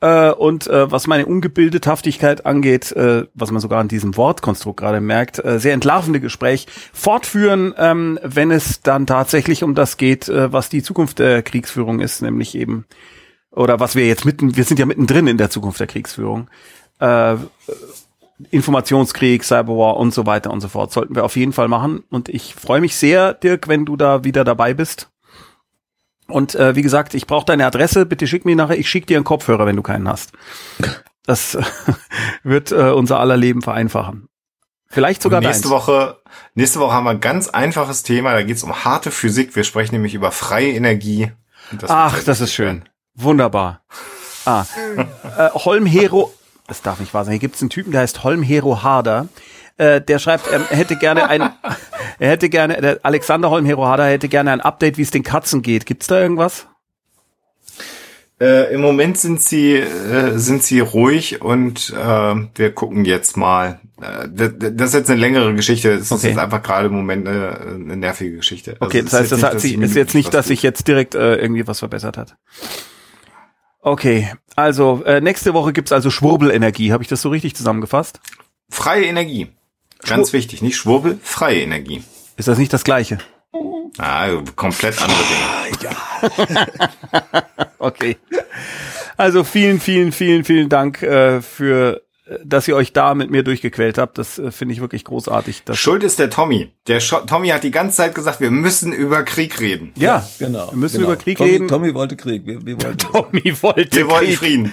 [0.00, 5.00] äh, und äh, was meine Ungebildethaftigkeit angeht, äh, was man sogar an diesem Wortkonstrukt gerade
[5.00, 10.52] merkt, äh, sehr entlarvende Gespräch fortführen, ähm, wenn es dann tatsächlich um das geht, äh,
[10.52, 12.84] was die Zukunft der Kriegsführung ist, nämlich eben
[13.52, 16.48] oder was wir jetzt mitten, wir sind ja mittendrin in der Zukunft der Kriegsführung.
[16.98, 17.36] Äh,
[18.50, 20.92] Informationskrieg, Cyberwar und so weiter und so fort.
[20.92, 22.04] Sollten wir auf jeden Fall machen.
[22.10, 25.10] Und ich freue mich sehr, Dirk, wenn du da wieder dabei bist.
[26.28, 28.06] Und äh, wie gesagt, ich brauche deine Adresse.
[28.06, 28.78] Bitte schick mir nachher.
[28.78, 30.32] Ich schick dir einen Kopfhörer, wenn du keinen hast.
[31.26, 31.58] Das
[32.42, 34.28] wird äh, unser aller Leben vereinfachen.
[34.88, 35.72] Vielleicht sogar Und nächste deins.
[35.72, 36.18] Woche,
[36.54, 38.32] nächste Woche haben wir ein ganz einfaches Thema.
[38.32, 39.56] Da geht es um harte Physik.
[39.56, 41.32] Wir sprechen nämlich über freie Energie.
[41.70, 42.84] Und das Ach, sehr das ist schön.
[43.14, 43.82] Wunderbar.
[44.44, 44.64] Ah,
[45.38, 46.32] äh, Holm Hero,
[46.66, 47.32] das darf nicht wahr sein.
[47.32, 49.28] Hier gibt es einen Typen, der heißt Holm Hero Harder.
[49.78, 51.40] Äh, der schreibt, er hätte gerne ein,
[52.18, 55.22] er hätte gerne, der Alexander Holm Hero Harder hätte gerne ein Update, wie es den
[55.22, 55.86] Katzen geht.
[55.86, 56.66] Gibt's da irgendwas?
[58.40, 63.78] Äh, Im Moment sind sie äh, sind sie ruhig und äh, wir gucken jetzt mal.
[64.00, 65.90] Äh, das, das ist jetzt eine längere Geschichte.
[65.92, 66.28] Es ist Okay.
[66.30, 68.72] jetzt einfach gerade im Moment eine, eine nervige Geschichte.
[68.72, 71.14] Also Okay, das heißt, ist das hat dass ist jetzt nicht, dass sich jetzt direkt
[71.14, 72.34] äh, irgendwie was verbessert hat.
[73.82, 76.92] Okay, also äh, nächste Woche gibt's also Schwurbelenergie.
[76.92, 78.20] Habe ich das so richtig zusammengefasst?
[78.72, 79.48] freie Energie.
[80.04, 82.02] Ganz wichtig, nicht Schwurbel, freie Energie.
[82.36, 83.18] Ist das nicht das Gleiche?
[83.98, 85.42] Ah, komplett andere Dinge.
[87.78, 88.16] Okay.
[89.16, 92.02] Also vielen, vielen, vielen, vielen Dank äh, für,
[92.44, 94.16] dass ihr euch da mit mir durchgequält habt.
[94.16, 95.64] Das äh, finde ich wirklich großartig.
[95.72, 96.70] Schuld ist der Tommy.
[96.86, 99.92] Der Scho Tommy hat die ganze Zeit gesagt, wir müssen über Krieg reden.
[99.96, 100.70] ja, Genau.
[100.70, 101.12] Wir müssen genau.
[101.12, 101.68] über Krieg Tommy, reden.
[101.68, 102.46] Tommy wollte Krieg.
[102.46, 102.98] Wir, wir wollten.
[102.98, 104.38] Tommy wollte Wir wollten Krieg.
[104.38, 104.72] Frieden.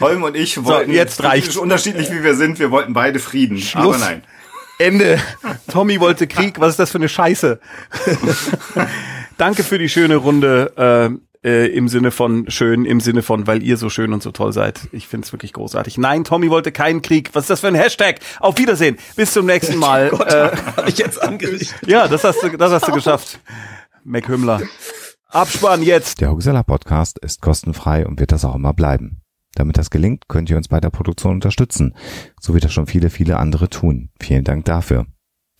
[0.00, 1.46] Holm und ich wollten, jetzt reicht's.
[1.46, 3.62] politisch unterschiedlich wie wir sind, wir wollten beide Frieden.
[3.74, 4.22] Aber nein.
[4.78, 5.20] Ende.
[5.70, 6.60] Tommy wollte Krieg.
[6.60, 7.60] Was ist das für eine Scheiße?
[9.36, 10.72] Danke für die schöne Runde.
[10.76, 14.30] Äh, äh, Im Sinne von schön, im Sinne von, weil ihr so schön und so
[14.32, 14.80] toll seid.
[14.92, 15.98] Ich finde es wirklich großartig.
[15.98, 17.30] Nein, Tommy wollte keinen Krieg.
[17.34, 18.20] Was ist das für ein Hashtag?
[18.40, 18.96] Auf Wiedersehen.
[19.14, 20.06] Bis zum nächsten Mal.
[20.08, 21.86] äh, Habe ich jetzt angerichtet.
[21.86, 23.40] ja, das hast du, das hast du geschafft.
[24.04, 24.62] Mac Hümmler.
[25.28, 26.20] Abspann jetzt.
[26.20, 29.20] Der Huxella Podcast ist kostenfrei und wird das auch immer bleiben.
[29.54, 31.94] Damit das gelingt, könnt ihr uns bei der Produktion unterstützen,
[32.40, 34.10] so wie das schon viele, viele andere tun.
[34.20, 35.06] Vielen Dank dafür.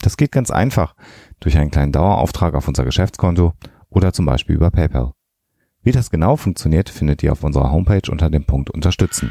[0.00, 0.94] Das geht ganz einfach
[1.40, 3.52] durch einen kleinen Dauerauftrag auf unser Geschäftskonto
[3.90, 5.12] oder zum Beispiel über PayPal.
[5.84, 9.30] Wie das genau funktioniert, findet ihr auf unserer Homepage unter dem Punkt Unterstützen.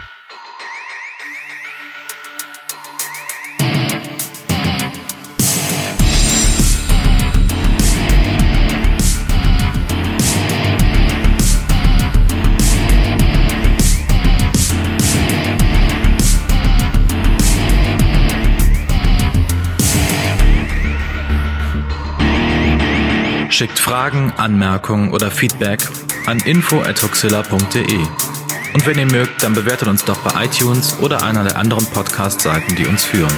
[23.50, 25.80] Schickt Fragen, Anmerkungen oder Feedback
[26.26, 28.00] an info@huxilla.de.
[28.74, 32.76] Und wenn ihr mögt, dann bewertet uns doch bei iTunes oder einer der anderen Podcast-Seiten,
[32.76, 33.34] die uns führen.